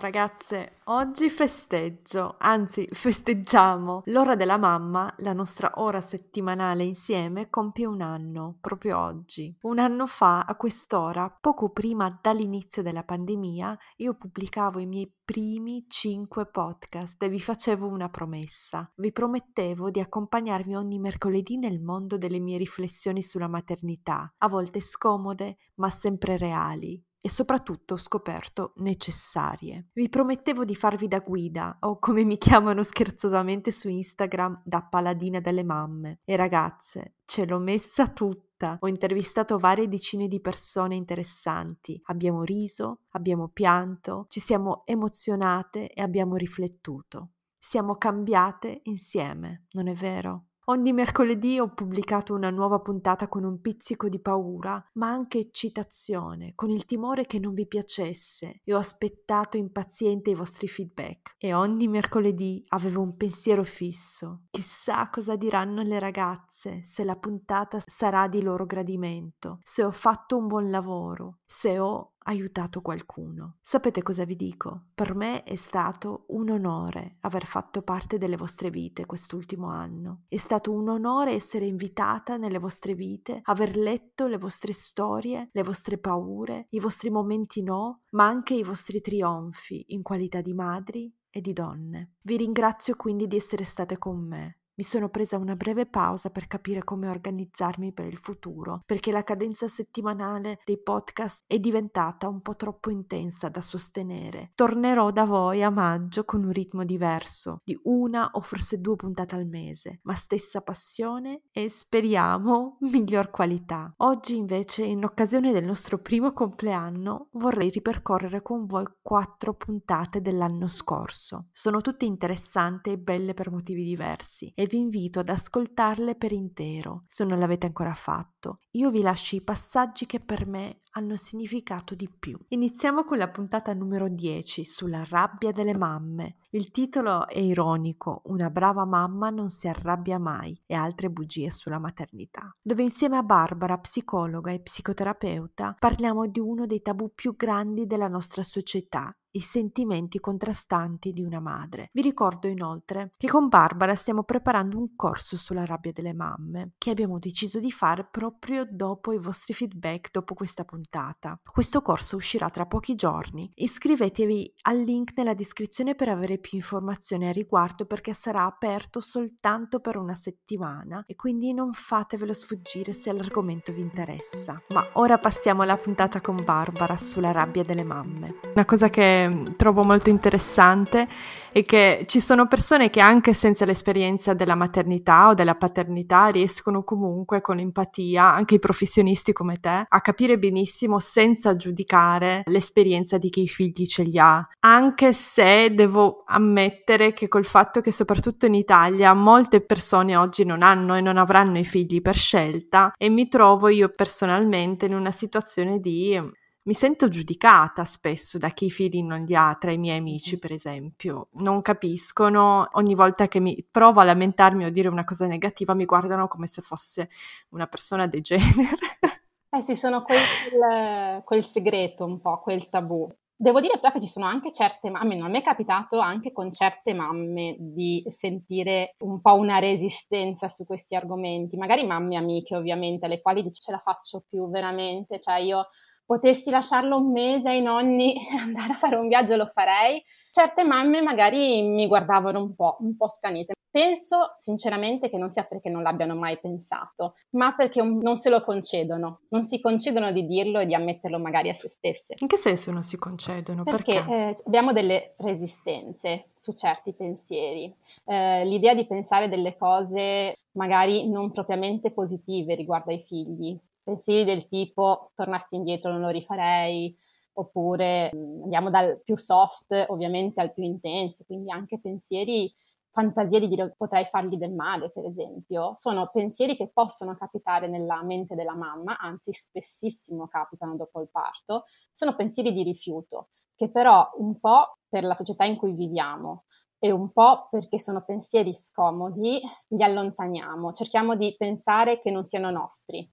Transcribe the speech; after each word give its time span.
Ragazze, 0.00 0.78
oggi 0.84 1.30
festeggio, 1.30 2.34
anzi 2.38 2.88
festeggiamo. 2.90 4.02
L'ora 4.06 4.34
della 4.34 4.56
mamma, 4.56 5.14
la 5.18 5.32
nostra 5.32 5.72
ora 5.76 6.00
settimanale 6.00 6.82
insieme, 6.84 7.50
compie 7.50 7.86
un 7.86 8.00
anno, 8.00 8.56
proprio 8.60 8.98
oggi. 8.98 9.54
Un 9.62 9.78
anno 9.78 10.06
fa, 10.06 10.40
a 10.40 10.56
quest'ora, 10.56 11.30
poco 11.40 11.70
prima 11.70 12.18
dall'inizio 12.20 12.82
della 12.82 13.04
pandemia, 13.04 13.78
io 13.98 14.14
pubblicavo 14.14 14.80
i 14.80 14.86
miei 14.86 15.14
primi 15.22 15.84
cinque 15.86 16.46
podcast 16.46 17.22
e 17.22 17.28
vi 17.28 17.38
facevo 17.38 17.86
una 17.86 18.08
promessa. 18.08 18.90
Vi 18.96 19.12
promettevo 19.12 19.90
di 19.90 20.00
accompagnarvi 20.00 20.74
ogni 20.74 20.98
mercoledì 20.98 21.58
nel 21.58 21.80
mondo 21.80 22.18
delle 22.18 22.40
mie 22.40 22.56
riflessioni 22.56 23.22
sulla 23.22 23.48
maternità, 23.48 24.34
a 24.38 24.48
volte 24.48 24.80
scomode, 24.80 25.58
ma 25.74 25.90
sempre 25.90 26.36
reali 26.36 27.00
e 27.20 27.28
soprattutto 27.28 27.94
ho 27.94 27.98
scoperto 27.98 28.72
necessarie. 28.76 29.88
Vi 29.92 30.08
promettevo 30.08 30.64
di 30.64 30.74
farvi 30.74 31.06
da 31.06 31.20
guida 31.20 31.76
o 31.80 31.98
come 31.98 32.24
mi 32.24 32.38
chiamano 32.38 32.82
scherzosamente 32.82 33.72
su 33.72 33.88
Instagram 33.88 34.62
da 34.64 34.82
paladina 34.82 35.40
delle 35.40 35.62
mamme 35.62 36.20
e 36.24 36.36
ragazze, 36.36 37.16
ce 37.24 37.44
l'ho 37.46 37.58
messa 37.58 38.08
tutta. 38.08 38.76
Ho 38.80 38.88
intervistato 38.88 39.58
varie 39.58 39.88
decine 39.88 40.28
di 40.28 40.40
persone 40.40 40.94
interessanti, 40.94 42.00
abbiamo 42.06 42.42
riso, 42.42 43.00
abbiamo 43.10 43.48
pianto, 43.48 44.26
ci 44.28 44.40
siamo 44.40 44.82
emozionate 44.84 45.92
e 45.92 46.02
abbiamo 46.02 46.36
riflettuto. 46.36 47.30
Siamo 47.58 47.96
cambiate 47.96 48.80
insieme, 48.84 49.66
non 49.72 49.86
è 49.88 49.94
vero? 49.94 50.49
Ogni 50.70 50.92
mercoledì 50.92 51.58
ho 51.58 51.74
pubblicato 51.74 52.32
una 52.32 52.48
nuova 52.48 52.78
puntata 52.78 53.26
con 53.26 53.42
un 53.42 53.60
pizzico 53.60 54.08
di 54.08 54.20
paura, 54.20 54.80
ma 54.92 55.08
anche 55.08 55.40
eccitazione, 55.40 56.52
con 56.54 56.70
il 56.70 56.84
timore 56.84 57.26
che 57.26 57.40
non 57.40 57.54
vi 57.54 57.66
piacesse 57.66 58.60
e 58.62 58.72
ho 58.72 58.78
aspettato 58.78 59.56
impaziente 59.56 60.30
i 60.30 60.36
vostri 60.36 60.68
feedback. 60.68 61.34
E 61.38 61.54
ogni 61.54 61.88
mercoledì 61.88 62.64
avevo 62.68 63.02
un 63.02 63.16
pensiero 63.16 63.64
fisso. 63.64 64.42
Chissà 64.50 65.10
cosa 65.10 65.34
diranno 65.34 65.82
le 65.82 65.98
ragazze, 65.98 66.84
se 66.84 67.02
la 67.02 67.16
puntata 67.16 67.80
sarà 67.84 68.28
di 68.28 68.40
loro 68.40 68.64
gradimento, 68.64 69.58
se 69.64 69.82
ho 69.82 69.90
fatto 69.90 70.36
un 70.36 70.46
buon 70.46 70.70
lavoro, 70.70 71.39
se 71.52 71.80
ho 71.80 72.12
aiutato 72.26 72.80
qualcuno. 72.80 73.56
Sapete 73.60 74.02
cosa 74.02 74.24
vi 74.24 74.36
dico? 74.36 74.84
Per 74.94 75.16
me 75.16 75.42
è 75.42 75.56
stato 75.56 76.26
un 76.28 76.48
onore 76.48 77.16
aver 77.22 77.44
fatto 77.44 77.82
parte 77.82 78.18
delle 78.18 78.36
vostre 78.36 78.70
vite 78.70 79.04
quest'ultimo 79.04 79.68
anno. 79.68 80.22
È 80.28 80.36
stato 80.36 80.70
un 80.70 80.88
onore 80.88 81.32
essere 81.32 81.66
invitata 81.66 82.36
nelle 82.36 82.60
vostre 82.60 82.94
vite, 82.94 83.40
aver 83.42 83.74
letto 83.76 84.28
le 84.28 84.38
vostre 84.38 84.72
storie, 84.72 85.48
le 85.50 85.62
vostre 85.64 85.98
paure, 85.98 86.68
i 86.70 86.78
vostri 86.78 87.10
momenti 87.10 87.64
no, 87.64 88.02
ma 88.10 88.26
anche 88.26 88.54
i 88.54 88.62
vostri 88.62 89.00
trionfi 89.00 89.86
in 89.88 90.02
qualità 90.02 90.40
di 90.40 90.54
madri 90.54 91.12
e 91.30 91.40
di 91.40 91.52
donne. 91.52 92.12
Vi 92.22 92.36
ringrazio 92.36 92.94
quindi 92.94 93.26
di 93.26 93.34
essere 93.34 93.64
state 93.64 93.98
con 93.98 94.24
me 94.24 94.59
mi 94.80 94.86
sono 94.86 95.10
presa 95.10 95.36
una 95.36 95.56
breve 95.56 95.84
pausa 95.84 96.30
per 96.30 96.46
capire 96.46 96.82
come 96.82 97.06
organizzarmi 97.06 97.92
per 97.92 98.06
il 98.06 98.16
futuro, 98.16 98.80
perché 98.86 99.12
la 99.12 99.22
cadenza 99.22 99.68
settimanale 99.68 100.60
dei 100.64 100.80
podcast 100.80 101.44
è 101.46 101.58
diventata 101.58 102.28
un 102.28 102.40
po' 102.40 102.56
troppo 102.56 102.88
intensa 102.88 103.50
da 103.50 103.60
sostenere. 103.60 104.52
Tornerò 104.54 105.10
da 105.10 105.26
voi 105.26 105.62
a 105.62 105.68
maggio 105.68 106.24
con 106.24 106.44
un 106.44 106.52
ritmo 106.52 106.84
diverso, 106.84 107.58
di 107.62 107.78
una 107.82 108.30
o 108.32 108.40
forse 108.40 108.80
due 108.80 108.96
puntate 108.96 109.34
al 109.34 109.46
mese, 109.46 110.00
ma 110.04 110.14
stessa 110.14 110.62
passione 110.62 111.42
e 111.52 111.68
speriamo 111.68 112.78
miglior 112.90 113.28
qualità. 113.28 113.92
Oggi 113.98 114.34
invece, 114.34 114.84
in 114.84 115.04
occasione 115.04 115.52
del 115.52 115.66
nostro 115.66 115.98
primo 115.98 116.32
compleanno, 116.32 117.28
vorrei 117.32 117.68
ripercorrere 117.68 118.40
con 118.40 118.64
voi 118.64 118.86
quattro 119.02 119.52
puntate 119.52 120.22
dell'anno 120.22 120.68
scorso. 120.68 121.48
Sono 121.52 121.82
tutte 121.82 122.06
interessanti 122.06 122.88
e 122.88 122.96
belle 122.96 123.34
per 123.34 123.50
motivi 123.50 123.84
diversi 123.84 124.50
e 124.54 124.68
vi 124.70 124.78
invito 124.78 125.18
ad 125.18 125.28
ascoltarle 125.28 126.14
per 126.14 126.30
intero, 126.30 127.02
se 127.08 127.24
non 127.24 127.40
l'avete 127.40 127.66
ancora 127.66 127.92
fatto. 127.92 128.60
Io 128.74 128.90
vi 128.90 129.02
lascio 129.02 129.34
i 129.34 129.42
passaggi 129.42 130.06
che 130.06 130.20
per 130.20 130.46
me 130.46 130.82
hanno 130.92 131.16
significato 131.16 131.96
di 131.96 132.08
più. 132.08 132.38
Iniziamo 132.48 133.04
con 133.04 133.18
la 133.18 133.28
puntata 133.28 133.74
numero 133.74 134.08
10 134.08 134.64
sulla 134.64 135.04
rabbia 135.08 135.50
delle 135.50 135.76
mamme. 135.76 136.36
Il 136.50 136.70
titolo 136.70 137.26
è 137.26 137.38
ironico, 137.38 138.22
Una 138.26 138.48
brava 138.48 138.84
mamma 138.84 139.30
non 139.30 139.50
si 139.50 139.66
arrabbia 139.66 140.18
mai 140.18 140.60
e 140.66 140.74
altre 140.74 141.10
bugie 141.10 141.50
sulla 141.50 141.78
maternità, 141.78 142.56
dove 142.62 142.82
insieme 142.82 143.16
a 143.16 143.22
Barbara, 143.22 143.78
psicologa 143.78 144.52
e 144.52 144.60
psicoterapeuta, 144.60 145.76
parliamo 145.78 146.26
di 146.26 146.40
uno 146.40 146.66
dei 146.66 146.80
tabù 146.80 147.12
più 147.14 147.34
grandi 147.36 147.86
della 147.86 148.08
nostra 148.08 148.42
società, 148.42 149.12
i 149.32 149.40
sentimenti 149.40 150.18
contrastanti 150.18 151.12
di 151.12 151.22
una 151.22 151.40
madre. 151.40 151.90
Vi 151.92 152.02
ricordo 152.02 152.48
inoltre 152.48 153.12
che 153.16 153.28
con 153.28 153.48
Barbara 153.48 153.94
stiamo 153.94 154.24
preparando 154.24 154.78
un 154.78 154.96
corso 154.96 155.36
sulla 155.36 155.64
rabbia 155.64 155.92
delle 155.92 156.14
mamme 156.14 156.72
che 156.78 156.90
abbiamo 156.90 157.18
deciso 157.18 157.60
di 157.60 157.70
fare 157.70 158.06
proprio 158.10 158.66
dopo 158.68 159.12
i 159.12 159.18
vostri 159.18 159.54
feedback 159.54 160.10
dopo 160.10 160.34
questa 160.34 160.64
puntata. 160.64 161.38
Questo 161.50 161.82
corso 161.82 162.16
uscirà 162.16 162.50
tra 162.50 162.66
pochi 162.66 162.94
giorni. 162.94 163.50
Iscrivetevi 163.54 164.54
al 164.62 164.78
link 164.78 165.12
nella 165.16 165.34
descrizione 165.34 165.94
per 165.94 166.08
avere 166.08 166.38
più 166.38 166.58
informazioni 166.58 167.28
a 167.28 167.32
riguardo 167.32 167.86
perché 167.86 168.12
sarà 168.12 168.44
aperto 168.44 169.00
soltanto 169.00 169.80
per 169.80 169.96
una 169.96 170.14
settimana 170.14 171.04
e 171.06 171.14
quindi 171.14 171.52
non 171.52 171.72
fatevelo 171.72 172.32
sfuggire 172.32 172.92
se 172.92 173.12
l'argomento 173.12 173.72
vi 173.72 173.80
interessa. 173.80 174.60
Ma 174.68 174.86
ora 174.94 175.18
passiamo 175.18 175.62
alla 175.62 175.76
puntata 175.76 176.20
con 176.20 176.36
Barbara 176.44 176.96
sulla 176.96 177.30
rabbia 177.30 177.62
delle 177.62 177.84
mamme. 177.84 178.40
Una 178.54 178.64
cosa 178.64 178.88
che 178.88 179.19
trovo 179.56 179.82
molto 179.82 180.10
interessante 180.10 181.08
è 181.52 181.64
che 181.64 182.04
ci 182.06 182.20
sono 182.20 182.46
persone 182.46 182.90
che 182.90 183.00
anche 183.00 183.34
senza 183.34 183.64
l'esperienza 183.64 184.34
della 184.34 184.54
maternità 184.54 185.28
o 185.28 185.34
della 185.34 185.56
paternità 185.56 186.28
riescono 186.28 186.84
comunque 186.84 187.40
con 187.40 187.58
empatia, 187.58 188.32
anche 188.32 188.56
i 188.56 188.58
professionisti 188.60 189.32
come 189.32 189.58
te, 189.58 189.84
a 189.88 190.00
capire 190.00 190.38
benissimo 190.38 190.98
senza 190.98 191.56
giudicare 191.56 192.42
l'esperienza 192.46 193.18
di 193.18 193.30
chi 193.30 193.42
i 193.42 193.48
figli 193.48 193.86
ce 193.86 194.04
li 194.04 194.18
ha. 194.18 194.46
Anche 194.60 195.12
se 195.12 195.74
devo 195.74 196.22
ammettere 196.26 197.12
che 197.12 197.28
col 197.28 197.44
fatto 197.44 197.80
che 197.80 197.90
soprattutto 197.90 198.46
in 198.46 198.54
Italia 198.54 199.12
molte 199.12 199.60
persone 199.60 200.16
oggi 200.16 200.44
non 200.44 200.62
hanno 200.62 200.94
e 200.94 201.00
non 201.00 201.16
avranno 201.16 201.58
i 201.58 201.64
figli 201.64 202.00
per 202.00 202.16
scelta 202.16 202.92
e 202.96 203.08
mi 203.08 203.28
trovo 203.28 203.68
io 203.68 203.88
personalmente 203.88 204.86
in 204.86 204.94
una 204.94 205.10
situazione 205.10 205.80
di 205.80 206.38
mi 206.62 206.74
sento 206.74 207.08
giudicata 207.08 207.84
spesso 207.84 208.36
da 208.38 208.50
chi 208.50 208.70
figli 208.70 209.02
non 209.02 209.24
li 209.24 209.34
ha, 209.34 209.56
tra 209.58 209.72
i 209.72 209.78
miei 209.78 209.98
amici 209.98 210.38
per 210.38 210.52
esempio. 210.52 211.28
Non 211.32 211.62
capiscono, 211.62 212.68
ogni 212.72 212.94
volta 212.94 213.28
che 213.28 213.40
mi 213.40 213.66
provo 213.68 214.00
a 214.00 214.04
lamentarmi 214.04 214.64
o 214.64 214.70
dire 214.70 214.88
una 214.88 215.04
cosa 215.04 215.26
negativa 215.26 215.74
mi 215.74 215.86
guardano 215.86 216.28
come 216.28 216.46
se 216.46 216.60
fosse 216.62 217.08
una 217.50 217.66
persona 217.66 218.06
degenere. 218.06 218.76
Eh 219.52 219.62
sì, 219.62 219.74
sono 219.74 220.04
quel, 220.04 221.24
quel 221.24 221.44
segreto 221.44 222.04
un 222.04 222.20
po', 222.20 222.38
quel 222.38 222.68
tabù. 222.68 223.12
Devo 223.34 223.60
dire 223.60 223.80
però 223.80 223.92
che 223.92 224.00
ci 224.00 224.06
sono 224.06 224.26
anche 224.26 224.52
certe 224.52 224.90
mamme, 224.90 225.16
non 225.16 225.28
mi 225.28 225.40
è 225.40 225.42
capitato 225.42 225.98
anche 225.98 226.30
con 226.30 226.52
certe 226.52 226.94
mamme 226.94 227.56
di 227.58 228.04
sentire 228.10 228.94
un 228.98 229.20
po' 229.20 229.34
una 229.34 229.58
resistenza 229.58 230.48
su 230.48 230.64
questi 230.66 230.94
argomenti, 230.94 231.56
magari 231.56 231.84
mamme 231.84 232.16
amiche 232.16 232.54
ovviamente, 232.54 233.06
alle 233.06 233.20
quali 233.20 233.42
dice 233.42 233.60
ce 233.60 233.72
la 233.72 233.80
faccio 233.82 234.22
più 234.28 234.48
veramente, 234.48 235.18
cioè 235.18 235.38
io 235.38 235.66
potessi 236.10 236.50
lasciarlo 236.50 236.96
un 236.96 237.12
mese 237.12 237.50
ai 237.50 237.62
nonni 237.62 238.14
e 238.26 238.36
andare 238.36 238.72
a 238.72 238.76
fare 238.76 238.96
un 238.96 239.06
viaggio 239.06 239.36
lo 239.36 239.48
farei. 239.54 240.02
Certe 240.28 240.64
mamme 240.64 241.02
magari 241.02 241.62
mi 241.62 241.86
guardavano 241.86 242.40
un 242.40 242.56
po', 242.56 242.78
un 242.80 242.96
po' 242.96 243.08
stranite. 243.08 243.52
Penso 243.70 244.34
sinceramente 244.40 245.08
che 245.08 245.16
non 245.16 245.30
sia 245.30 245.44
perché 245.44 245.68
non 245.68 245.82
l'abbiano 245.82 246.16
mai 246.16 246.36
pensato, 246.40 247.14
ma 247.30 247.54
perché 247.54 247.80
non 247.80 248.16
se 248.16 248.28
lo 248.28 248.42
concedono, 248.42 249.20
non 249.28 249.44
si 249.44 249.60
concedono 249.60 250.10
di 250.10 250.26
dirlo 250.26 250.58
e 250.58 250.66
di 250.66 250.74
ammetterlo 250.74 251.20
magari 251.20 251.48
a 251.50 251.54
se 251.54 251.68
stesse. 251.68 252.16
In 252.18 252.26
che 252.26 252.36
senso 252.36 252.72
non 252.72 252.82
si 252.82 252.96
concedono? 252.96 253.62
Perché, 253.62 254.02
perché? 254.02 254.12
Eh, 254.12 254.34
abbiamo 254.46 254.72
delle 254.72 255.14
resistenze 255.18 256.30
su 256.34 256.52
certi 256.54 256.92
pensieri. 256.92 257.72
Eh, 258.04 258.44
l'idea 258.44 258.74
di 258.74 258.86
pensare 258.86 259.28
delle 259.28 259.56
cose 259.56 260.38
magari 260.52 261.08
non 261.08 261.30
propriamente 261.30 261.92
positive 261.92 262.56
riguardo 262.56 262.90
ai 262.90 263.04
figli, 263.06 263.56
pensieri 263.82 264.24
del 264.24 264.48
tipo 264.48 265.12
tornassi 265.14 265.56
indietro 265.56 265.90
non 265.92 266.00
lo 266.02 266.08
rifarei, 266.08 266.96
oppure 267.34 268.10
mm, 268.14 268.42
andiamo 268.44 268.70
dal 268.70 269.00
più 269.04 269.16
soft 269.16 269.72
ovviamente 269.88 270.40
al 270.40 270.52
più 270.52 270.64
intenso, 270.64 271.24
quindi 271.24 271.50
anche 271.50 271.80
pensieri 271.80 272.52
fantasie 272.92 273.40
di 273.40 273.48
dire 273.48 273.74
potrei 273.76 274.04
fargli 274.06 274.36
del 274.36 274.52
male, 274.52 274.90
per 274.90 275.04
esempio, 275.06 275.74
sono 275.74 276.10
pensieri 276.12 276.56
che 276.56 276.70
possono 276.72 277.16
capitare 277.16 277.68
nella 277.68 278.02
mente 278.02 278.34
della 278.34 278.54
mamma, 278.54 278.98
anzi 278.98 279.32
spessissimo 279.32 280.26
capitano 280.28 280.76
dopo 280.76 281.00
il 281.00 281.08
parto, 281.10 281.64
sono 281.92 282.16
pensieri 282.16 282.52
di 282.52 282.62
rifiuto, 282.62 283.28
che 283.54 283.70
però 283.70 284.10
un 284.16 284.38
po' 284.40 284.78
per 284.88 285.04
la 285.04 285.14
società 285.16 285.44
in 285.44 285.56
cui 285.56 285.72
viviamo 285.72 286.44
e 286.78 286.90
un 286.90 287.12
po' 287.12 287.48
perché 287.50 287.78
sono 287.78 288.02
pensieri 288.04 288.54
scomodi, 288.54 289.40
li 289.68 289.82
allontaniamo, 289.82 290.72
cerchiamo 290.72 291.14
di 291.14 291.34
pensare 291.36 292.00
che 292.00 292.10
non 292.10 292.24
siano 292.24 292.50
nostri. 292.50 293.08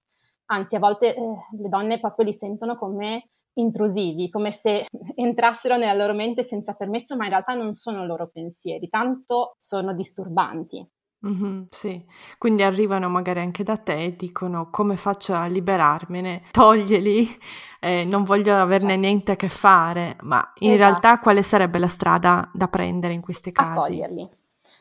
Anzi, 0.50 0.76
a 0.76 0.78
volte 0.78 1.14
eh, 1.14 1.20
le 1.60 1.68
donne 1.68 2.00
proprio 2.00 2.26
li 2.26 2.34
sentono 2.34 2.76
come 2.76 3.30
intrusivi, 3.54 4.30
come 4.30 4.52
se 4.52 4.86
entrassero 5.14 5.76
nella 5.76 5.94
loro 5.94 6.14
mente 6.14 6.44
senza 6.44 6.74
permesso, 6.74 7.16
ma 7.16 7.24
in 7.24 7.30
realtà 7.30 7.54
non 7.54 7.72
sono 7.74 8.06
loro 8.06 8.28
pensieri, 8.32 8.88
tanto 8.88 9.56
sono 9.58 9.94
disturbanti. 9.94 10.86
Mm-hmm, 11.26 11.62
sì, 11.70 12.04
quindi 12.38 12.62
arrivano 12.62 13.08
magari 13.08 13.40
anche 13.40 13.64
da 13.64 13.76
te 13.76 14.04
e 14.04 14.14
dicono 14.14 14.70
come 14.70 14.96
faccio 14.96 15.34
a 15.34 15.46
liberarmene, 15.46 16.44
toglieli, 16.52 17.28
eh, 17.80 18.04
non 18.04 18.22
voglio 18.22 18.54
averne 18.54 18.90
certo. 18.90 19.00
niente 19.00 19.32
a 19.32 19.36
che 19.36 19.48
fare, 19.48 20.16
ma 20.20 20.52
in 20.60 20.72
esatto. 20.72 20.88
realtà 20.88 21.18
quale 21.18 21.42
sarebbe 21.42 21.80
la 21.80 21.88
strada 21.88 22.48
da 22.54 22.68
prendere 22.68 23.14
in 23.14 23.20
questi 23.20 23.50
casi? 23.50 23.78
Accoglierli, 23.78 24.28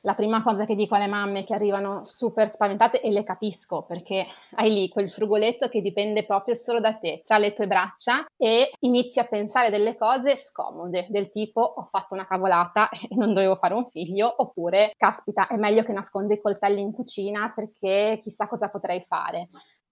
la 0.07 0.15
prima 0.15 0.41
cosa 0.41 0.65
che 0.65 0.73
dico 0.73 0.95
alle 0.95 1.07
mamme 1.07 1.43
che 1.43 1.53
arrivano 1.53 2.05
super 2.05 2.49
spaventate 2.49 3.01
e 3.01 3.11
le 3.11 3.23
capisco 3.23 3.83
perché 3.83 4.25
hai 4.51 4.73
lì 4.73 4.87
quel 4.87 5.11
frugoletto 5.11 5.67
che 5.67 5.81
dipende 5.81 6.25
proprio 6.25 6.55
solo 6.55 6.79
da 6.79 6.93
te, 6.93 7.23
tra 7.25 7.37
le 7.37 7.53
tue 7.53 7.67
braccia 7.67 8.25
e 8.37 8.71
inizi 8.79 9.19
a 9.19 9.25
pensare 9.25 9.69
delle 9.69 9.97
cose 9.97 10.37
scomode, 10.37 11.07
del 11.09 11.29
tipo 11.29 11.59
ho 11.59 11.89
fatto 11.91 12.13
una 12.13 12.25
cavolata 12.25 12.87
e 13.09 13.15
non 13.15 13.33
dovevo 13.33 13.57
fare 13.57 13.73
un 13.73 13.85
figlio, 13.89 14.33
oppure 14.37 14.93
caspita 14.95 15.47
è 15.47 15.57
meglio 15.57 15.83
che 15.83 15.91
nascondo 15.91 16.33
i 16.33 16.39
coltelli 16.39 16.79
in 16.79 16.93
cucina 16.93 17.51
perché 17.53 18.19
chissà 18.21 18.47
cosa 18.47 18.69
potrei 18.69 19.03
fare. 19.05 19.49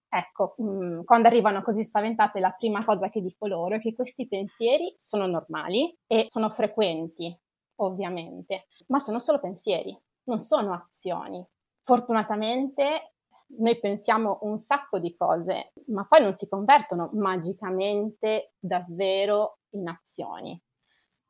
Ecco, 0.08 0.56
mh, 0.58 1.04
quando 1.04 1.28
arrivano 1.28 1.62
così 1.62 1.84
spaventate, 1.84 2.40
la 2.40 2.56
prima 2.58 2.86
cosa 2.86 3.10
che 3.10 3.20
dico 3.20 3.48
loro 3.48 3.76
è 3.76 3.82
che 3.82 3.94
questi 3.94 4.30
pensieri 4.30 4.94
sono 4.96 5.28
normali 5.28 5.94
e 6.08 6.24
sono 6.30 6.50
frequenti, 6.52 7.38
ovviamente, 7.82 8.68
ma 8.88 9.00
sono 9.00 9.20
solo 9.20 9.42
pensieri 9.42 10.00
non 10.26 10.40
sono 10.40 10.74
azioni. 10.74 11.46
Fortunatamente 11.82 13.14
noi 13.58 13.80
pensiamo 13.80 14.40
un 14.42 14.60
sacco 14.60 15.00
di 15.00 15.16
cose, 15.16 15.74
ma 15.88 16.06
poi 16.08 16.22
non 16.22 16.34
si 16.34 16.48
convertono 16.48 17.10
magicamente 17.14 18.54
davvero 18.60 19.60
in 19.72 19.88
azioni. 19.88 20.60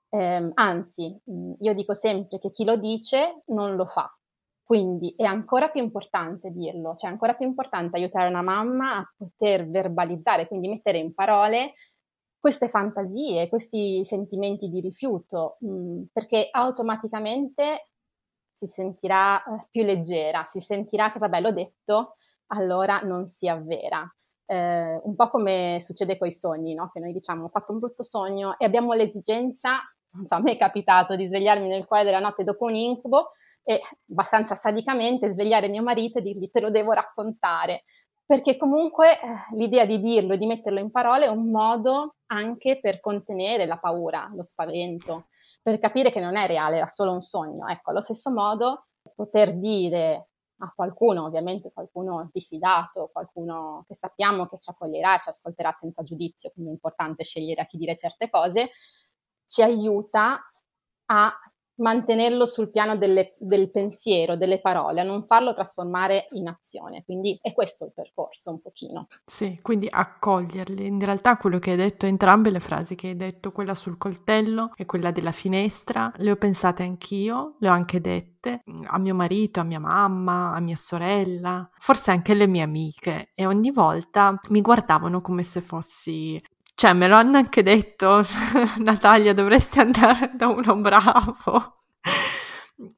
Eh, 0.09 0.51
anzi, 0.53 1.19
io 1.59 1.73
dico 1.73 1.93
sempre 1.93 2.39
che 2.39 2.51
chi 2.51 2.63
lo 2.63 2.77
dice 2.77 3.43
non 3.47 3.75
lo 3.75 3.85
fa. 3.85 4.09
Quindi 4.63 5.13
è 5.15 5.25
ancora 5.25 5.69
più 5.69 5.81
importante 5.83 6.49
dirlo, 6.49 6.95
cioè 6.95 7.09
è 7.09 7.13
ancora 7.13 7.35
più 7.35 7.45
importante 7.45 7.97
aiutare 7.97 8.29
una 8.29 8.41
mamma 8.41 8.97
a 8.97 9.13
poter 9.15 9.69
verbalizzare, 9.69 10.47
quindi 10.47 10.69
mettere 10.69 10.97
in 10.97 11.13
parole 11.13 11.73
queste 12.39 12.69
fantasie, 12.69 13.47
questi 13.47 14.03
sentimenti 14.05 14.69
di 14.69 14.79
rifiuto, 14.79 15.57
mh, 15.59 16.03
perché 16.11 16.47
automaticamente 16.49 17.89
si 18.55 18.67
sentirà 18.67 19.43
eh, 19.43 19.67
più 19.69 19.83
leggera, 19.83 20.45
si 20.49 20.59
sentirà 20.59 21.11
che 21.11 21.19
vabbè 21.19 21.41
l'ho 21.41 21.51
detto, 21.51 22.15
allora 22.47 22.99
non 23.01 23.27
si 23.27 23.47
avvera. 23.47 24.09
Eh, 24.47 25.01
un 25.03 25.15
po' 25.15 25.29
come 25.29 25.77
succede 25.81 26.17
con 26.17 26.27
i 26.27 26.31
sogni, 26.31 26.73
no? 26.73 26.89
che 26.93 26.99
noi 26.99 27.13
diciamo 27.13 27.45
ho 27.45 27.49
fatto 27.49 27.73
un 27.73 27.79
brutto 27.79 28.03
sogno 28.03 28.57
e 28.57 28.65
abbiamo 28.65 28.93
l'esigenza, 28.93 29.79
non 30.13 30.23
so, 30.23 30.35
a 30.35 30.39
me 30.39 30.53
è 30.53 30.57
capitato 30.57 31.15
di 31.15 31.27
svegliarmi 31.27 31.67
nel 31.67 31.85
cuore 31.85 32.03
della 32.03 32.19
notte 32.19 32.43
dopo 32.43 32.65
un 32.65 32.75
incubo 32.75 33.31
e 33.63 33.81
abbastanza 34.09 34.55
sadicamente 34.55 35.33
svegliare 35.33 35.67
mio 35.67 35.81
marito 35.81 36.19
e 36.19 36.21
dirgli 36.21 36.49
te 36.51 36.61
lo 36.61 36.69
devo 36.69 36.91
raccontare, 36.91 37.83
perché 38.25 38.55
comunque 38.55 39.13
eh, 39.13 39.55
l'idea 39.55 39.85
di 39.85 39.99
dirlo 39.99 40.33
e 40.33 40.37
di 40.37 40.45
metterlo 40.45 40.79
in 40.79 40.91
parole 40.91 41.25
è 41.25 41.29
un 41.29 41.49
modo 41.49 42.15
anche 42.27 42.79
per 42.79 42.99
contenere 42.99 43.65
la 43.65 43.77
paura, 43.77 44.31
lo 44.33 44.43
spavento 44.43 45.25
per 45.65 45.79
capire 45.79 46.11
che 46.11 46.19
non 46.19 46.35
è 46.35 46.45
reale, 46.45 46.77
era 46.77 46.87
solo 46.87 47.11
un 47.11 47.21
sogno. 47.21 47.67
Ecco, 47.67 47.89
allo 47.89 48.01
stesso 48.01 48.29
modo 48.29 48.85
poter 49.15 49.57
dire 49.57 50.27
a 50.59 50.71
qualcuno, 50.75 51.25
ovviamente 51.25 51.71
qualcuno 51.73 52.29
di 52.31 52.39
fidato, 52.39 53.09
qualcuno 53.11 53.83
che 53.87 53.95
sappiamo 53.95 54.45
che 54.45 54.59
ci 54.59 54.69
accoglierà 54.69 55.17
ci 55.17 55.29
ascolterà 55.29 55.75
senza 55.79 56.03
giudizio, 56.03 56.51
quindi 56.51 56.69
è 56.69 56.73
importante 56.75 57.23
scegliere 57.23 57.61
a 57.61 57.65
chi 57.65 57.77
dire 57.77 57.95
certe 57.95 58.29
cose, 58.29 58.73
ci 59.47 59.63
aiuta 59.63 60.39
a 61.05 61.33
mantenerlo 61.77 62.45
sul 62.45 62.71
piano 62.71 62.97
delle, 62.97 63.35
del 63.37 63.69
pensiero, 63.71 64.35
delle 64.35 64.61
parole, 64.61 65.01
a 65.01 65.03
non 65.03 65.25
farlo 65.25 65.53
trasformare 65.53 66.27
in 66.31 66.47
azione. 66.47 67.03
Quindi 67.03 67.37
è 67.41 67.53
questo 67.53 67.85
il 67.85 67.93
percorso 67.93 68.51
un 68.51 68.61
pochino. 68.61 69.07
Sì, 69.25 69.59
quindi 69.61 69.87
accoglierli. 69.89 70.85
In 70.85 71.03
realtà 71.03 71.37
quello 71.37 71.59
che 71.59 71.71
hai 71.71 71.77
detto, 71.77 72.05
entrambe 72.05 72.49
le 72.49 72.59
frasi 72.59 72.95
che 72.95 73.09
hai 73.09 73.15
detto, 73.15 73.51
quella 73.51 73.73
sul 73.73 73.97
coltello 73.97 74.71
e 74.75 74.85
quella 74.85 75.11
della 75.11 75.31
finestra, 75.31 76.11
le 76.17 76.31
ho 76.31 76.35
pensate 76.35 76.83
anch'io, 76.83 77.55
le 77.59 77.69
ho 77.69 77.71
anche 77.71 78.01
dette 78.01 78.61
a 78.85 78.99
mio 78.99 79.15
marito, 79.15 79.59
a 79.59 79.63
mia 79.63 79.79
mamma, 79.79 80.53
a 80.53 80.59
mia 80.59 80.75
sorella, 80.75 81.67
forse 81.77 82.11
anche 82.11 82.33
alle 82.33 82.47
mie 82.47 82.61
amiche 82.61 83.31
e 83.33 83.45
ogni 83.45 83.71
volta 83.71 84.39
mi 84.49 84.61
guardavano 84.61 85.21
come 85.21 85.43
se 85.43 85.61
fossi 85.61 86.41
cioè, 86.75 86.93
me 86.93 87.07
lo 87.07 87.15
hanno 87.15 87.37
anche 87.37 87.63
detto, 87.63 88.23
Natalia, 88.79 89.33
dovresti 89.33 89.79
andare 89.79 90.31
da 90.35 90.47
uno 90.47 90.75
bravo. 90.75 91.81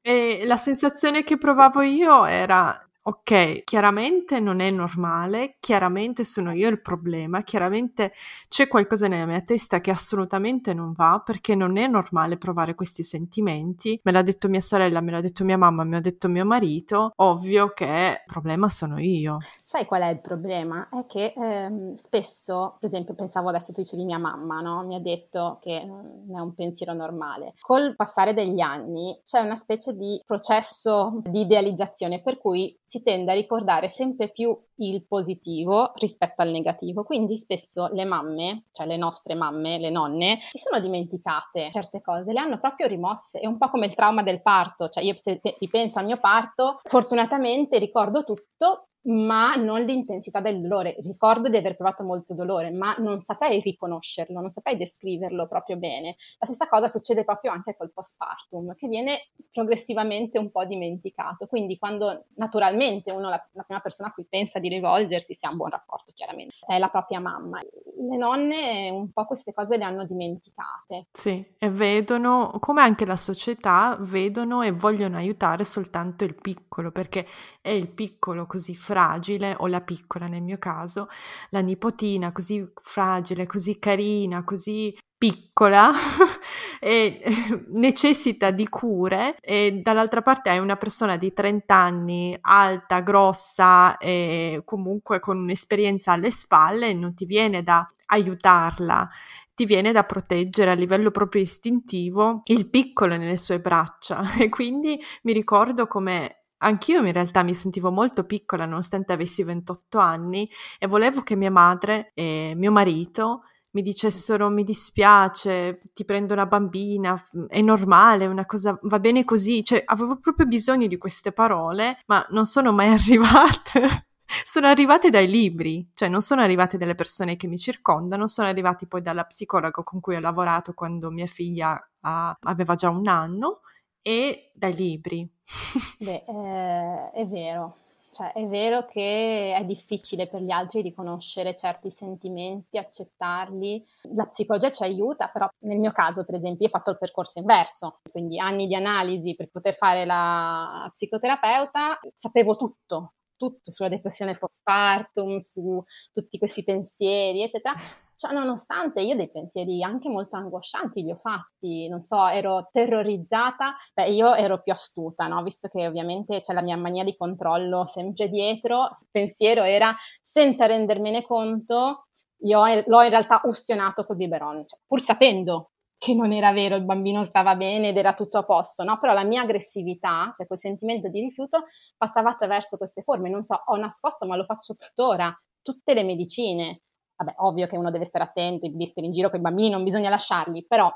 E 0.01 0.41
la 0.45 0.57
sensazione 0.57 1.24
che 1.24 1.38
provavo 1.38 1.81
io 1.81 2.25
era 2.25 2.86
ok, 3.07 3.63
chiaramente 3.63 4.42
non 4.42 4.59
è 4.59 4.69
normale, 4.69 5.56
chiaramente 5.62 6.25
sono 6.25 6.51
io 6.51 6.68
il 6.68 6.81
problema, 6.81 7.42
chiaramente 7.42 8.12
c'è 8.50 8.68
qualcosa 8.68 9.07
nella 9.07 9.25
mia 9.25 9.39
testa 9.39 9.80
che 9.80 9.92
assolutamente 9.92 10.74
non 10.74 10.92
va 10.92 11.21
perché 11.24 11.56
non 11.56 11.77
è 11.77 11.88
normale 11.88 12.38
provare 12.38 12.75
questi 12.75 13.04
sentimenti. 13.04 13.98
Me 14.04 14.12
l'ha 14.12 14.24
detto 14.24 14.50
mia 14.50 14.59
sorella, 14.59 15.00
me 15.00 15.12
l'ha 15.12 15.21
detto 15.21 15.45
mia 15.45 15.57
mamma, 15.57 15.86
me 15.86 15.95
l'ha 15.95 16.01
detto 16.01 16.27
mio 16.27 16.44
marito, 16.44 17.13
ovvio 17.15 17.69
che 17.69 17.86
il 17.86 18.24
problema 18.25 18.68
sono 18.68 19.00
io. 19.00 19.38
Sai 19.63 19.86
qual 19.86 20.01
è 20.01 20.09
il 20.09 20.19
problema? 20.19 20.89
È 20.89 21.06
che 21.06 21.33
ehm, 21.33 21.95
spesso, 21.95 22.75
per 22.77 22.89
esempio, 22.89 23.13
pensavo 23.13 23.48
adesso 23.48 23.71
tu 23.71 23.80
dicevi 23.80 24.04
mia 24.04 24.19
mamma, 24.19 24.59
no? 24.59 24.83
Mi 24.86 24.95
ha 24.95 25.01
detto 25.01 25.59
che 25.62 25.81
non 25.86 26.38
è 26.38 26.42
un 26.42 26.54
pensiero 26.54 26.92
normale. 26.92 27.54
Col 27.61 27.95
passare 27.95 28.33
degli 28.33 28.59
anni 28.59 29.18
c'è 29.23 29.40
una 29.40 29.56
specie 29.56 29.95
di 29.95 30.21
processo 30.26 31.21
di 31.23 31.42
idealizzazione 31.42 32.21
per 32.21 32.37
cui 32.37 32.78
si 32.87 33.03
tende 33.03 33.31
a 33.31 33.35
ricordare 33.35 33.89
sempre 33.89 34.29
più 34.29 34.57
il 34.75 35.06
positivo 35.06 35.91
rispetto 35.95 36.41
al 36.41 36.49
negativo, 36.49 37.03
quindi 37.03 37.37
spesso 37.37 37.87
le 37.87 38.06
mamme, 38.06 38.63
cioè 38.71 38.87
le 38.87 38.95
nostre 38.95 39.35
mamme, 39.35 39.77
le 39.77 39.89
nonne, 39.89 40.39
si 40.49 40.57
sono 40.57 40.79
dimenticate 40.79 41.69
certe 41.69 42.01
cose, 42.01 42.31
le 42.31 42.39
hanno 42.39 42.59
proprio 42.59 42.87
rimosse, 42.87 43.39
è 43.39 43.45
un 43.45 43.57
po' 43.57 43.69
come 43.69 43.87
il 43.87 43.95
trauma 43.95 44.23
del 44.23 44.41
parto, 44.41 44.87
cioè 44.87 45.03
io 45.03 45.17
se 45.17 45.41
ripenso 45.59 45.99
al 45.99 46.06
mio 46.06 46.19
parto, 46.19 46.79
fortunatamente 46.85 47.77
ricordo 47.77 48.23
tutto, 48.23 48.87
ma 49.07 49.56
non 49.56 49.83
l'intensità 49.83 50.40
del 50.40 50.61
dolore. 50.61 50.95
Ricordo 50.99 51.49
di 51.49 51.57
aver 51.57 51.76
provato 51.76 52.04
molto 52.04 52.33
dolore, 52.33 52.71
ma 52.71 52.95
non 52.97 53.19
saprei 53.19 53.61
riconoscerlo, 53.61 54.40
non 54.40 54.49
saprei 54.49 54.78
descriverlo 54.78 55.47
proprio 55.47 55.78
bene. 55.78 56.16
La 56.40 56.45
stessa 56.45 56.68
cosa 56.68 56.87
succede 56.87 57.23
proprio 57.23 57.52
anche 57.52 57.76
col 57.78 57.92
postpartum, 57.92 58.76
che 58.76 58.87
viene 58.87 59.30
progressivamente 59.52 60.37
un 60.37 60.52
po' 60.52 60.66
dimenticato. 60.66 61.47
Quindi 61.47 61.78
quando 61.78 62.26
naturalmente 62.35 63.11
uno, 63.11 63.30
la, 63.30 63.44
la 63.54 63.64
prima 63.64 63.80
persona 63.80 64.09
a 64.09 64.14
cui 64.14 64.26
pensa 64.28 64.59
di 64.59 64.69
rivolgersi, 64.69 65.33
si 65.33 65.45
ha 65.45 65.52
un 65.52 65.57
buon 65.57 65.69
rapporto 65.69 66.11
chiaramente, 66.14 66.56
è 66.66 66.78
la 66.78 66.90
propria 66.90 67.19
mamma. 67.19 67.59
Le 67.59 68.18
nonne 68.18 68.90
un 68.90 69.11
po' 69.11 69.26
queste 69.26 69.54
cose 69.54 69.78
le 69.78 69.83
hanno 69.83 70.06
dimenticate. 70.06 71.07
Sì, 71.11 71.45
e 71.57 71.69
vedono, 71.69 72.57
come 72.59 72.81
anche 72.81 73.06
la 73.06 73.16
società, 73.16 73.97
vedono 73.99 74.61
e 74.61 74.71
vogliono 74.71 75.18
aiutare 75.18 75.64
soltanto 75.64 76.23
il 76.23 76.35
piccolo, 76.35 76.92
perché 76.92 77.26
è 77.68 77.71
il 77.71 77.90
piccolo 77.90 78.45
così 78.47 78.76
fragile, 78.76 79.56
o 79.59 79.68
la 79.68 79.81
piccola 79.81 80.28
nel 80.28 80.42
mio 80.42 80.57
caso, 80.57 81.09
la 81.50 81.59
nipotina 81.59 82.31
così 82.31 82.66
fragile, 82.81 83.45
così 83.45 83.78
carina, 83.78 84.44
così 84.44 84.95
piccola 85.18 85.92
e 86.80 87.21
necessita 87.69 88.52
di 88.52 88.69
cure 88.69 89.36
e 89.42 89.81
dall'altra 89.83 90.21
parte 90.21 90.50
hai 90.50 90.59
una 90.59 90.78
persona 90.78 91.18
di 91.18 91.33
30 91.33 91.76
anni 91.76 92.38
alta, 92.40 93.00
grossa 93.02 93.97
e 93.97 94.62
comunque 94.64 95.19
con 95.19 95.38
un'esperienza 95.38 96.12
alle 96.14 96.31
spalle 96.31 96.90
e 96.90 96.94
non 96.94 97.16
ti 97.16 97.26
viene 97.26 97.64
da 97.64 97.86
aiutarla 98.07 99.09
ti 99.57 99.66
viene 99.66 99.92
da 99.92 100.04
proteggere 100.04 100.69
a 100.69 100.76
livello 100.76 101.09
proprio 101.09 101.42
istintivo 101.42 102.44
il 102.45 102.69
piccolo 102.69 103.18
nelle 103.18 103.38
sue 103.38 103.59
braccia. 103.59 104.21
E 104.38 104.50
quindi 104.50 105.00
mi 105.24 105.33
ricordo 105.33 105.88
come 105.88 106.44
Anch'io 106.59 107.04
in 107.04 107.11
realtà 107.11 107.44
mi 107.44 107.54
sentivo 107.54 107.92
molto 107.92 108.26
piccola 108.26 108.66
nonostante 108.66 109.14
avessi 109.14 109.44
28 109.44 109.99
anni 109.99 110.49
e 110.80 110.87
volevo 110.87 111.21
che 111.21 111.35
mia 111.35 111.52
madre 111.52 112.11
e 112.16 112.54
mio 112.56 112.71
marito 112.71 113.42
mi 113.78 113.83
dicessero 113.83 114.49
mi 114.49 114.64
dispiace, 114.64 115.81
ti 115.94 116.04
prendo 116.04 116.33
una 116.33 116.47
bambina, 116.47 117.21
è 117.47 117.61
normale, 117.61 118.26
una 118.26 118.45
cosa 118.47 118.78
va 118.81 118.99
bene 118.99 119.23
così, 119.23 119.64
cioè 119.64 119.83
avevo 119.85 120.18
proprio 120.18 120.47
bisogno 120.47 120.87
di 120.87 120.97
queste 120.97 121.31
parole, 121.31 122.02
ma 122.07 122.26
non 122.31 122.47
sono 122.47 122.71
mai 122.71 122.90
arrivate. 122.94 124.07
Sono 124.44 124.68
arrivate 124.68 125.09
dai 125.09 125.28
libri, 125.28 125.90
cioè 125.94 126.09
non 126.09 126.21
sono 126.21 126.42
arrivate 126.42 126.78
dalle 126.78 126.95
persone 126.95 127.35
che 127.37 127.47
mi 127.47 127.57
circondano, 127.57 128.28
sono 128.28 128.47
arrivati 128.47 128.87
poi 128.87 129.02
dalla 129.02 129.23
psicologa 129.23 129.83
con 129.83 129.99
cui 130.02 130.16
ho 130.16 130.19
lavorato 130.19 130.73
quando 130.73 131.11
mia 131.11 131.28
figlia 131.28 131.80
ha, 132.02 132.37
aveva 132.42 132.76
già 132.76 132.90
un 132.90 133.07
anno 133.07 133.61
e 134.07 134.52
dai 134.54 134.73
libri. 134.73 135.30
Beh, 135.99 136.23
eh, 136.26 137.11
è 137.11 137.28
vero. 137.28 137.80
Cioè, 138.09 138.31
è 138.31 138.47
vero 138.47 138.85
che 138.85 139.54
è 139.54 139.66
difficile 139.66 140.28
per 140.28 140.42
gli 140.42 140.49
altri 140.49 140.81
riconoscere 140.81 141.57
certi 141.57 141.92
sentimenti, 141.92 142.78
accettarli. 142.78 143.85
La 144.16 144.26
psicologia 144.26 144.71
ci 144.71 144.83
aiuta, 144.83 145.28
però 145.28 145.45
nel 145.66 145.78
mio 145.78 145.92
caso, 145.92 146.23
per 146.23 146.35
esempio, 146.35 146.66
io 146.66 146.71
ho 146.73 146.78
fatto 146.78 146.92
il 146.92 146.97
percorso 146.97 147.40
inverso, 147.40 147.99
quindi 148.09 148.40
anni 148.40 148.68
di 148.68 148.76
analisi 148.76 149.35
per 149.35 149.49
poter 149.49 149.76
fare 149.76 150.06
la 150.06 150.90
psicoterapeuta, 150.92 151.99
sapevo 152.16 152.56
tutto, 152.56 153.16
tutto 153.35 153.71
sulla 153.73 153.90
depressione 153.90 154.37
postpartum, 154.37 155.37
su 155.40 155.83
tutti 156.14 156.37
questi 156.37 156.64
pensieri, 156.64 157.44
eccetera. 157.44 157.76
Cioè, 158.19 158.33
nonostante 158.33 159.02
io 159.02 159.16
dei 159.16 159.30
pensieri 159.30 159.83
anche 159.83 160.09
molto 160.09 160.38
angoscianti 160.38 161.04
li 161.04 161.12
ho 161.12 161.19
fatti, 161.21 161.88
non 161.88 162.02
so, 162.02 162.26
ero 162.28 162.68
terrorizzata, 162.71 163.76
beh, 163.94 164.07
io 164.09 164.33
ero 164.33 164.62
più 164.64 164.74
astuta, 164.74 165.28
no? 165.28 165.44
Visto 165.44 165.68
che 165.68 165.86
ovviamente 165.86 166.42
c'è 166.42 166.54
la 166.54 166.64
mia 166.64 166.76
mania 166.78 167.04
di 167.04 167.16
controllo 167.16 167.86
sempre 167.86 168.28
dietro, 168.30 168.97
il 169.02 169.07
pensiero 169.12 169.62
era, 169.64 169.95
senza 170.24 170.66
rendermene 170.66 171.21
conto, 171.24 172.07
io 172.42 172.59
l'ho 172.88 173.02
in 173.04 173.09
realtà 173.09 173.42
ustionato 173.44 174.04
col 174.04 174.16
biberon, 174.16 174.68
cioè, 174.68 174.80
pur 174.88 175.00
sapendo 175.00 175.71
che 176.00 176.14
non 176.16 176.31
era 176.31 176.52
vero, 176.52 176.76
il 176.76 176.86
bambino 176.86 177.24
stava 177.24 177.56
bene 177.56 177.90
ed 177.90 177.97
era 177.97 178.14
tutto 178.16 178.40
a 178.40 178.44
posto, 178.45 178.83
no? 178.83 178.97
Però 179.00 179.14
la 179.14 179.24
mia 179.24 179.42
aggressività, 179.42 180.31
cioè 180.36 180.47
quel 180.47 180.59
sentimento 180.59 181.07
di 181.09 181.19
rifiuto, 181.19 181.66
passava 181.97 182.31
attraverso 182.31 182.78
queste 182.78 183.02
forme. 183.04 183.30
Non 183.30 183.42
so, 183.44 183.62
ho 183.66 183.76
nascosto, 183.78 184.26
ma 184.28 184.36
lo 184.36 184.44
faccio 184.45 184.76
tuttora. 184.76 185.36
Tutte 185.62 185.94
le 185.94 186.04
medicine. 186.04 186.81
Vabbè, 187.18 187.33
ovvio 187.38 187.68
che 187.68 187.78
uno 187.78 187.92
deve 187.92 188.06
stare 188.06 188.24
attento, 188.24 188.66
i 188.66 188.71
blisteri 188.71 189.07
in 189.07 189.12
giro 189.12 189.30
con 189.30 189.40
i 189.40 189.42
bambini 189.42 189.69
non 189.69 189.83
bisogna 189.83 190.09
lasciarli, 190.09 190.66
però 190.68 190.92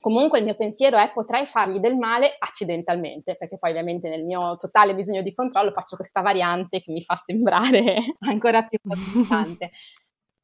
comunque 0.00 0.38
il 0.38 0.44
mio 0.44 0.56
pensiero 0.56 0.96
è 0.96 1.12
potrei 1.12 1.46
fargli 1.46 1.78
del 1.78 1.96
male 1.96 2.34
accidentalmente, 2.38 3.36
perché 3.36 3.58
poi 3.58 3.70
ovviamente 3.70 4.08
nel 4.08 4.24
mio 4.24 4.56
totale 4.56 4.94
bisogno 4.94 5.22
di 5.22 5.34
controllo 5.34 5.72
faccio 5.72 5.96
questa 5.96 6.22
variante 6.22 6.80
che 6.80 6.90
mi 6.90 7.04
fa 7.04 7.16
sembrare 7.16 8.16
ancora 8.26 8.66
più 8.66 8.78
importante. 8.82 9.70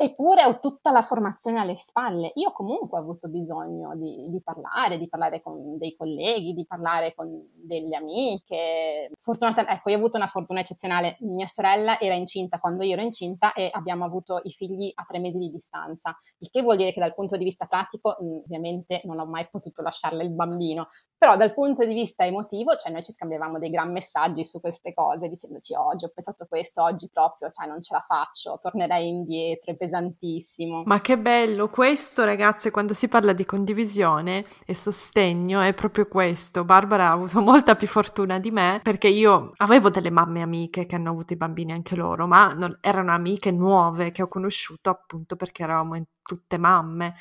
Eppure 0.00 0.44
ho 0.44 0.60
tutta 0.60 0.92
la 0.92 1.02
formazione 1.02 1.58
alle 1.58 1.76
spalle. 1.76 2.30
Io 2.36 2.52
comunque 2.52 2.96
ho 2.96 3.02
avuto 3.02 3.26
bisogno 3.26 3.96
di, 3.96 4.28
di, 4.28 4.40
parlare, 4.40 4.96
di 4.96 5.08
parlare 5.08 5.42
con 5.42 5.76
dei 5.76 5.96
colleghi, 5.96 6.54
di 6.54 6.64
parlare 6.66 7.16
con 7.16 7.28
delle 7.52 7.96
amiche. 7.96 9.10
Fortunatamente, 9.20 9.72
ecco, 9.72 9.90
io 9.90 9.96
ho 9.96 9.98
avuto 9.98 10.16
una 10.16 10.28
fortuna 10.28 10.60
eccezionale. 10.60 11.16
Mia 11.22 11.48
sorella 11.48 11.98
era 11.98 12.14
incinta 12.14 12.60
quando 12.60 12.84
io 12.84 12.92
ero 12.92 13.02
incinta 13.02 13.52
e 13.52 13.70
abbiamo 13.72 14.04
avuto 14.04 14.40
i 14.44 14.52
figli 14.52 14.88
a 14.94 15.04
tre 15.04 15.18
mesi 15.18 15.36
di 15.36 15.50
distanza. 15.50 16.16
Il 16.38 16.50
che 16.50 16.62
vuol 16.62 16.76
dire 16.76 16.92
che 16.92 17.00
dal 17.00 17.14
punto 17.14 17.36
di 17.36 17.42
vista 17.42 17.66
pratico, 17.66 18.18
ovviamente 18.20 19.00
non 19.02 19.18
ho 19.18 19.26
mai 19.26 19.48
potuto 19.50 19.82
lasciarle 19.82 20.22
il 20.22 20.30
bambino, 20.30 20.90
però 21.18 21.36
dal 21.36 21.52
punto 21.52 21.84
di 21.84 21.92
vista 21.92 22.24
emotivo, 22.24 22.76
cioè 22.76 22.92
noi 22.92 23.02
ci 23.02 23.10
scambiavamo 23.10 23.58
dei 23.58 23.70
gran 23.70 23.90
messaggi 23.90 24.44
su 24.44 24.60
queste 24.60 24.94
cose, 24.94 25.28
dicendoci 25.28 25.74
oggi 25.74 26.04
ho 26.04 26.12
pensato 26.14 26.46
questo, 26.48 26.84
oggi 26.84 27.10
proprio, 27.12 27.50
cioè 27.50 27.66
non 27.66 27.82
ce 27.82 27.94
la 27.94 28.04
faccio, 28.06 28.60
tornerei 28.62 29.08
indietro, 29.08 29.72
è 29.72 29.76
pesantissimo. 29.88 30.82
Ma 30.84 31.00
che 31.00 31.18
bello, 31.18 31.68
questo 31.68 32.24
ragazze, 32.24 32.70
quando 32.70 32.92
si 32.92 33.08
parla 33.08 33.32
di 33.32 33.44
condivisione 33.44 34.44
e 34.66 34.74
sostegno 34.74 35.60
è 35.60 35.72
proprio 35.72 36.06
questo. 36.06 36.64
Barbara 36.64 37.08
ha 37.08 37.12
avuto 37.12 37.40
molta 37.42 37.74
più 37.74 37.86
fortuna 37.86 38.38
di 38.38 38.50
me 38.50 38.80
perché 38.82 39.08
io 39.08 39.52
avevo 39.56 39.88
delle 39.90 40.10
mamme 40.10 40.42
amiche 40.42 40.86
che 40.86 40.94
hanno 40.94 41.10
avuto 41.10 41.32
i 41.32 41.36
bambini 41.36 41.72
anche 41.72 41.96
loro, 41.96 42.26
ma 42.26 42.52
non, 42.52 42.76
erano 42.80 43.12
amiche 43.12 43.50
nuove 43.50 44.10
che 44.10 44.22
ho 44.22 44.28
conosciuto 44.28 44.90
appunto 44.90 45.36
perché 45.36 45.62
eravamo 45.62 45.96
in 45.96 46.04
tutte 46.28 46.58
mamme. 46.58 47.14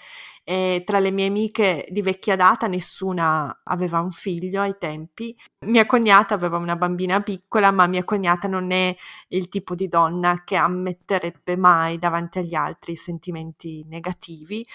E 0.43 0.83
tra 0.85 0.99
le 0.99 1.11
mie 1.11 1.27
amiche 1.27 1.87
di 1.89 2.01
vecchia 2.01 2.35
data 2.35 2.67
nessuna 2.67 3.61
aveva 3.63 3.99
un 3.99 4.11
figlio 4.11 4.61
ai 4.61 4.75
tempi. 4.77 5.35
Mia 5.65 5.85
cognata 5.85 6.33
aveva 6.33 6.57
una 6.57 6.75
bambina 6.75 7.21
piccola, 7.21 7.71
ma 7.71 7.87
mia 7.87 8.03
cognata 8.03 8.47
non 8.47 8.71
è 8.71 8.95
il 9.29 9.49
tipo 9.49 9.75
di 9.75 9.87
donna 9.87 10.43
che 10.45 10.55
ammetterebbe 10.55 11.57
mai 11.57 11.97
davanti 11.97 12.39
agli 12.39 12.55
altri 12.55 12.95
sentimenti 12.95 13.83
negativi. 13.87 14.65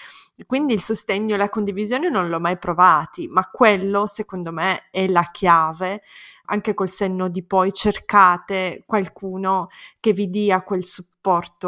Quindi 0.45 0.73
il 0.73 0.81
sostegno 0.81 1.35
e 1.35 1.37
la 1.37 1.49
condivisione 1.49 2.09
non 2.09 2.29
l'ho 2.29 2.39
mai 2.39 2.57
provati, 2.57 3.27
ma 3.27 3.47
quello 3.49 4.05
secondo 4.05 4.51
me 4.51 4.89
è 4.91 5.07
la 5.07 5.27
chiave 5.31 6.01
anche 6.45 6.73
col 6.73 6.89
senno 6.89 7.29
di 7.29 7.43
poi 7.43 7.71
cercate 7.71 8.83
qualcuno 8.85 9.69
che 9.99 10.11
vi 10.11 10.29
dia 10.29 10.61
quel 10.61 10.83
supporto, 10.83 11.12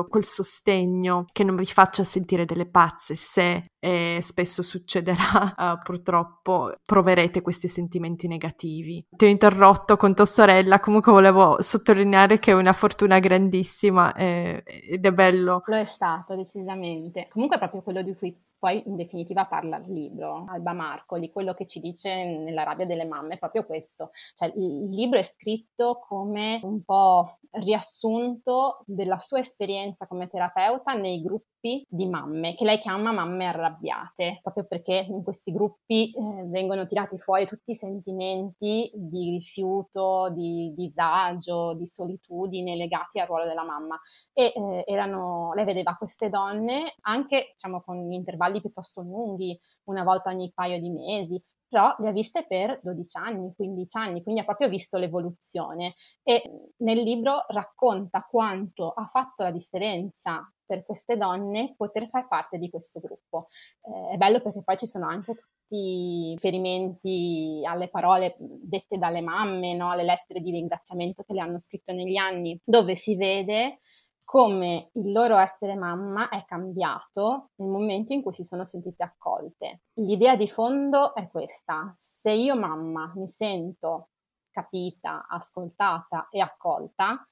quel 0.08 0.26
sostegno, 0.26 1.26
che 1.32 1.44
non 1.44 1.56
vi 1.56 1.66
faccia 1.66 2.04
sentire 2.04 2.46
delle 2.46 2.68
pazze 2.68 3.16
se 3.16 3.66
e 3.80 4.20
spesso 4.22 4.62
succederà, 4.64 5.54
uh, 5.56 5.78
purtroppo 5.84 6.74
proverete 6.84 7.42
questi 7.42 7.68
sentimenti 7.68 8.28
negativi. 8.28 9.06
Ti 9.10 9.26
ho 9.26 9.28
interrotto 9.28 9.96
con 9.96 10.16
tua 10.16 10.26
sorella, 10.26 10.80
comunque 10.80 11.12
volevo 11.12 11.62
sottolineare 11.62 12.40
che 12.40 12.52
è 12.52 12.56
una 12.56 12.74
fortuna 12.74 13.20
grandissima 13.20 14.14
eh, 14.16 14.64
ed 14.66 15.06
è 15.06 15.12
bello. 15.12 15.62
Lo 15.66 15.78
è 15.78 15.86
stato, 15.86 16.36
decisamente. 16.36 17.28
Comunque 17.32 17.58
è 17.58 17.60
proprio 17.60 17.84
quello 17.84 18.02
di 18.02 18.16
cui 18.16 18.36
poi 18.66 18.82
in 18.88 18.96
definitiva 18.96 19.46
parla 19.46 19.78
il 19.78 19.94
libro, 19.94 20.46
Alba 20.48 20.74
Marcoli, 20.74 21.30
quello 21.30 21.54
che 21.54 21.68
ci 21.68 21.80
dice 21.80 22.10
nella 22.40 22.64
rabbia 22.64 22.88
delle 22.88 23.06
mamme 23.06 23.36
è 23.36 23.38
proprio 23.38 23.64
questo, 23.64 24.10
cioè 24.34 24.52
il 24.56 24.90
libro 24.90 25.20
è 25.20 25.24
scritto 25.24 26.04
come 26.08 26.60
un 26.64 26.84
po' 26.84 27.38
riassunto 27.52 28.84
della 28.86 29.20
sua 29.20 29.40
esperienza 29.46 30.08
come 30.08 30.28
terapeuta 30.28 30.94
nei 30.94 31.22
gruppi 31.22 31.84
di 31.88 32.08
mamme, 32.08 32.56
che 32.56 32.66
lei 32.66 32.80
chiama 32.80 33.12
mamme 33.12 33.46
arrabbiate, 33.46 34.40
proprio 34.42 34.66
perché 34.66 35.06
in 35.08 35.24
questi 35.24 35.52
gruppi 35.52 36.12
eh, 36.12 36.44
vengono 36.46 36.88
tirati 36.88 37.18
fuori 37.18 37.48
tutti 37.48 37.72
i 37.72 37.76
sentimenti 37.76 38.92
di 38.94 39.32
rifiuto, 39.32 40.32
di 40.36 40.74
disagio, 40.76 41.74
di 41.74 41.88
solitudine 41.88 42.76
legati 42.76 43.20
al 43.20 43.28
ruolo 43.28 43.46
della 43.46 43.64
mamma. 43.64 44.00
E 44.34 44.54
eh, 44.56 44.84
erano, 44.86 45.54
lei 45.54 45.66
vedeva 45.66 45.96
queste 45.96 46.30
donne 46.30 46.96
anche 47.02 47.54
diciamo, 47.54 47.82
con 47.82 48.12
intervalli 48.12 48.62
piuttosto 48.62 49.02
lunghi, 49.02 49.60
una 49.86 50.04
volta 50.04 50.30
ogni 50.30 50.52
paio 50.54 50.80
di 50.80 50.90
mesi, 50.90 51.42
però 51.76 51.94
le 52.00 52.08
ha 52.08 52.12
viste 52.14 52.46
per 52.48 52.80
12 52.82 53.18
anni, 53.18 53.54
15 53.54 53.98
anni, 53.98 54.24
quindi 54.24 54.40
ha 54.40 54.46
proprio 54.46 54.70
visto 54.70 54.98
l'evoluzione 54.98 55.96
e 56.24 56.42
nel 56.78 57.00
libro 57.00 57.44
racconta 57.50 58.26
quanto 58.26 58.92
ha 58.92 59.06
fatto 59.12 59.44
la 59.44 59.52
differenza 59.52 60.50
per 60.66 60.86
queste 60.86 61.18
donne 61.18 61.74
poter 61.76 62.08
far 62.08 62.30
parte 62.30 62.58
di 62.58 62.70
questo 62.70 63.02
gruppo. 63.02 63.48
Eh, 63.82 64.14
è 64.14 64.16
bello 64.16 64.42
perché 64.42 64.64
poi 64.64 64.78
ci 64.78 64.88
sono 64.88 65.06
anche 65.10 65.36
tutti 65.36 65.76
i 65.76 66.32
riferimenti 66.32 67.62
alle 67.66 67.90
parole 67.90 68.38
dette 68.40 68.98
dalle 68.98 69.20
mamme, 69.20 69.76
no? 69.76 69.92
alle 69.92 70.04
lettere 70.04 70.40
di 70.40 70.52
ringraziamento 70.52 71.24
che 71.24 71.34
le 71.34 71.42
hanno 71.42 71.60
scritto 71.60 71.92
negli 71.92 72.16
anni, 72.16 72.58
dove 72.64 72.96
si 72.96 73.18
vede 73.18 73.80
come 74.26 74.90
il 74.94 75.12
loro 75.12 75.38
essere 75.38 75.76
mamma 75.76 76.30
è 76.30 76.44
cambiato 76.46 77.52
nel 77.56 77.70
momento 77.70 78.12
in 78.12 78.24
cui 78.24 78.34
si 78.34 78.44
sono 78.44 78.66
sentite 78.66 79.04
accolte. 79.04 79.84
L'idea 79.94 80.36
di 80.36 80.50
fondo 80.50 81.14
è 81.14 81.30
questa, 81.30 81.94
se 81.96 82.32
io 82.32 82.58
mamma 82.58 83.14
mi 83.16 83.30
sento 83.30 84.10
capita, 84.50 85.28
ascoltata 85.30 86.28
e 86.30 86.42
accolta, 86.42 87.26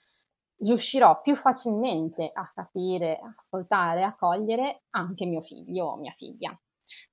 riuscirò 0.57 1.19
più 1.21 1.35
facilmente 1.35 2.29
a 2.31 2.49
capire, 2.53 3.19
ascoltare, 3.35 4.03
accogliere 4.03 4.83
anche 4.91 5.25
mio 5.25 5.41
figlio 5.41 5.87
o 5.87 5.97
mia 5.97 6.13
figlia. 6.15 6.57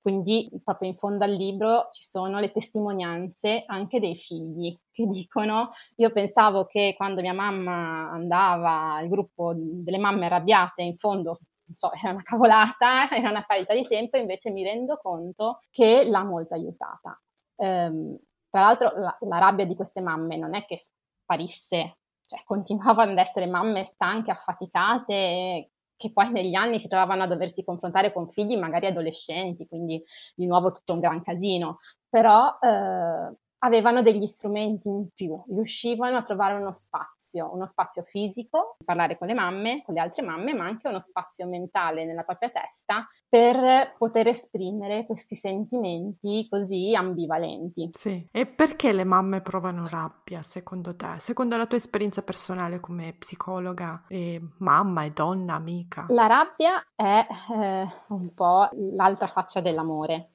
Quindi 0.00 0.50
proprio 0.64 0.88
in 0.90 0.96
fondo 0.96 1.24
al 1.24 1.32
libro 1.32 1.88
ci 1.92 2.02
sono 2.02 2.38
le 2.38 2.50
testimonianze 2.52 3.64
anche 3.66 4.00
dei 4.00 4.16
figli 4.16 4.76
che 4.90 5.06
dicono 5.10 5.72
io 5.96 6.10
pensavo 6.10 6.64
che 6.64 6.94
quando 6.96 7.20
mia 7.20 7.34
mamma 7.34 8.10
andava 8.10 8.94
al 8.94 9.08
gruppo 9.08 9.52
delle 9.56 9.98
mamme 9.98 10.26
arrabbiate 10.26 10.82
in 10.82 10.96
fondo 10.96 11.40
non 11.70 11.74
so, 11.74 11.92
era 11.92 12.12
una 12.12 12.22
cavolata, 12.22 13.08
era 13.14 13.30
una 13.30 13.44
perdita 13.46 13.74
di 13.74 13.86
tempo, 13.86 14.16
invece 14.16 14.50
mi 14.50 14.64
rendo 14.64 14.96
conto 14.96 15.60
che 15.70 16.04
l'ha 16.04 16.24
molto 16.24 16.54
aiutata. 16.54 17.20
Um, 17.56 18.18
tra 18.48 18.62
l'altro 18.62 18.92
la, 18.96 19.16
la, 19.20 19.38
rabbia 19.38 19.64
di 19.64 19.76
queste 19.76 20.00
mamme 20.00 20.36
non 20.36 20.54
è 20.54 20.64
che 20.64 20.78
sparisse, 20.78 21.98
cioè 22.26 22.42
continuavano 22.44 23.12
ad 23.12 23.18
essere 23.18 23.46
mamme 23.46 23.84
stanche, 23.84 24.32
affaticate, 24.32 25.70
che 26.00 26.12
poi 26.12 26.32
negli 26.32 26.54
anni 26.54 26.80
si 26.80 26.88
trovavano 26.88 27.24
a 27.24 27.26
doversi 27.26 27.62
confrontare 27.62 28.10
con 28.10 28.30
figli 28.30 28.56
magari 28.56 28.86
adolescenti, 28.86 29.68
quindi 29.68 30.02
di 30.34 30.46
nuovo 30.46 30.72
tutto 30.72 30.94
un 30.94 31.00
gran 31.00 31.22
casino, 31.22 31.80
però 32.08 32.56
eh, 32.58 33.36
avevano 33.58 34.00
degli 34.00 34.26
strumenti 34.26 34.88
in 34.88 35.08
più, 35.14 35.38
riuscivano 35.48 36.16
a 36.16 36.22
trovare 36.22 36.54
uno 36.54 36.72
spazio 36.72 37.19
spazio, 37.30 37.52
uno 37.52 37.66
spazio 37.66 38.02
fisico, 38.02 38.76
parlare 38.84 39.16
con 39.16 39.28
le 39.28 39.34
mamme, 39.34 39.82
con 39.84 39.94
le 39.94 40.00
altre 40.00 40.24
mamme, 40.24 40.52
ma 40.52 40.64
anche 40.64 40.88
uno 40.88 40.98
spazio 40.98 41.46
mentale 41.46 42.04
nella 42.04 42.24
propria 42.24 42.50
testa 42.50 43.08
per 43.28 43.94
poter 43.96 44.26
esprimere 44.26 45.06
questi 45.06 45.36
sentimenti 45.36 46.48
così 46.50 46.94
ambivalenti. 46.94 47.90
Sì, 47.92 48.26
e 48.32 48.46
perché 48.46 48.92
le 48.92 49.04
mamme 49.04 49.40
provano 49.40 49.86
rabbia 49.86 50.42
secondo 50.42 50.96
te? 50.96 51.18
Secondo 51.18 51.56
la 51.56 51.66
tua 51.66 51.78
esperienza 51.78 52.22
personale 52.22 52.80
come 52.80 53.14
psicologa 53.16 54.04
e 54.08 54.40
mamma 54.58 55.04
e 55.04 55.12
donna, 55.12 55.54
amica? 55.54 56.06
La 56.08 56.26
rabbia 56.26 56.84
è 56.96 57.26
eh, 57.52 57.88
un 58.08 58.34
po' 58.34 58.68
l'altra 58.72 59.28
faccia 59.28 59.60
dell'amore. 59.60 60.30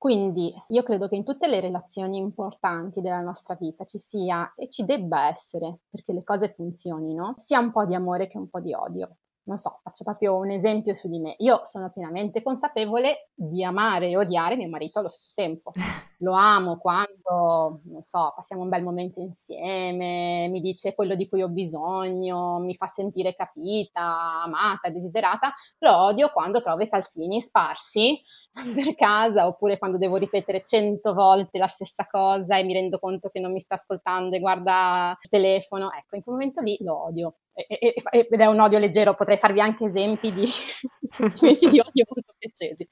Quindi 0.00 0.50
io 0.68 0.82
credo 0.82 1.08
che 1.08 1.16
in 1.16 1.24
tutte 1.24 1.46
le 1.46 1.60
relazioni 1.60 2.16
importanti 2.16 3.02
della 3.02 3.20
nostra 3.20 3.54
vita 3.60 3.84
ci 3.84 3.98
sia 3.98 4.50
e 4.56 4.70
ci 4.70 4.86
debba 4.86 5.28
essere, 5.28 5.80
perché 5.90 6.14
le 6.14 6.24
cose 6.24 6.54
funzionino, 6.54 7.34
sia 7.36 7.58
un 7.58 7.70
po' 7.70 7.84
di 7.84 7.94
amore 7.94 8.26
che 8.26 8.38
un 8.38 8.48
po' 8.48 8.60
di 8.60 8.72
odio 8.72 9.18
non 9.50 9.58
so, 9.58 9.80
faccio 9.82 10.04
proprio 10.04 10.36
un 10.36 10.50
esempio 10.50 10.94
su 10.94 11.08
di 11.08 11.18
me. 11.18 11.34
Io 11.38 11.62
sono 11.64 11.90
pienamente 11.90 12.42
consapevole 12.42 13.30
di 13.34 13.64
amare 13.64 14.08
e 14.08 14.16
odiare 14.16 14.56
mio 14.56 14.68
marito 14.68 15.00
allo 15.00 15.08
stesso 15.08 15.32
tempo. 15.34 15.72
Lo 16.18 16.32
amo 16.34 16.78
quando, 16.78 17.19
non 17.30 18.02
so, 18.02 18.32
passiamo 18.34 18.62
un 18.62 18.68
bel 18.68 18.82
momento 18.82 19.20
insieme, 19.20 20.48
mi 20.48 20.60
dice 20.60 20.94
quello 20.94 21.14
di 21.14 21.28
cui 21.28 21.42
ho 21.42 21.48
bisogno, 21.48 22.58
mi 22.58 22.74
fa 22.74 22.90
sentire 22.94 23.34
capita, 23.34 24.42
amata, 24.42 24.90
desiderata. 24.90 25.54
Lo 25.78 25.96
odio 25.96 26.30
quando 26.30 26.62
trovo 26.62 26.82
i 26.82 26.88
calzini 26.88 27.40
sparsi 27.40 28.20
per 28.74 28.94
casa 28.94 29.46
oppure 29.46 29.78
quando 29.78 29.98
devo 29.98 30.16
ripetere 30.16 30.62
cento 30.62 31.14
volte 31.14 31.58
la 31.58 31.68
stessa 31.68 32.06
cosa 32.06 32.56
e 32.56 32.64
mi 32.64 32.72
rendo 32.72 32.98
conto 32.98 33.28
che 33.28 33.40
non 33.40 33.52
mi 33.52 33.60
sta 33.60 33.74
ascoltando 33.74 34.36
e 34.36 34.40
guarda 34.40 35.16
il 35.20 35.28
telefono. 35.28 35.92
Ecco, 35.92 36.16
in 36.16 36.22
quel 36.22 36.34
momento 36.34 36.60
lì 36.60 36.76
lo 36.80 37.04
odio 37.04 37.34
ed 37.52 38.40
è 38.40 38.46
un 38.46 38.60
odio 38.60 38.78
leggero, 38.78 39.14
potrei 39.14 39.38
farvi 39.38 39.60
anche 39.60 39.86
esempi 39.86 40.32
di 40.32 40.46
sentimenti 41.10 41.68
di 41.68 41.80
odio 41.80 42.04
molto 42.08 42.34
piacevoli. 42.38 42.88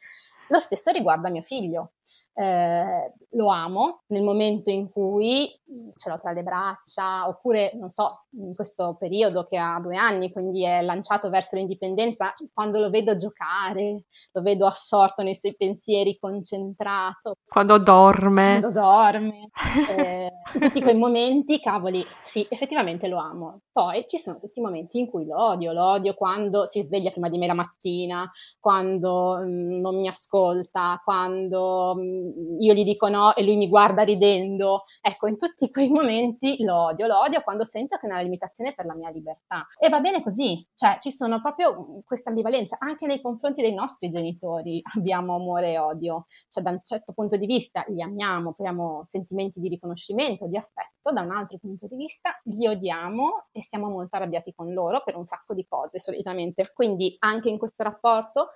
Lo 0.49 0.59
stesso 0.59 0.90
riguarda 0.90 1.30
mio 1.30 1.42
figlio 1.42 1.92
eh, 2.38 3.12
lo 3.33 3.49
amo 3.49 4.02
nel 4.09 4.23
momento 4.23 4.71
in 4.71 4.88
cui 4.88 5.50
ce 5.97 6.09
l'ho 6.09 6.18
tra 6.21 6.33
le 6.33 6.42
braccia, 6.42 7.28
oppure, 7.28 7.73
non 7.75 7.90
so, 7.90 8.26
in 8.33 8.54
questo 8.54 8.97
periodo 8.99 9.45
che 9.45 9.59
ha 9.59 9.78
due 9.83 9.97
anni, 9.97 10.33
quindi 10.33 10.64
è 10.64 10.80
lanciato 10.83 11.28
verso 11.28 11.57
l'indipendenza, 11.57 12.33
quando 12.52 12.78
lo 12.78 12.90
vedo 12.90 13.16
giocare, 13.16 14.04
lo 14.33 14.42
vedo 14.42 14.66
assorto 14.66 15.23
nei 15.23 15.35
suoi 15.35 15.57
pensieri, 15.57 16.18
concentrato. 16.18 17.35
Quando 17.47 17.78
dorme. 17.78 18.61
Quando 18.61 18.80
dorme. 18.80 19.50
Eh, 19.99 20.30
tutti 20.52 20.83
quei 20.83 20.97
momenti, 20.97 21.61
cavoli, 21.61 22.04
sì, 22.21 22.47
effettivamente 22.49 23.09
lo 23.09 23.18
amo. 23.18 23.61
Poi 23.73 24.04
ci 24.07 24.18
sono 24.18 24.38
tutti 24.38 24.59
i 24.59 24.62
momenti 24.62 24.99
in 24.99 25.09
cui 25.09 25.26
lo 25.26 25.42
odio, 25.42 25.73
lo 25.73 25.83
odio 25.85 26.14
quando 26.14 26.66
si 26.66 26.83
sveglia 26.83 27.11
prima 27.11 27.28
di 27.28 27.38
me 27.38 27.47
la 27.47 27.54
mattina, 27.54 28.30
quando 28.61 29.38
mh, 29.38 29.49
mm, 29.49 29.80
non 29.80 30.00
mi 30.00 30.09
ascolta, 30.09 31.00
quando 31.04 31.95
mh, 31.97 32.00
mm, 32.00 32.27
io 32.58 32.75
gli 32.75 32.85
dico 32.85 33.08
no 33.08 33.35
e 33.35 33.42
lui 33.42 33.56
mi 33.56 33.68
guarda 33.68 34.02
ridendo. 34.02 34.85
Ecco, 35.00 35.26
in 35.26 35.38
tutti 35.38 35.70
quei 35.70 35.88
momenti 35.88 36.62
lo 36.62 36.76
odio, 36.87 37.06
lo 37.06 37.20
odio 37.20 37.42
quando 37.42 37.64
sento 37.64 37.97
che 37.97 38.06
è 38.06 38.11
una 38.11 38.20
limitazione 38.20 38.75
per 38.75 38.87
la 38.87 38.94
mia 38.94 39.11
libertà. 39.11 39.66
E 39.78 39.88
va 39.88 40.00
bene 40.00 40.23
così, 40.23 40.66
cioè 40.75 40.99
ci 41.00 41.11
sono 41.11 41.40
proprio 41.40 42.02
questa 42.04 42.30
ambivalenza 42.30 42.76
anche 42.78 43.06
nei 43.06 43.20
confronti 43.20 43.62
dei 43.62 43.75
nostri 43.75 44.11
genitori. 44.11 44.80
Abbiamo 44.97 45.35
amore 45.37 45.73
e 45.73 45.78
odio, 45.78 46.26
cioè 46.49 46.62
da 46.62 46.70
un 46.70 46.80
certo 46.82 47.12
punto 47.12 47.37
di 47.37 47.47
vista 47.47 47.85
li 47.88 48.02
amiamo, 48.02 48.52
proviamo 48.52 49.04
sentimenti 49.06 49.61
di 49.61 49.68
riconoscimento, 49.68 50.47
di 50.47 50.56
affetto, 50.56 51.12
da 51.12 51.23
un 51.23 51.30
altro 51.30 51.58
punto 51.58 51.87
di 51.87 51.97
vista 51.97 52.38
li 52.44 52.66
odiamo 52.66 53.47
e 53.52 53.64
siamo 53.64 53.88
molto 53.88 54.16
arrabbiati 54.16 54.52
con 54.54 54.73
loro 54.73 55.02
per 55.04 55.16
un 55.16 55.25
sacco 55.25 55.54
di 55.54 55.66
cose 55.66 56.00
solitamente. 56.00 56.70
Quindi 56.75 57.16
anche 57.20 57.49
in 57.49 57.58
questo 57.58 57.82
rapporto 57.82 58.49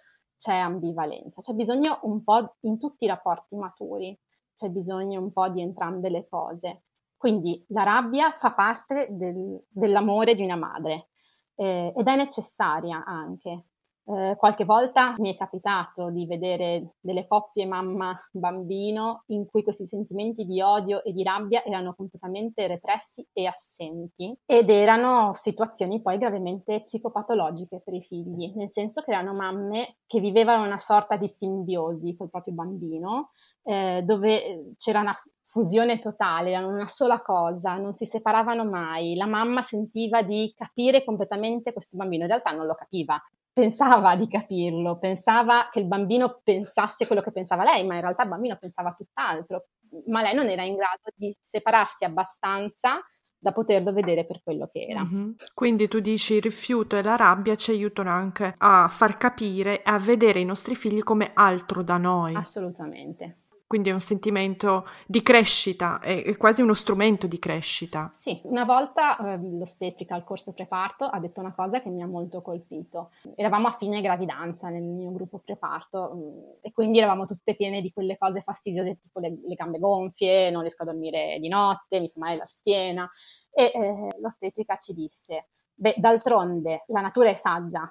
c'è 0.43 0.57
ambivalenza, 0.57 1.41
c'è 1.41 1.53
bisogno 1.53 2.01
un 2.03 2.25
po' 2.25 2.57
in 2.63 2.77
tutti 2.77 3.05
i 3.05 3.07
rapporti 3.07 3.55
maturi, 3.55 4.19
c'è 4.53 4.71
bisogno 4.71 5.21
un 5.21 5.31
po' 5.31 5.49
di 5.49 5.61
entrambe 5.61 6.11
le 6.11 6.27
cose. 6.29 6.83
Quindi 7.17 7.65
la 7.69 7.85
rabbia 7.85 8.33
fa 8.33 8.53
parte 8.53 9.07
del, 9.11 9.65
dell'amore 9.69 10.35
di 10.35 10.43
una 10.43 10.57
madre 10.57 11.11
eh, 11.55 11.93
ed 11.97 12.09
è 12.09 12.17
necessaria 12.17 13.05
anche, 13.05 13.67
eh, 14.05 14.35
qualche 14.37 14.65
volta 14.65 15.15
mi 15.19 15.33
è 15.33 15.37
capitato 15.37 16.11
di 16.11 16.27
vedere 16.27 16.95
delle 17.01 17.27
coppie 17.27 17.67
mamma-bambino 17.67 19.23
in 19.27 19.47
cui 19.47 19.63
questi 19.63 19.87
sentimenti 19.87 20.45
di 20.45 20.61
odio 20.61 21.05
e 21.05 21.13
di 21.13 21.23
rabbia 21.23 21.63
erano 21.65 21.95
completamente 21.95 22.67
repressi 22.67 23.27
e 23.33 23.47
assenti 23.47 24.37
ed 24.45 24.69
erano 24.71 25.33
situazioni 25.35 26.03
poi 26.03 26.19
gravemente 26.19 26.83
psicopatologiche 26.83 27.81
per 27.85 27.95
i 27.95 28.03
figli, 28.03 28.53
nel 28.57 28.71
senso 28.71 29.03
che 29.03 29.13
erano 29.13 29.35
mamme 29.35 29.99
che 30.07 30.21
vivevano 30.21 30.65
una 30.65 30.79
sorta 30.79 31.17
di 31.17 31.29
simbiosi 31.29 32.17
col 32.17 32.31
proprio 32.31 32.55
bambino, 32.55 33.31
eh, 33.63 34.03
dove 34.05 34.75
c'era 34.77 35.01
una 35.01 35.17
fusione 35.53 35.99
totale, 35.99 36.51
erano 36.51 36.69
una 36.69 36.87
sola 36.87 37.21
cosa, 37.21 37.77
non 37.77 37.93
si 37.93 38.07
separavano 38.07 38.65
mai. 38.65 39.15
La 39.15 39.27
mamma 39.27 39.63
sentiva 39.63 40.23
di 40.23 40.53
capire 40.57 41.05
completamente 41.05 41.75
questo 41.75 41.99
bambino, 41.99 42.23
in 42.23 42.31
realtà 42.31 42.53
non 42.53 42.65
lo 42.65 42.75
capiva, 42.75 43.23
pensava 43.53 44.17
di 44.17 44.29
capirlo, 44.29 44.99
pensava 44.99 45.69
che 45.71 45.81
il 45.81 45.87
bambino 45.87 46.41
pensasse 46.43 47.07
quello 47.07 47.23
che 47.23 47.33
pensava 47.33 47.65
lei, 47.65 47.87
ma 47.87 47.95
in 47.95 48.01
realtà 48.01 48.23
il 48.23 48.29
bambino 48.29 48.57
pensava 48.59 48.95
tutt'altro, 48.97 49.67
ma 50.07 50.23
lei 50.23 50.35
non 50.35 50.49
era 50.49 50.63
in 50.63 50.77
grado 50.77 51.11
di 51.15 51.37
separarsi 51.45 52.05
abbastanza 52.05 53.01
da 53.39 53.53
poterlo 53.53 53.93
vedere 53.93 54.25
per 54.25 54.41
quello 54.43 54.69
che 54.73 54.87
era. 54.89 55.03
Mm-hmm. 55.03 55.31
Quindi 55.53 55.89
tu 55.89 55.99
dici 55.99 56.35
il 56.35 56.43
rifiuto 56.43 56.97
e 56.97 57.03
la 57.03 57.17
rabbia 57.17 57.57
ci 57.57 57.73
aiutano 57.73 58.11
anche 58.11 58.55
a 58.57 58.87
far 58.89 59.17
capire 59.17 59.83
e 59.83 59.91
a 59.91 59.99
vedere 59.99 60.39
i 60.39 60.45
nostri 60.45 60.77
figli 60.77 61.03
come 61.03 61.33
altro 61.35 61.83
da 61.83 61.97
noi. 61.99 62.37
Assolutamente 62.37 63.42
quindi 63.73 63.89
è 63.89 63.95
un 63.95 64.01
sentimento 64.01 64.87
di 65.07 65.23
crescita, 65.23 65.99
è, 66.01 66.37
quasi 66.37 66.61
uno 66.61 66.75
strumento 66.75 67.27
di 67.27 67.39
crescita. 67.39 68.11
Sì, 68.13 68.39
una 68.45 68.67
volta 68.67 69.17
eh, 69.17 69.39
l'ostetrica 69.39 70.15
al 70.15 70.25
corso 70.25 70.53
preparto 70.53 71.07
ha 71.07 71.19
detto 71.19 71.41
una 71.41 71.55
cosa 71.55 71.81
che 71.81 71.89
mi 71.89 72.03
ha 72.03 72.07
molto 72.07 72.43
colpito. 72.43 73.13
Eravamo 73.35 73.69
a 73.69 73.77
fine 73.79 74.03
gravidanza 74.03 74.69
nel 74.69 74.83
mio 74.83 75.11
gruppo 75.11 75.39
preparto 75.39 76.13
mm, 76.15 76.51
e 76.61 76.71
quindi 76.71 76.99
eravamo 76.99 77.25
tutte 77.25 77.57
piene 77.57 77.81
di 77.81 77.91
quelle 77.95 78.19
cose 78.19 78.43
fastidiose, 78.43 78.99
tipo 79.01 79.21
le, 79.21 79.39
le 79.43 79.55
gambe 79.55 79.79
gonfie, 79.79 80.51
non 80.51 80.61
riesco 80.61 80.83
a 80.83 80.85
dormire 80.85 81.39
di 81.41 81.49
notte, 81.49 81.99
mi 81.99 82.11
fa 82.13 82.21
male 82.21 82.37
la 82.37 82.49
schiena. 82.49 83.11
E 83.51 83.73
eh, 83.75 84.09
l'ostetrica 84.21 84.77
ci 84.77 84.93
disse, 84.93 85.49
beh, 85.73 85.95
d'altronde 85.97 86.85
la 86.89 87.01
natura 87.01 87.31
è 87.31 87.37
saggia, 87.37 87.91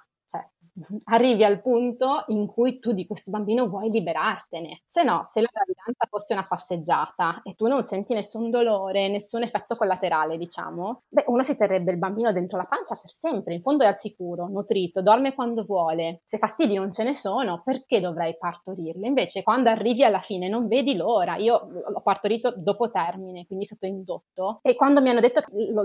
arrivi 1.05 1.43
al 1.43 1.61
punto 1.61 2.23
in 2.27 2.47
cui 2.47 2.79
tu 2.79 2.91
di 2.91 3.07
questo 3.07 3.31
bambino 3.31 3.67
vuoi 3.67 3.89
liberartene. 3.89 4.83
Se 4.87 5.03
no, 5.03 5.21
se 5.23 5.41
la 5.41 5.49
gravidanza 5.51 6.07
fosse 6.09 6.33
una 6.33 6.47
passeggiata 6.47 7.41
e 7.43 7.55
tu 7.55 7.67
non 7.67 7.83
senti 7.83 8.13
nessun 8.13 8.49
dolore, 8.49 9.09
nessun 9.09 9.43
effetto 9.43 9.75
collaterale, 9.75 10.37
diciamo, 10.37 11.03
beh, 11.07 11.25
uno 11.27 11.43
si 11.43 11.57
terrebbe 11.57 11.91
il 11.91 11.97
bambino 11.97 12.31
dentro 12.31 12.57
la 12.57 12.65
pancia 12.65 12.99
per 12.99 13.11
sempre, 13.11 13.53
in 13.53 13.61
fondo 13.61 13.83
è 13.83 13.87
al 13.87 13.99
sicuro, 13.99 14.47
nutrito, 14.47 15.01
dorme 15.01 15.33
quando 15.33 15.63
vuole. 15.63 16.21
Se 16.25 16.37
fastidi 16.37 16.75
non 16.75 16.91
ce 16.91 17.03
ne 17.03 17.15
sono, 17.15 17.61
perché 17.63 17.99
dovrei 17.99 18.37
partorirlo? 18.37 19.05
Invece, 19.05 19.43
quando 19.43 19.69
arrivi 19.69 20.03
alla 20.03 20.21
fine 20.21 20.47
non 20.47 20.67
vedi 20.67 20.95
l'ora. 20.95 21.35
Io 21.37 21.67
l'ho 21.87 22.01
partorito 22.01 22.53
dopo 22.55 22.91
termine, 22.91 23.45
quindi 23.45 23.65
è 23.65 23.67
stato 23.67 23.85
indotto. 23.85 24.59
E 24.61 24.75
quando 24.75 25.01
mi 25.01 25.09
hanno 25.09 25.19
detto, 25.19 25.41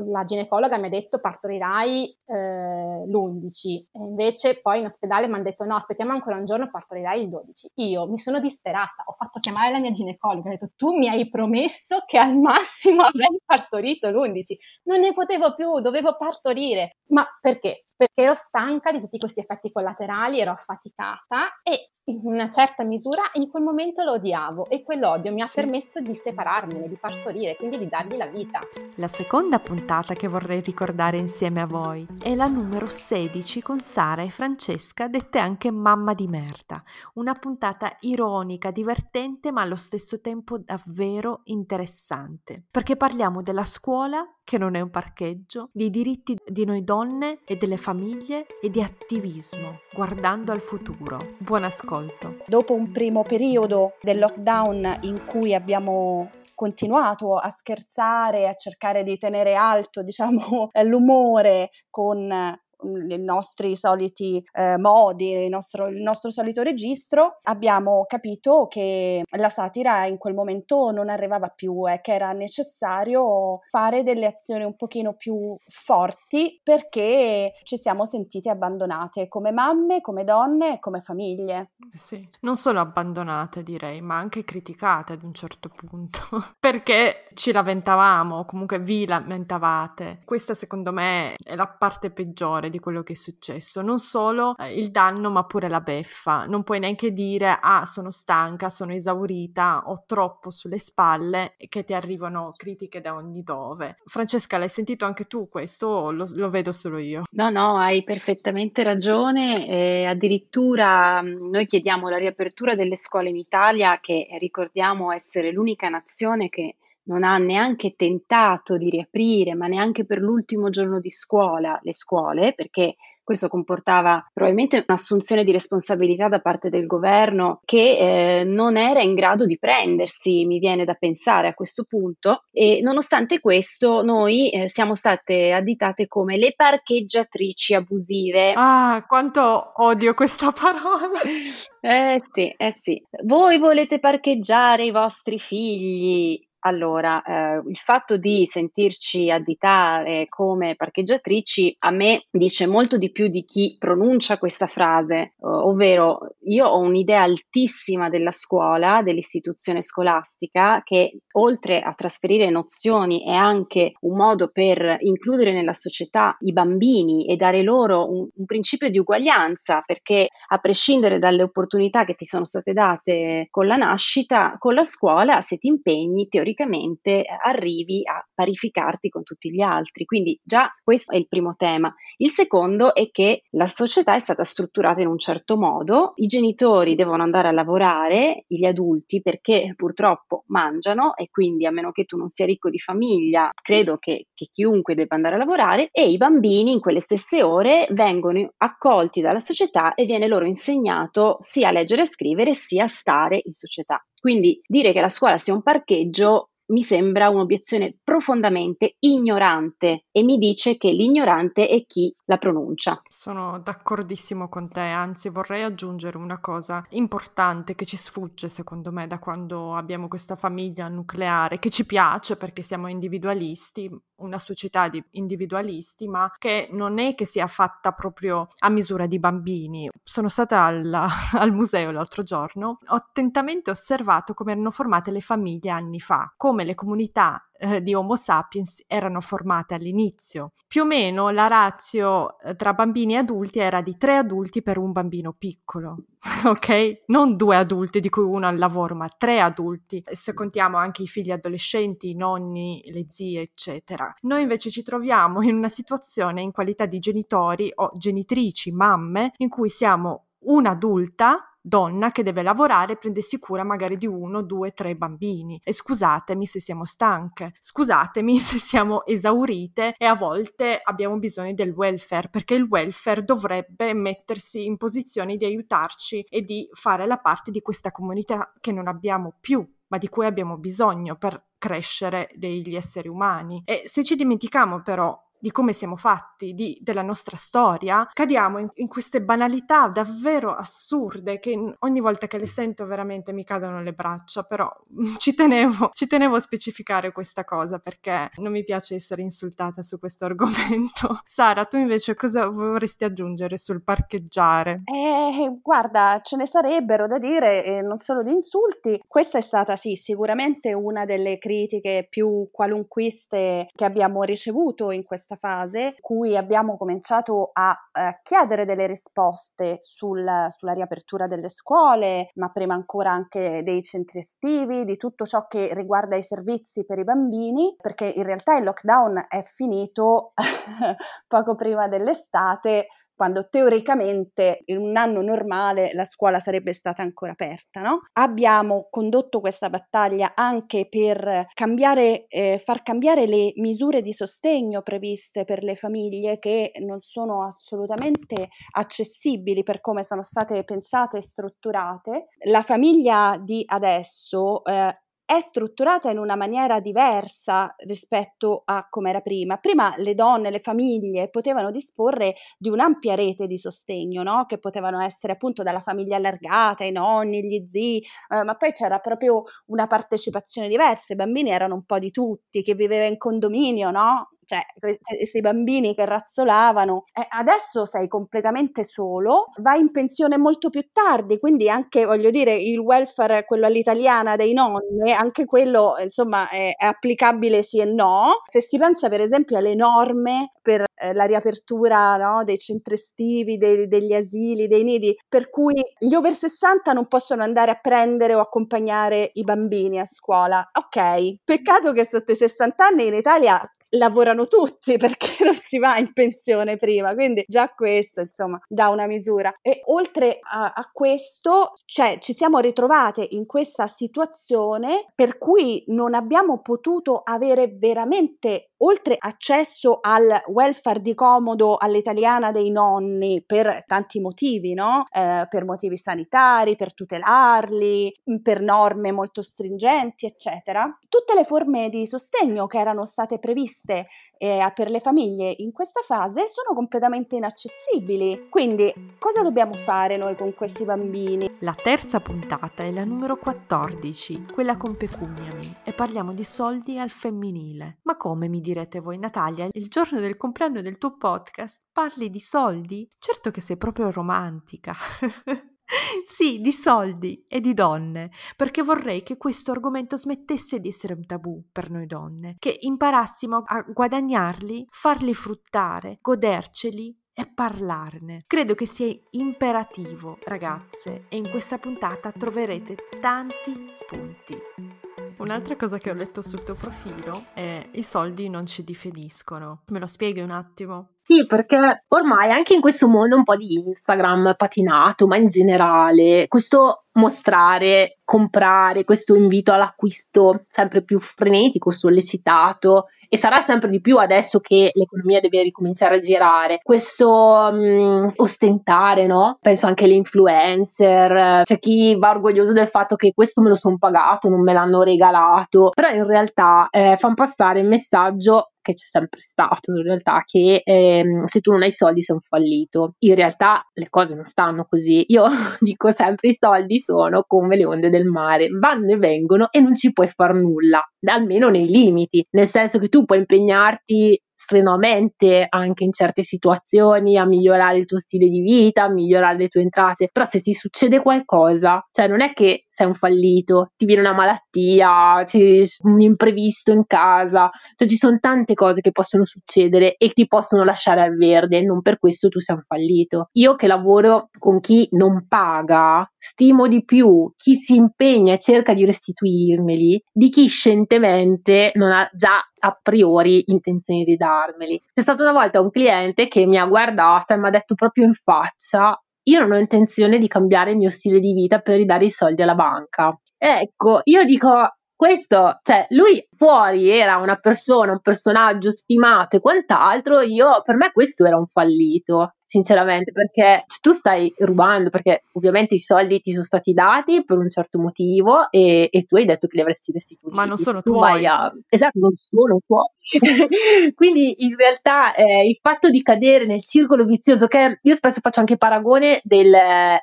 la 0.06 0.24
ginecologa 0.24 0.78
mi 0.78 0.86
ha 0.86 0.90
detto 0.90 1.20
partorirai 1.20 2.18
eh, 2.26 3.06
l'11, 3.06 3.84
e 3.92 3.98
invece 3.98 4.60
poi 4.60 4.80
in 4.86 4.92
ospedale 4.92 5.26
mi 5.26 5.34
hanno 5.34 5.42
detto 5.42 5.64
no, 5.64 5.76
aspettiamo 5.76 6.12
ancora 6.12 6.36
un 6.36 6.46
giorno, 6.46 6.70
partorirai 6.70 7.22
il 7.22 7.28
12. 7.28 7.70
Io 7.76 8.06
mi 8.08 8.18
sono 8.18 8.40
disperata, 8.40 9.04
ho 9.06 9.12
fatto 9.18 9.40
chiamare 9.40 9.70
la 9.70 9.78
mia 9.78 9.90
ginecologa, 9.90 10.48
ho 10.48 10.52
detto 10.52 10.70
tu 10.76 10.92
mi 10.96 11.08
hai 11.08 11.28
promesso 11.28 12.02
che 12.06 12.18
al 12.18 12.36
massimo 12.38 13.02
avrei 13.04 13.38
partorito 13.44 14.08
l'11. 14.08 14.56
Non 14.84 15.00
ne 15.00 15.12
potevo 15.12 15.54
più, 15.54 15.80
dovevo 15.80 16.16
partorire. 16.16 16.96
Ma 17.08 17.26
perché? 17.40 17.84
Perché 17.96 18.22
ero 18.22 18.34
stanca 18.34 18.92
di 18.92 19.00
tutti 19.00 19.18
questi 19.18 19.40
effetti 19.40 19.72
collaterali, 19.72 20.38
ero 20.38 20.52
affaticata 20.52 21.60
e 21.62 21.92
in 22.08 22.20
una 22.22 22.50
certa 22.50 22.84
misura 22.84 23.22
in 23.32 23.48
quel 23.48 23.64
momento 23.64 24.04
lo 24.04 24.12
odiavo 24.12 24.68
e 24.68 24.82
quell'odio 24.84 25.32
mi 25.32 25.42
ha 25.42 25.46
sì. 25.46 25.60
permesso 25.60 26.00
di 26.00 26.14
separarmene, 26.14 26.88
di 26.88 26.96
partorire, 26.96 27.56
quindi 27.56 27.78
di 27.78 27.88
dargli 27.88 28.16
la 28.16 28.26
vita. 28.26 28.60
La 28.96 29.08
seconda 29.08 29.58
puntata 29.58 30.14
che 30.14 30.28
vorrei 30.28 30.60
ricordare 30.60 31.18
insieme 31.18 31.60
a 31.60 31.66
voi 31.66 32.06
è 32.22 32.34
la 32.36 32.46
numero 32.46 32.86
16 32.86 33.60
con 33.60 33.80
Sara 33.80 34.22
e 34.22 34.30
Francesca, 34.30 35.08
dette 35.08 35.38
anche 35.38 35.72
mamma 35.72 36.14
di 36.14 36.28
merda. 36.28 36.82
Una 37.14 37.34
puntata 37.34 37.96
ironica, 38.00 38.70
divertente 38.70 39.50
ma 39.50 39.62
allo 39.62 39.76
stesso 39.76 40.20
tempo 40.20 40.58
davvero 40.58 41.40
interessante, 41.44 42.62
perché 42.70 42.96
parliamo 42.96 43.42
della 43.42 43.64
scuola 43.64 44.24
che 44.46 44.58
non 44.58 44.76
è 44.76 44.80
un 44.80 44.90
parcheggio, 44.90 45.70
dei 45.72 45.90
diritti 45.90 46.38
di 46.46 46.64
noi 46.64 46.84
donne 46.84 47.40
e 47.44 47.56
delle 47.56 47.76
famiglie 47.86 48.46
e 48.60 48.68
di 48.68 48.82
attivismo, 48.82 49.82
guardando 49.92 50.50
al 50.50 50.60
futuro. 50.60 51.36
Buon 51.38 51.62
ascolto. 51.62 52.38
Dopo 52.48 52.74
un 52.74 52.90
primo 52.90 53.22
periodo 53.22 53.92
del 54.00 54.18
lockdown 54.18 54.98
in 55.02 55.24
cui 55.24 55.54
abbiamo 55.54 56.32
continuato 56.56 57.36
a 57.36 57.48
scherzare, 57.48 58.48
a 58.48 58.54
cercare 58.54 59.04
di 59.04 59.16
tenere 59.18 59.54
alto, 59.54 60.02
diciamo, 60.02 60.70
l'umore 60.82 61.70
con 61.88 62.58
i 62.82 63.18
nostri 63.18 63.76
soliti 63.76 64.44
eh, 64.52 64.76
modi, 64.78 65.30
il 65.30 65.50
nostro, 65.50 65.88
il 65.88 66.02
nostro 66.02 66.30
solito 66.30 66.62
registro, 66.62 67.38
abbiamo 67.42 68.04
capito 68.06 68.66
che 68.68 69.22
la 69.36 69.48
satira 69.48 70.06
in 70.06 70.18
quel 70.18 70.34
momento 70.34 70.90
non 70.90 71.08
arrivava 71.08 71.48
più 71.48 71.88
e 71.88 72.00
che 72.00 72.14
era 72.14 72.32
necessario 72.32 73.60
fare 73.70 74.02
delle 74.02 74.26
azioni 74.26 74.64
un 74.64 74.76
pochino 74.76 75.14
più 75.14 75.56
forti 75.68 76.60
perché 76.62 77.54
ci 77.62 77.76
siamo 77.76 78.04
sentite 78.04 78.50
abbandonate 78.50 79.28
come 79.28 79.52
mamme, 79.52 80.00
come 80.00 80.24
donne 80.24 80.78
come 80.78 81.00
famiglie. 81.00 81.70
Eh 81.92 81.98
sì, 81.98 82.28
non 82.40 82.56
solo 82.56 82.80
abbandonate 82.80 83.62
direi, 83.62 84.00
ma 84.00 84.16
anche 84.16 84.44
criticate 84.44 85.14
ad 85.14 85.22
un 85.22 85.34
certo 85.34 85.68
punto, 85.68 86.20
perché 86.58 87.28
ci 87.34 87.52
lamentavamo, 87.52 88.44
comunque 88.44 88.78
vi 88.78 89.06
lamentavate. 89.06 90.20
Questa 90.24 90.54
secondo 90.54 90.92
me 90.92 91.34
è 91.42 91.54
la 91.54 91.66
parte 91.66 92.10
peggiore 92.10 92.65
di 92.70 92.78
quello 92.78 93.02
che 93.02 93.12
è 93.12 93.16
successo. 93.16 93.82
Non 93.82 93.98
solo 93.98 94.56
eh, 94.56 94.78
il 94.78 94.90
danno, 94.90 95.30
ma 95.30 95.44
pure 95.44 95.68
la 95.68 95.80
beffa. 95.80 96.44
Non 96.46 96.62
puoi 96.62 96.78
neanche 96.78 97.12
dire, 97.12 97.58
ah, 97.60 97.84
sono 97.84 98.10
stanca, 98.10 98.70
sono 98.70 98.92
esaurita, 98.92 99.84
ho 99.86 100.04
troppo 100.06 100.50
sulle 100.50 100.78
spalle 100.78 101.54
che 101.68 101.84
ti 101.84 101.94
arrivano 101.94 102.52
critiche 102.56 103.00
da 103.00 103.14
ogni 103.14 103.42
dove. 103.42 103.96
Francesca, 104.04 104.58
l'hai 104.58 104.68
sentito 104.68 105.04
anche 105.04 105.24
tu 105.24 105.48
questo 105.48 105.86
o 105.86 106.10
lo, 106.10 106.28
lo 106.32 106.48
vedo 106.48 106.72
solo 106.72 106.98
io? 106.98 107.22
No, 107.30 107.50
no, 107.50 107.76
hai 107.78 108.02
perfettamente 108.04 108.82
ragione. 108.82 109.66
Eh, 109.66 110.04
addirittura 110.06 111.22
mm, 111.22 111.50
noi 111.50 111.66
chiediamo 111.66 112.08
la 112.08 112.18
riapertura 112.18 112.74
delle 112.74 112.96
scuole 112.96 113.30
in 113.30 113.36
Italia, 113.36 113.98
che 114.00 114.28
ricordiamo 114.38 115.12
essere 115.12 115.52
l'unica 115.52 115.88
nazione 115.88 116.48
che 116.48 116.76
non 117.06 117.24
ha 117.24 117.38
neanche 117.38 117.94
tentato 117.96 118.76
di 118.76 118.90
riaprire, 118.90 119.54
ma 119.54 119.66
neanche 119.66 120.04
per 120.04 120.18
l'ultimo 120.18 120.70
giorno 120.70 121.00
di 121.00 121.10
scuola, 121.10 121.78
le 121.82 121.92
scuole, 121.92 122.54
perché 122.54 122.96
questo 123.26 123.48
comportava 123.48 124.24
probabilmente 124.32 124.84
un'assunzione 124.86 125.42
di 125.42 125.50
responsabilità 125.50 126.28
da 126.28 126.38
parte 126.38 126.68
del 126.68 126.86
governo 126.86 127.60
che 127.64 127.96
eh, 128.38 128.44
non 128.44 128.76
era 128.76 129.02
in 129.02 129.14
grado 129.16 129.46
di 129.46 129.58
prendersi, 129.58 130.46
mi 130.46 130.60
viene 130.60 130.84
da 130.84 130.94
pensare 130.94 131.48
a 131.48 131.54
questo 131.54 131.82
punto. 131.88 132.44
E 132.52 132.78
nonostante 132.82 133.40
questo, 133.40 134.04
noi 134.04 134.50
eh, 134.50 134.68
siamo 134.68 134.94
state 134.94 135.50
additate 135.50 136.06
come 136.06 136.36
le 136.36 136.54
parcheggiatrici 136.54 137.74
abusive. 137.74 138.52
Ah, 138.54 139.04
quanto 139.08 139.72
odio 139.74 140.14
questa 140.14 140.52
parola! 140.52 141.20
eh 141.82 142.22
sì, 142.30 142.54
eh 142.56 142.78
sì. 142.80 143.02
Voi 143.24 143.58
volete 143.58 143.98
parcheggiare 143.98 144.84
i 144.84 144.92
vostri 144.92 145.40
figli 145.40 146.45
allora, 146.66 147.22
eh, 147.22 147.62
il 147.68 147.76
fatto 147.76 148.16
di 148.16 148.44
sentirci 148.44 149.30
additare 149.30 150.26
come 150.28 150.74
parcheggiatrici 150.74 151.76
a 151.78 151.92
me 151.92 152.24
dice 152.28 152.66
molto 152.66 152.98
di 152.98 153.12
più 153.12 153.28
di 153.28 153.44
chi 153.44 153.76
pronuncia 153.78 154.36
questa 154.36 154.66
frase, 154.66 155.34
ovvero 155.40 156.34
io 156.46 156.66
ho 156.66 156.80
un'idea 156.80 157.22
altissima 157.22 158.08
della 158.08 158.32
scuola, 158.32 159.02
dell'istituzione 159.02 159.80
scolastica, 159.80 160.82
che 160.82 161.20
oltre 161.34 161.80
a 161.80 161.94
trasferire 161.94 162.50
nozioni 162.50 163.24
è 163.24 163.34
anche 163.34 163.92
un 164.00 164.16
modo 164.16 164.48
per 164.48 164.96
includere 165.00 165.52
nella 165.52 165.72
società 165.72 166.36
i 166.40 166.52
bambini 166.52 167.26
e 167.26 167.36
dare 167.36 167.62
loro 167.62 168.10
un, 168.10 168.28
un 168.34 168.44
principio 168.44 168.90
di 168.90 168.98
uguaglianza, 168.98 169.82
perché 169.86 170.28
a 170.48 170.58
prescindere 170.58 171.20
dalle 171.20 171.44
opportunità 171.44 172.04
che 172.04 172.14
ti 172.14 172.24
sono 172.24 172.44
state 172.44 172.72
date 172.72 173.46
con 173.52 173.68
la 173.68 173.76
nascita, 173.76 174.56
con 174.58 174.74
la 174.74 174.82
scuola, 174.82 175.40
se 175.42 175.58
ti 175.58 175.68
impegni 175.68 176.26
teoricamente 176.26 176.54
teoricamente 176.56 177.24
arrivi 177.44 178.00
a 178.04 178.26
parificarti 178.34 179.10
con 179.10 179.22
tutti 179.22 179.52
gli 179.52 179.60
altri. 179.60 180.06
Quindi 180.06 180.40
già 180.42 180.74
questo 180.82 181.12
è 181.12 181.16
il 181.16 181.28
primo 181.28 181.54
tema. 181.56 181.94
Il 182.16 182.30
secondo 182.30 182.94
è 182.94 183.10
che 183.10 183.42
la 183.50 183.66
società 183.66 184.14
è 184.14 184.20
stata 184.20 184.42
strutturata 184.42 185.02
in 185.02 185.08
un 185.08 185.18
certo 185.18 185.56
modo, 185.58 186.12
i 186.16 186.26
genitori 186.26 186.94
devono 186.94 187.22
andare 187.22 187.48
a 187.48 187.52
lavorare, 187.52 188.44
gli 188.48 188.64
adulti 188.64 189.20
perché 189.20 189.74
purtroppo 189.76 190.44
mangiano 190.46 191.14
e 191.16 191.28
quindi 191.30 191.66
a 191.66 191.70
meno 191.70 191.92
che 191.92 192.04
tu 192.04 192.16
non 192.16 192.28
sia 192.28 192.46
ricco 192.46 192.70
di 192.70 192.78
famiglia, 192.78 193.50
credo 193.60 193.98
che, 193.98 194.28
che 194.34 194.48
chiunque 194.50 194.94
debba 194.94 195.14
andare 195.14 195.34
a 195.34 195.38
lavorare 195.38 195.88
e 195.92 196.08
i 196.08 196.16
bambini 196.16 196.72
in 196.72 196.80
quelle 196.80 197.00
stesse 197.00 197.42
ore 197.42 197.86
vengono 197.90 198.50
accolti 198.56 199.20
dalla 199.20 199.40
società 199.40 199.94
e 199.94 200.06
viene 200.06 200.26
loro 200.26 200.46
insegnato 200.46 201.36
sia 201.40 201.68
a 201.68 201.72
leggere 201.72 202.02
e 202.02 202.06
scrivere 202.06 202.54
sia 202.54 202.84
a 202.84 202.88
stare 202.88 203.40
in 203.44 203.52
società. 203.52 204.02
Quindi 204.26 204.60
dire 204.66 204.92
che 204.92 205.00
la 205.00 205.08
scuola 205.08 205.38
sia 205.38 205.54
un 205.54 205.62
parcheggio 205.62 206.50
mi 206.72 206.82
sembra 206.82 207.28
un'obiezione 207.28 207.98
profondamente 208.16 208.96
ignorante 209.00 210.06
e 210.10 210.22
mi 210.22 210.38
dice 210.38 210.78
che 210.78 210.90
l'ignorante 210.90 211.68
è 211.68 211.84
chi 211.84 212.14
la 212.24 212.38
pronuncia. 212.38 213.02
Sono 213.06 213.58
d'accordissimo 213.58 214.48
con 214.48 214.70
te, 214.70 214.80
anzi 214.80 215.28
vorrei 215.28 215.62
aggiungere 215.62 216.16
una 216.16 216.40
cosa 216.40 216.82
importante 216.90 217.74
che 217.74 217.84
ci 217.84 217.98
sfugge 217.98 218.48
secondo 218.48 218.90
me 218.90 219.06
da 219.06 219.18
quando 219.18 219.74
abbiamo 219.74 220.08
questa 220.08 220.34
famiglia 220.34 220.88
nucleare, 220.88 221.58
che 221.58 221.68
ci 221.68 221.84
piace 221.84 222.36
perché 222.36 222.62
siamo 222.62 222.88
individualisti, 222.88 223.90
una 224.16 224.38
società 224.38 224.88
di 224.88 225.02
individualisti, 225.10 226.08
ma 226.08 226.32
che 226.38 226.68
non 226.72 226.98
è 226.98 227.14
che 227.14 227.26
sia 227.26 227.46
fatta 227.46 227.92
proprio 227.92 228.48
a 228.60 228.70
misura 228.70 229.06
di 229.06 229.18
bambini. 229.18 229.90
Sono 230.02 230.30
stata 230.30 230.62
alla, 230.62 231.06
al 231.38 231.52
museo 231.52 231.90
l'altro 231.90 232.22
giorno, 232.22 232.78
ho 232.86 232.94
attentamente 232.94 233.70
osservato 233.70 234.32
come 234.32 234.52
erano 234.52 234.70
formate 234.70 235.10
le 235.10 235.20
famiglie 235.20 235.68
anni 235.68 236.00
fa, 236.00 236.32
come 236.34 236.64
le 236.64 236.74
comunità 236.74 237.45
eh, 237.58 237.82
di 237.82 237.94
Homo 237.94 238.16
sapiens 238.16 238.84
erano 238.86 239.20
formate 239.20 239.74
all'inizio. 239.74 240.52
Più 240.66 240.82
o 240.82 240.84
meno 240.84 241.30
la 241.30 241.46
razio 241.46 242.38
eh, 242.40 242.54
tra 242.56 242.72
bambini 242.72 243.14
e 243.14 243.18
adulti 243.18 243.58
era 243.58 243.80
di 243.80 243.96
tre 243.96 244.16
adulti 244.16 244.62
per 244.62 244.78
un 244.78 244.92
bambino 244.92 245.32
piccolo, 245.32 246.04
ok? 246.44 247.04
Non 247.06 247.36
due 247.36 247.56
adulti 247.56 248.00
di 248.00 248.08
cui 248.08 248.24
uno 248.24 248.46
al 248.46 248.58
lavoro, 248.58 248.94
ma 248.94 249.08
tre 249.08 249.40
adulti, 249.40 250.02
se 250.04 250.34
contiamo 250.34 250.76
anche 250.76 251.02
i 251.02 251.06
figli 251.06 251.30
adolescenti, 251.30 252.10
i 252.10 252.14
nonni, 252.14 252.82
le 252.86 253.06
zie, 253.08 253.40
eccetera. 253.42 254.12
Noi 254.22 254.42
invece 254.42 254.70
ci 254.70 254.82
troviamo 254.82 255.42
in 255.42 255.56
una 255.56 255.68
situazione 255.68 256.42
in 256.42 256.52
qualità 256.52 256.86
di 256.86 256.98
genitori 256.98 257.70
o 257.74 257.90
genitrici, 257.96 258.72
mamme, 258.72 259.32
in 259.38 259.48
cui 259.48 259.68
siamo 259.68 260.26
un'adulta 260.46 261.55
donna 261.66 262.12
che 262.12 262.22
deve 262.22 262.42
lavorare 262.42 262.92
e 262.92 262.96
prendersi 262.96 263.38
cura 263.38 263.64
magari 263.64 263.96
di 263.96 264.06
uno, 264.06 264.42
due, 264.42 264.72
tre 264.72 264.94
bambini. 264.94 265.60
E 265.64 265.72
scusatemi 265.72 266.46
se 266.46 266.60
siamo 266.60 266.84
stanche, 266.84 267.54
scusatemi 267.58 268.38
se 268.38 268.58
siamo 268.58 269.04
esaurite 269.04 269.94
e 269.98 270.06
a 270.06 270.14
volte 270.14 270.80
abbiamo 270.82 271.18
bisogno 271.18 271.54
del 271.54 271.70
welfare, 271.70 272.28
perché 272.28 272.54
il 272.54 272.66
welfare 272.68 273.24
dovrebbe 273.24 273.92
mettersi 273.94 274.64
in 274.64 274.76
posizione 274.76 275.36
di 275.36 275.44
aiutarci 275.44 276.24
e 276.28 276.42
di 276.42 276.68
fare 276.72 277.06
la 277.06 277.18
parte 277.18 277.50
di 277.50 277.60
questa 277.60 277.90
comunità 277.90 278.52
che 278.60 278.72
non 278.72 278.86
abbiamo 278.86 279.34
più 279.40 279.66
ma 279.88 279.98
di 279.98 280.08
cui 280.08 280.26
abbiamo 280.26 280.56
bisogno 280.58 281.14
per 281.14 281.40
crescere 281.58 282.30
degli 282.34 282.74
esseri 282.74 283.08
umani. 283.08 283.62
E 283.64 283.82
se 283.86 284.02
ci 284.02 284.16
dimentichiamo 284.16 284.82
però 284.82 285.16
di 285.38 285.50
come 285.50 285.72
siamo 285.72 285.96
fatti, 285.96 286.52
di, 286.52 286.78
della 286.80 287.02
nostra 287.02 287.36
storia, 287.36 288.08
cadiamo 288.12 288.58
in, 288.58 288.68
in, 288.74 288.88
queste 288.88 289.22
banalità 289.22 289.88
davvero 289.88 290.52
assurde 290.52 291.38
che 291.38 291.74
ogni 291.78 292.00
volta 292.00 292.26
che 292.26 292.38
le 292.38 292.46
sento 292.46 292.86
veramente 292.86 293.32
mi 293.32 293.44
cadono 293.44 293.82
le 293.82 293.92
braccia, 293.92 294.42
però 294.42 294.70
ci 295.18 295.34
tenevo, 295.34 295.90
ci 295.92 296.06
tenevo 296.06 296.36
a 296.36 296.40
specificare 296.40 297.12
questa 297.12 297.44
cosa 297.44 297.78
perché 297.78 298.30
non 298.36 298.52
mi 298.52 298.64
piace 298.64 298.94
essere 298.94 299.22
insultata 299.22 299.82
su 299.82 299.98
questo 299.98 300.24
argomento. 300.26 301.20
Sara, 301.24 301.64
tu 301.64 301.76
invece 301.76 302.14
cosa 302.14 302.48
vorresti 302.48 303.04
aggiungere 303.04 303.58
sul 303.58 303.82
parcheggiare? 303.82 304.82
Eh, 304.84 305.58
guarda, 305.62 306.20
ce 306.22 306.36
ne 306.36 306.46
sarebbero 306.46 307.06
da 307.06 307.18
dire, 307.18 307.64
eh, 307.64 307.82
non 307.82 307.98
solo 307.98 308.22
di 308.22 308.32
insulti. 308.32 309.02
Questa 309.06 309.38
è 309.38 309.40
stata 309.40 309.76
sì, 309.76 309.94
sicuramente 309.94 310.72
una 310.72 311.04
delle 311.04 311.38
critiche 311.38 312.06
più 312.08 312.48
qualunquiste 312.50 313.68
che 313.74 313.84
abbiamo 313.84 314.22
ricevuto 314.22 314.90
in 314.90 315.04
questa 315.04 315.35
questa 315.36 315.38
fase, 315.38 315.94
cui 316.00 316.36
abbiamo 316.36 316.76
cominciato 316.76 317.50
a 317.52 317.76
eh, 317.92 318.20
chiedere 318.22 318.64
delle 318.64 318.86
risposte 318.86 319.78
sul, 319.82 320.46
sulla 320.48 320.72
riapertura 320.72 321.26
delle 321.26 321.48
scuole, 321.48 322.30
ma 322.34 322.50
prima 322.50 322.74
ancora 322.74 323.10
anche 323.10 323.62
dei 323.62 323.82
centri 323.82 324.20
estivi, 324.20 324.84
di 324.84 324.96
tutto 324.96 325.24
ciò 325.24 325.46
che 325.46 325.70
riguarda 325.72 326.16
i 326.16 326.22
servizi 326.22 326.84
per 326.84 326.98
i 326.98 327.04
bambini, 327.04 327.76
perché 327.80 328.06
in 328.06 328.24
realtà 328.24 328.56
il 328.56 328.64
lockdown 328.64 329.26
è 329.28 329.42
finito 329.44 330.32
poco 331.28 331.54
prima 331.54 331.86
dell'estate, 331.88 332.88
quando 333.16 333.48
teoricamente 333.48 334.62
in 334.66 334.76
un 334.76 334.96
anno 334.96 335.22
normale 335.22 335.92
la 335.94 336.04
scuola 336.04 336.38
sarebbe 336.38 336.72
stata 336.72 337.02
ancora 337.02 337.32
aperta. 337.32 337.80
No? 337.80 338.02
Abbiamo 338.12 338.88
condotto 338.90 339.40
questa 339.40 339.70
battaglia 339.70 340.32
anche 340.34 340.86
per 340.88 341.46
cambiare, 341.54 342.26
eh, 342.28 342.60
far 342.62 342.82
cambiare 342.82 343.26
le 343.26 343.52
misure 343.56 344.02
di 344.02 344.12
sostegno 344.12 344.82
previste 344.82 345.44
per 345.44 345.62
le 345.62 345.76
famiglie 345.76 346.38
che 346.38 346.72
non 346.80 347.00
sono 347.00 347.44
assolutamente 347.44 348.50
accessibili 348.72 349.62
per 349.62 349.80
come 349.80 350.04
sono 350.04 350.22
state 350.22 350.62
pensate 350.64 351.16
e 351.16 351.22
strutturate. 351.22 352.26
La 352.44 352.62
famiglia 352.62 353.40
di 353.42 353.64
adesso 353.66 354.62
eh, 354.64 354.94
è 355.26 355.40
strutturata 355.40 356.08
in 356.08 356.18
una 356.18 356.36
maniera 356.36 356.78
diversa 356.78 357.74
rispetto 357.78 358.62
a 358.64 358.86
come 358.88 359.10
era 359.10 359.20
prima. 359.20 359.56
Prima 359.56 359.92
le 359.98 360.14
donne, 360.14 360.50
le 360.50 360.60
famiglie 360.60 361.28
potevano 361.28 361.72
disporre 361.72 362.36
di 362.56 362.68
un'ampia 362.68 363.16
rete 363.16 363.48
di 363.48 363.58
sostegno, 363.58 364.22
no? 364.22 364.46
che 364.46 364.58
potevano 364.58 365.00
essere 365.00 365.32
appunto 365.32 365.64
dalla 365.64 365.80
famiglia 365.80 366.16
allargata, 366.16 366.84
i 366.84 366.92
nonni, 366.92 367.42
gli 367.44 367.66
zii, 367.68 367.98
eh, 368.28 368.44
ma 368.44 368.54
poi 368.54 368.70
c'era 368.70 369.00
proprio 369.00 369.42
una 369.66 369.88
partecipazione 369.88 370.68
diversa, 370.68 371.12
i 371.12 371.16
bambini 371.16 371.50
erano 371.50 371.74
un 371.74 371.84
po' 371.84 371.98
di 371.98 372.12
tutti, 372.12 372.62
chi 372.62 372.74
viveva 372.74 373.06
in 373.06 373.16
condominio, 373.18 373.90
no? 373.90 374.28
Cioè 374.46 374.60
questi 374.78 375.40
bambini 375.40 375.94
che 375.94 376.04
razzolavano, 376.04 377.04
eh, 377.12 377.26
adesso 377.28 377.84
sei 377.84 378.06
completamente 378.06 378.84
solo, 378.84 379.50
vai 379.58 379.80
in 379.80 379.90
pensione 379.90 380.38
molto 380.38 380.70
più 380.70 380.86
tardi, 380.92 381.38
quindi 381.38 381.68
anche 381.68 382.04
voglio 382.04 382.30
dire 382.30 382.54
il 382.54 382.78
welfare, 382.78 383.44
quello 383.44 383.66
all'italiana 383.66 384.36
dei 384.36 384.52
nonni, 384.52 385.12
anche 385.12 385.44
quello 385.44 385.96
insomma 386.00 386.48
è, 386.48 386.74
è 386.76 386.84
applicabile 386.84 387.62
sì 387.62 387.80
e 387.80 387.84
no. 387.84 388.42
Se 388.48 388.60
si 388.60 388.78
pensa 388.78 389.08
per 389.08 389.20
esempio 389.20 389.56
alle 389.58 389.74
norme 389.74 390.52
per 390.62 390.84
eh, 390.94 391.12
la 391.12 391.24
riapertura 391.24 392.16
no, 392.16 392.44
dei 392.44 392.58
centri 392.58 392.94
estivi, 392.94 393.58
dei, 393.58 393.88
degli 393.88 394.12
asili, 394.12 394.68
dei 394.68 394.84
nidi, 394.84 395.16
per 395.28 395.50
cui 395.50 395.74
gli 395.98 396.14
over 396.14 396.32
60 396.32 396.92
non 396.92 397.06
possono 397.08 397.42
andare 397.42 397.72
a 397.72 397.78
prendere 397.80 398.34
o 398.34 398.40
accompagnare 398.40 399.30
i 399.34 399.42
bambini 399.42 399.98
a 399.98 400.04
scuola. 400.04 400.68
Ok, 400.72 401.38
peccato 401.44 401.92
che 401.92 402.06
sotto 402.06 402.32
i 402.32 402.36
60 402.36 402.86
anni 402.86 403.06
in 403.06 403.14
Italia 403.14 403.60
lavorano 403.90 404.46
tutti 404.46 404.96
perché 404.98 405.44
non 405.44 405.54
si 405.54 405.78
va 405.78 405.96
in 405.98 406.12
pensione 406.12 406.76
prima, 406.76 407.14
quindi 407.14 407.44
già 407.46 407.68
questo 407.68 408.20
insomma 408.20 408.60
dà 408.68 408.88
una 408.88 409.06
misura. 409.06 409.52
E 409.62 409.82
oltre 409.86 410.38
a, 410.40 410.72
a 410.74 410.90
questo, 410.92 411.72
cioè 411.84 412.18
ci 412.20 412.32
siamo 412.32 412.58
ritrovate 412.58 413.26
in 413.30 413.46
questa 413.46 413.86
situazione 413.86 415.06
per 415.14 415.38
cui 415.38 415.84
non 415.88 416.14
abbiamo 416.14 416.60
potuto 416.60 417.20
avere 417.24 417.68
veramente 417.68 418.70
oltre 418.78 419.16
accesso 419.18 419.98
al 420.00 420.42
welfare 420.48 421.00
di 421.00 421.14
comodo 421.14 421.76
all'italiana 421.76 422.50
dei 422.52 422.70
nonni 422.70 423.42
per 423.44 423.84
tanti 423.86 424.20
motivi, 424.20 424.74
no? 424.74 425.04
Eh, 425.10 425.46
per 425.48 425.64
motivi 425.64 425.96
sanitari, 425.96 426.76
per 426.76 426.92
tutelarli, 426.94 428.12
per 428.42 428.60
norme 428.60 429.12
molto 429.12 429.42
stringenti, 429.42 430.26
eccetera. 430.26 430.98
Tutte 431.08 431.34
le 431.34 431.44
forme 431.44 431.88
di 431.88 432.06
sostegno 432.06 432.66
che 432.66 432.78
erano 432.78 433.04
state 433.04 433.38
previste 433.38 434.06
eh, 434.38 434.70
per 434.74 434.90
le 434.90 435.00
famiglie 435.00 435.54
in 435.58 435.72
questa 435.72 436.00
fase 436.02 436.46
sono 436.48 436.74
completamente 436.74 437.36
inaccessibili. 437.36 438.48
Quindi, 438.50 438.92
cosa 439.18 439.42
dobbiamo 439.42 439.72
fare 439.72 440.16
noi 440.16 440.36
con 440.36 440.54
questi 440.54 440.84
bambini? 440.84 441.56
La 441.60 441.74
terza 441.74 442.20
puntata 442.20 442.82
è 442.82 442.90
la 442.90 443.04
numero 443.04 443.36
14, 443.36 444.46
quella 444.52 444.76
con 444.76 444.96
Pecuniami, 444.96 445.76
e 445.84 445.92
parliamo 445.92 446.32
di 446.32 446.44
soldi 446.44 446.98
al 446.98 447.10
femminile. 447.10 447.98
Ma 448.02 448.16
come 448.16 448.48
mi 448.48 448.60
direte 448.66 449.00
voi, 449.00 449.18
Natalia, 449.18 449.68
il 449.70 449.88
giorno 449.88 450.18
del 450.18 450.36
compleanno 450.36 450.82
del 450.82 450.98
tuo 450.98 451.16
podcast 451.16 451.82
parli 451.92 452.28
di 452.28 452.40
soldi? 452.40 453.08
Certo 453.18 453.50
che 453.50 453.60
sei 453.60 453.76
proprio 453.76 454.10
romantica. 454.10 454.92
Sì, 456.24 456.60
di 456.60 456.72
soldi 456.72 457.44
e 457.46 457.60
di 457.60 457.72
donne, 457.72 458.32
perché 458.56 458.82
vorrei 458.82 459.22
che 459.22 459.36
questo 459.36 459.70
argomento 459.70 460.16
smettesse 460.16 460.80
di 460.80 460.88
essere 460.88 461.14
un 461.14 461.24
tabù 461.24 461.64
per 461.70 461.90
noi 461.90 462.06
donne, 462.06 462.56
che 462.58 462.76
imparassimo 462.80 463.62
a 463.64 463.82
guadagnarli, 463.82 464.88
farli 464.90 465.32
fruttare, 465.32 466.18
goderceli 466.20 467.16
e 467.32 467.46
parlarne. 467.46 468.42
Credo 468.48 468.74
che 468.74 468.86
sia 468.86 469.14
imperativo, 469.30 470.38
ragazze, 470.42 471.26
e 471.28 471.36
in 471.36 471.48
questa 471.48 471.78
puntata 471.78 472.32
troverete 472.32 472.96
tanti 473.20 473.88
spunti. 473.92 475.05
Un'altra 475.38 475.76
cosa 475.76 475.98
che 475.98 476.10
ho 476.10 476.14
letto 476.14 476.40
sul 476.40 476.62
tuo 476.62 476.74
profilo 476.74 477.46
è 477.52 477.86
i 477.92 478.02
soldi 478.02 478.48
non 478.48 478.64
ci 478.66 478.82
difediscono. 478.82 479.82
Me 479.88 479.98
lo 479.98 480.06
spieghi 480.06 480.40
un 480.40 480.50
attimo? 480.50 481.15
Sì, 481.28 481.44
perché 481.44 482.04
ormai 482.06 482.52
anche 482.52 482.72
in 482.72 482.80
questo 482.80 483.08
mondo 483.08 483.34
un 483.34 483.42
po' 483.42 483.56
di 483.56 483.82
Instagram 483.84 484.54
patinato, 484.56 485.26
ma 485.26 485.36
in 485.36 485.48
generale, 485.48 486.46
questo 486.46 487.06
mostrare, 487.14 488.18
comprare, 488.22 489.02
questo 489.02 489.34
invito 489.34 489.72
all'acquisto 489.72 490.66
sempre 490.68 491.02
più 491.02 491.18
frenetico, 491.18 491.90
sollecitato 491.90 493.06
e 493.28 493.36
sarà 493.36 493.60
sempre 493.60 493.88
di 493.88 494.00
più 494.00 494.18
adesso 494.18 494.60
che 494.60 494.92
l'economia 494.94 495.40
deve 495.40 495.64
ricominciare 495.64 496.14
a 496.14 496.20
girare. 496.20 496.78
Questo 496.80 497.28
um, 497.28 498.32
ostentare, 498.36 499.26
no? 499.26 499.58
Penso 499.60 499.86
anche 499.86 500.04
alle 500.04 500.14
influencer, 500.14 501.62
c'è 501.64 501.78
chi 501.80 502.16
va 502.16 502.30
orgoglioso 502.30 502.72
del 502.72 502.86
fatto 502.86 503.16
che 503.16 503.32
questo 503.34 503.62
me 503.62 503.70
lo 503.70 503.74
sono 503.74 503.98
pagato, 503.98 504.48
non 504.48 504.62
me 504.62 504.72
l'hanno 504.72 505.02
regalato, 505.02 505.90
però 505.92 506.08
in 506.08 506.24
realtà 506.24 506.86
eh, 506.88 507.16
fanno 507.18 507.34
passare 507.34 507.80
il 507.80 507.88
messaggio 507.88 508.70
che 508.86 508.94
c'è 508.94 509.06
sempre 509.06 509.40
stato 509.40 509.92
in 509.92 510.02
realtà, 510.02 510.42
che 510.44 510.82
ehm, 510.84 511.44
se 511.44 511.60
tu 511.60 511.72
non 511.72 511.82
hai 511.82 511.90
soldi 511.90 512.22
sei 512.22 512.36
un 512.36 512.42
fallito. 512.42 513.14
In 513.20 513.34
realtà 513.34 513.82
le 513.94 514.08
cose 514.08 514.34
non 514.34 514.44
stanno 514.44 514.86
così. 514.88 515.24
Io 515.28 515.44
dico 515.80 516.12
sempre 516.12 516.50
i 516.50 516.54
soldi 516.54 516.98
sono 516.98 517.44
come 517.46 517.76
le 517.76 517.84
onde 517.84 518.10
del 518.10 518.26
mare, 518.26 518.68
vanno 518.68 519.12
e 519.12 519.16
vengono 519.16 519.68
e 519.70 519.80
non 519.80 519.94
ci 519.94 520.12
puoi 520.12 520.28
far 520.28 520.54
nulla, 520.54 521.02
almeno 521.26 521.68
nei 521.68 521.86
limiti, 521.86 522.46
nel 522.50 522.68
senso 522.68 522.98
che 522.98 523.08
tu 523.08 523.24
puoi 523.24 523.38
impegnarti 523.38 524.40
strenuamente 524.66 525.64
anche 525.68 526.02
in 526.02 526.12
certe 526.12 526.42
situazioni 526.42 527.38
a 527.38 527.46
migliorare 527.46 527.98
il 527.98 528.04
tuo 528.04 528.18
stile 528.18 528.48
di 528.48 528.60
vita, 528.60 529.04
a 529.04 529.12
migliorare 529.12 529.56
le 529.56 529.68
tue 529.68 529.82
entrate, 529.82 530.28
però 530.32 530.44
se 530.44 530.60
ti 530.60 530.74
succede 530.74 531.20
qualcosa, 531.20 532.04
cioè 532.10 532.26
non 532.26 532.40
è 532.40 532.52
che 532.52 532.85
sei 532.96 533.06
un 533.06 533.14
fallito, 533.14 533.90
ti 533.94 534.06
viene 534.06 534.22
una 534.22 534.32
malattia, 534.32 535.42
c'è 535.44 535.82
un 536.04 536.20
imprevisto 536.22 536.92
in 536.92 537.04
casa, 537.06 537.68
cioè 537.94 538.08
ci 538.08 538.16
sono 538.16 538.38
tante 538.40 538.72
cose 538.72 539.02
che 539.02 539.12
possono 539.12 539.44
succedere 539.44 540.14
e 540.16 540.30
ti 540.30 540.46
possono 540.46 540.82
lasciare 540.82 541.20
al 541.20 541.36
verde, 541.36 541.82
non 541.82 542.00
per 542.00 542.18
questo 542.18 542.48
tu 542.48 542.58
sei 542.58 542.76
un 542.76 542.82
fallito. 542.86 543.50
Io 543.52 543.76
che 543.76 543.86
lavoro 543.86 544.48
con 544.58 544.80
chi 544.80 545.06
non 545.10 545.44
paga, 545.46 546.26
stimo 546.38 546.88
di 546.88 547.04
più 547.04 547.52
chi 547.54 547.74
si 547.74 547.96
impegna 547.96 548.54
e 548.54 548.58
cerca 548.58 548.94
di 548.94 549.04
restituirmeli 549.04 550.22
di 550.32 550.48
chi 550.48 550.66
scientemente 550.66 551.92
non 551.96 552.12
ha 552.12 552.30
già 552.32 552.58
a 552.78 552.98
priori 553.02 553.64
intenzione 553.66 554.24
di 554.24 554.36
darmeli. 554.36 555.02
C'è 555.12 555.22
stata 555.22 555.42
una 555.42 555.52
volta 555.52 555.80
un 555.80 555.90
cliente 555.90 556.48
che 556.48 556.64
mi 556.66 556.78
ha 556.78 556.86
guardata 556.86 557.54
e 557.54 557.58
mi 557.58 557.66
ha 557.66 557.70
detto 557.70 557.94
proprio 557.94 558.24
in 558.24 558.32
faccia 558.32 559.20
io 559.48 559.60
non 559.60 559.72
ho 559.72 559.78
intenzione 559.78 560.38
di 560.38 560.48
cambiare 560.48 560.92
il 560.92 560.96
mio 560.96 561.10
stile 561.10 561.40
di 561.40 561.52
vita 561.52 561.80
per 561.80 561.96
ridare 561.96 562.26
i 562.26 562.30
soldi 562.30 562.62
alla 562.62 562.74
banca. 562.74 563.38
Ecco, 563.56 564.20
io 564.24 564.44
dico, 564.44 564.96
questo, 565.14 565.78
cioè, 565.82 566.06
lui 566.10 566.46
fuori 566.56 567.08
era 567.08 567.36
una 567.38 567.56
persona, 567.56 568.12
un 568.12 568.20
personaggio 568.20 568.90
stimato 568.90 569.56
e 569.56 569.60
quant'altro, 569.60 570.40
io, 570.40 570.82
per 570.84 570.96
me 570.96 571.10
questo 571.12 571.46
era 571.46 571.56
un 571.56 571.66
fallito 571.66 572.55
sinceramente, 572.66 573.30
perché 573.30 573.84
tu 574.00 574.10
stai 574.12 574.52
rubando, 574.58 575.08
perché 575.08 575.44
ovviamente 575.52 575.94
i 575.94 576.00
soldi 576.00 576.40
ti 576.40 576.52
sono 576.52 576.64
stati 576.64 576.92
dati 576.92 577.44
per 577.44 577.56
un 577.56 577.70
certo 577.70 577.98
motivo 577.98 578.70
e, 578.70 579.08
e 579.10 579.24
tu 579.24 579.36
hai 579.36 579.44
detto 579.44 579.68
che 579.68 579.76
li 579.76 579.82
avresti 579.82 580.12
restituiti. 580.12 580.54
Ma 580.54 580.64
non 580.64 580.76
sono 580.76 581.00
tu 581.00 581.12
tuoi. 581.12 581.46
A... 581.46 581.72
Esatto, 581.88 582.18
non 582.18 582.32
sono 582.32 582.80
tuoi. 582.84 583.06
Quindi 584.14 584.64
in 584.64 584.76
realtà 584.76 585.34
eh, 585.34 585.68
il 585.68 585.78
fatto 585.80 586.10
di 586.10 586.22
cadere 586.22 586.66
nel 586.66 586.84
circolo 586.84 587.24
vizioso, 587.24 587.68
che 587.68 588.00
io 588.02 588.14
spesso 588.14 588.40
faccio 588.40 588.60
anche 588.60 588.76
paragone 588.76 589.40
del, 589.44 589.72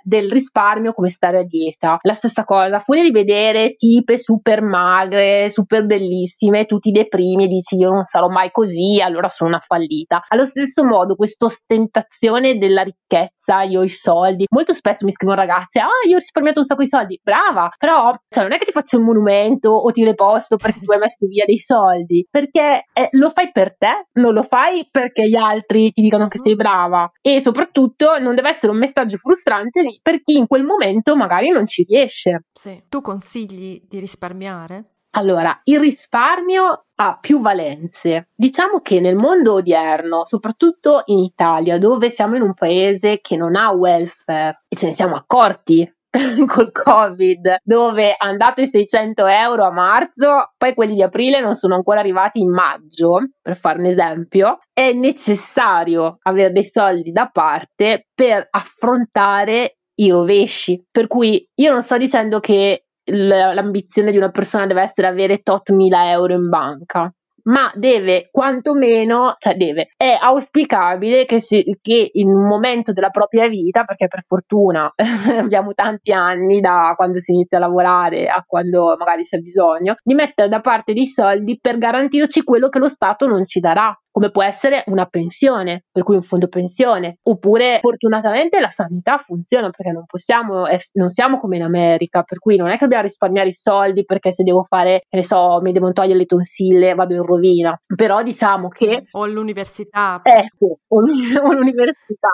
del 0.04 0.30
risparmio 0.30 0.94
come 0.94 1.10
stare 1.10 1.40
a 1.40 1.44
dieta, 1.44 1.98
la 2.02 2.14
stessa 2.14 2.44
cosa, 2.44 2.80
fuori 2.80 3.04
di 3.04 3.12
vedere 3.12 3.76
tipe 3.76 4.18
super 4.18 4.62
magre, 4.62 5.50
super 5.50 5.86
bellissime, 5.86 6.66
tu 6.66 6.80
ti 6.80 6.92
deprimi 6.92 7.46
e 7.46 7.48
dici 7.48 7.76
io 7.78 7.90
non 7.90 8.04
sarò 8.04 8.28
mai 8.28 8.52
così, 8.52 9.02
allora 9.02 9.30
sono 9.30 9.50
una 9.50 9.64
fallita. 9.66 10.24
Allo 10.28 10.46
stesso 10.46 10.84
modo 10.84 11.16
questa 11.16 11.46
ostentazione 11.46 12.33
gestione 12.34 12.58
della 12.58 12.84
ricchezza, 12.84 13.62
io 13.62 13.82
ho 13.82 13.84
i 13.84 13.90
soldi. 13.90 14.46
Molto 14.50 14.74
spesso 14.74 15.06
mi 15.06 15.12
scrivono 15.12 15.40
ragazze, 15.40 15.80
ah, 15.80 16.08
io 16.08 16.16
ho 16.16 16.20
risparmiato 16.20 16.60
un 16.60 16.66
sacco 16.66 16.82
di 16.82 16.88
soldi. 16.88 17.20
Brava, 17.22 17.70
però 17.78 18.14
cioè, 18.30 18.44
non 18.44 18.54
è 18.54 18.58
che 18.58 18.66
ti 18.66 18.72
faccio 18.72 18.98
un 18.98 19.04
monumento 19.04 19.70
o 19.70 19.92
ti 19.92 20.04
reposto 20.04 20.58
perché 20.58 20.80
tu 20.80 20.92
hai 20.92 21.00
messo 21.00 21.28
via 21.28 21.46
dei 21.46 21.58
soldi, 21.58 22.26
perché 22.30 22.86
eh, 22.94 23.10
lo 23.12 23.30
fai 23.30 23.52
per 23.52 23.76
te, 23.78 24.08
non 24.14 24.34
lo 24.34 24.44
fai 24.44 24.88
perché 24.90 25.28
gli 25.28 25.36
altri 25.36 25.92
ti 25.92 26.02
dicono 26.02 26.28
che 26.28 26.40
sei 26.44 26.56
brava. 26.56 27.10
E 27.22 27.42
soprattutto 27.42 28.18
non 28.20 28.36
deve 28.36 28.50
essere 28.50 28.72
un 28.72 28.78
messaggio 28.78 29.18
frustrante 29.18 29.82
per 30.02 30.22
chi 30.22 30.38
in 30.38 30.48
quel 30.48 30.64
momento 30.64 31.16
magari 31.16 31.50
non 31.50 31.66
ci 31.66 31.84
riesce. 31.84 32.46
Sì. 32.54 32.84
Tu 32.90 33.02
consigli 33.02 33.82
di 33.88 34.00
risparmiare? 34.00 34.93
Allora, 35.16 35.60
il 35.66 35.80
risparmio 35.80 36.86
ha 36.96 37.18
più 37.20 37.40
valenze. 37.40 38.30
Diciamo 38.36 38.80
che 38.80 39.00
nel 39.00 39.16
mondo 39.16 39.54
odierno, 39.54 40.26
soprattutto 40.26 41.04
in 41.06 41.20
Italia, 41.20 41.78
dove 41.78 42.10
siamo 42.10 42.36
in 42.36 42.42
un 42.42 42.54
paese 42.54 43.20
che 43.22 43.36
non 43.36 43.56
ha 43.56 43.72
welfare 43.72 44.64
e 44.68 44.76
ce 44.76 44.88
ne 44.88 44.92
siamo 44.92 45.16
accorti 45.16 45.88
col 46.48 46.72
Covid, 46.72 47.58
dove 47.64 48.12
è 48.12 48.16
andato 48.18 48.62
i 48.62 48.68
600 48.68 49.28
euro 49.28 49.66
a 49.66 49.72
marzo, 49.72 50.54
poi 50.58 50.74
quelli 50.74 50.96
di 50.96 51.04
aprile 51.04 51.42
non 51.42 51.54
sono 51.54 51.76
ancora 51.76 52.00
arrivati 52.00 52.40
in 52.40 52.50
maggio, 52.50 53.20
per 53.40 53.56
fare 53.56 53.80
un 53.80 53.86
esempio, 53.86 54.60
è 54.74 54.94
necessario 54.94 56.18
avere 56.24 56.52
dei 56.52 56.66
soldi 56.66 57.12
da 57.12 57.30
parte 57.32 58.08
per 58.16 58.48
affrontare 58.50 59.78
i 59.96 60.10
rovesci. 60.10 60.84
Per 60.90 61.06
cui 61.06 61.48
io 61.54 61.72
non 61.72 61.84
sto 61.84 61.98
dicendo 61.98 62.40
che 62.40 62.86
l'ambizione 63.06 64.12
di 64.12 64.18
una 64.18 64.30
persona 64.30 64.66
deve 64.66 64.82
essere 64.82 65.08
avere 65.08 65.40
tot 65.40 65.70
mila 65.72 66.10
euro 66.12 66.34
in 66.34 66.50
banca. 66.50 67.14
Ma 67.46 67.70
deve 67.76 68.30
quantomeno, 68.32 69.36
cioè 69.38 69.56
deve, 69.58 69.90
è 69.98 70.18
auspicabile 70.18 71.26
che, 71.26 71.42
si, 71.42 71.78
che 71.82 72.12
in 72.14 72.30
un 72.30 72.48
momento 72.48 72.94
della 72.94 73.10
propria 73.10 73.50
vita, 73.50 73.84
perché 73.84 74.08
per 74.08 74.24
fortuna 74.26 74.90
abbiamo 75.38 75.74
tanti 75.74 76.14
anni 76.14 76.62
da 76.62 76.94
quando 76.96 77.20
si 77.20 77.34
inizia 77.34 77.58
a 77.58 77.62
lavorare 77.62 78.28
a 78.28 78.46
quando 78.48 78.96
magari 78.98 79.24
c'è 79.24 79.40
bisogno, 79.40 79.96
di 80.02 80.14
mettere 80.14 80.48
da 80.48 80.62
parte 80.62 80.94
dei 80.94 81.06
soldi 81.06 81.60
per 81.60 81.78
garantirci 81.78 82.44
quello 82.44 82.70
che 82.70 82.80
lo 82.80 82.88
Stato 82.88 83.28
non 83.28 83.46
ci 83.46 83.60
darà 83.60 83.94
come 84.14 84.30
può 84.30 84.44
essere 84.44 84.84
una 84.88 85.08
pensione, 85.08 85.86
per 85.92 86.04
cui 86.04 86.16
un 86.16 86.22
fondo 86.22 86.48
pensione, 86.48 87.18
oppure 87.24 87.80
fortunatamente 87.82 88.60
la 88.60 88.70
sanità 88.70 89.18
funziona 89.18 89.72
perché 89.72 89.92
non 89.92 90.06
possiamo, 90.06 90.66
non 90.94 91.10
siamo 91.10 91.40
come 91.40 91.56
in 91.56 91.64
America, 91.64 92.22
per 92.22 92.38
cui 92.38 92.56
non 92.56 92.70
è 92.70 92.74
che 92.74 92.82
dobbiamo 92.82 93.06
risparmiare 93.06 93.50
i 93.50 93.58
soldi 93.60 94.06
perché 94.06 94.32
se 94.32 94.44
devo 94.44 94.66
fare, 94.66 95.00
che 95.10 95.18
ne 95.18 95.24
so, 95.24 95.60
mi 95.64 95.72
devo 95.72 95.92
togliere 95.94 96.20
le 96.20 96.26
tonsille, 96.26 96.94
vado 96.94 97.16
in 97.16 97.26
rovina, 97.26 97.76
però 97.88 98.22
diciamo 98.22 98.68
che... 98.68 99.08
O 99.14 99.26
l'università. 99.26 100.22
Ecco, 100.22 100.78
o, 100.88 101.00
l'università. 101.00 102.30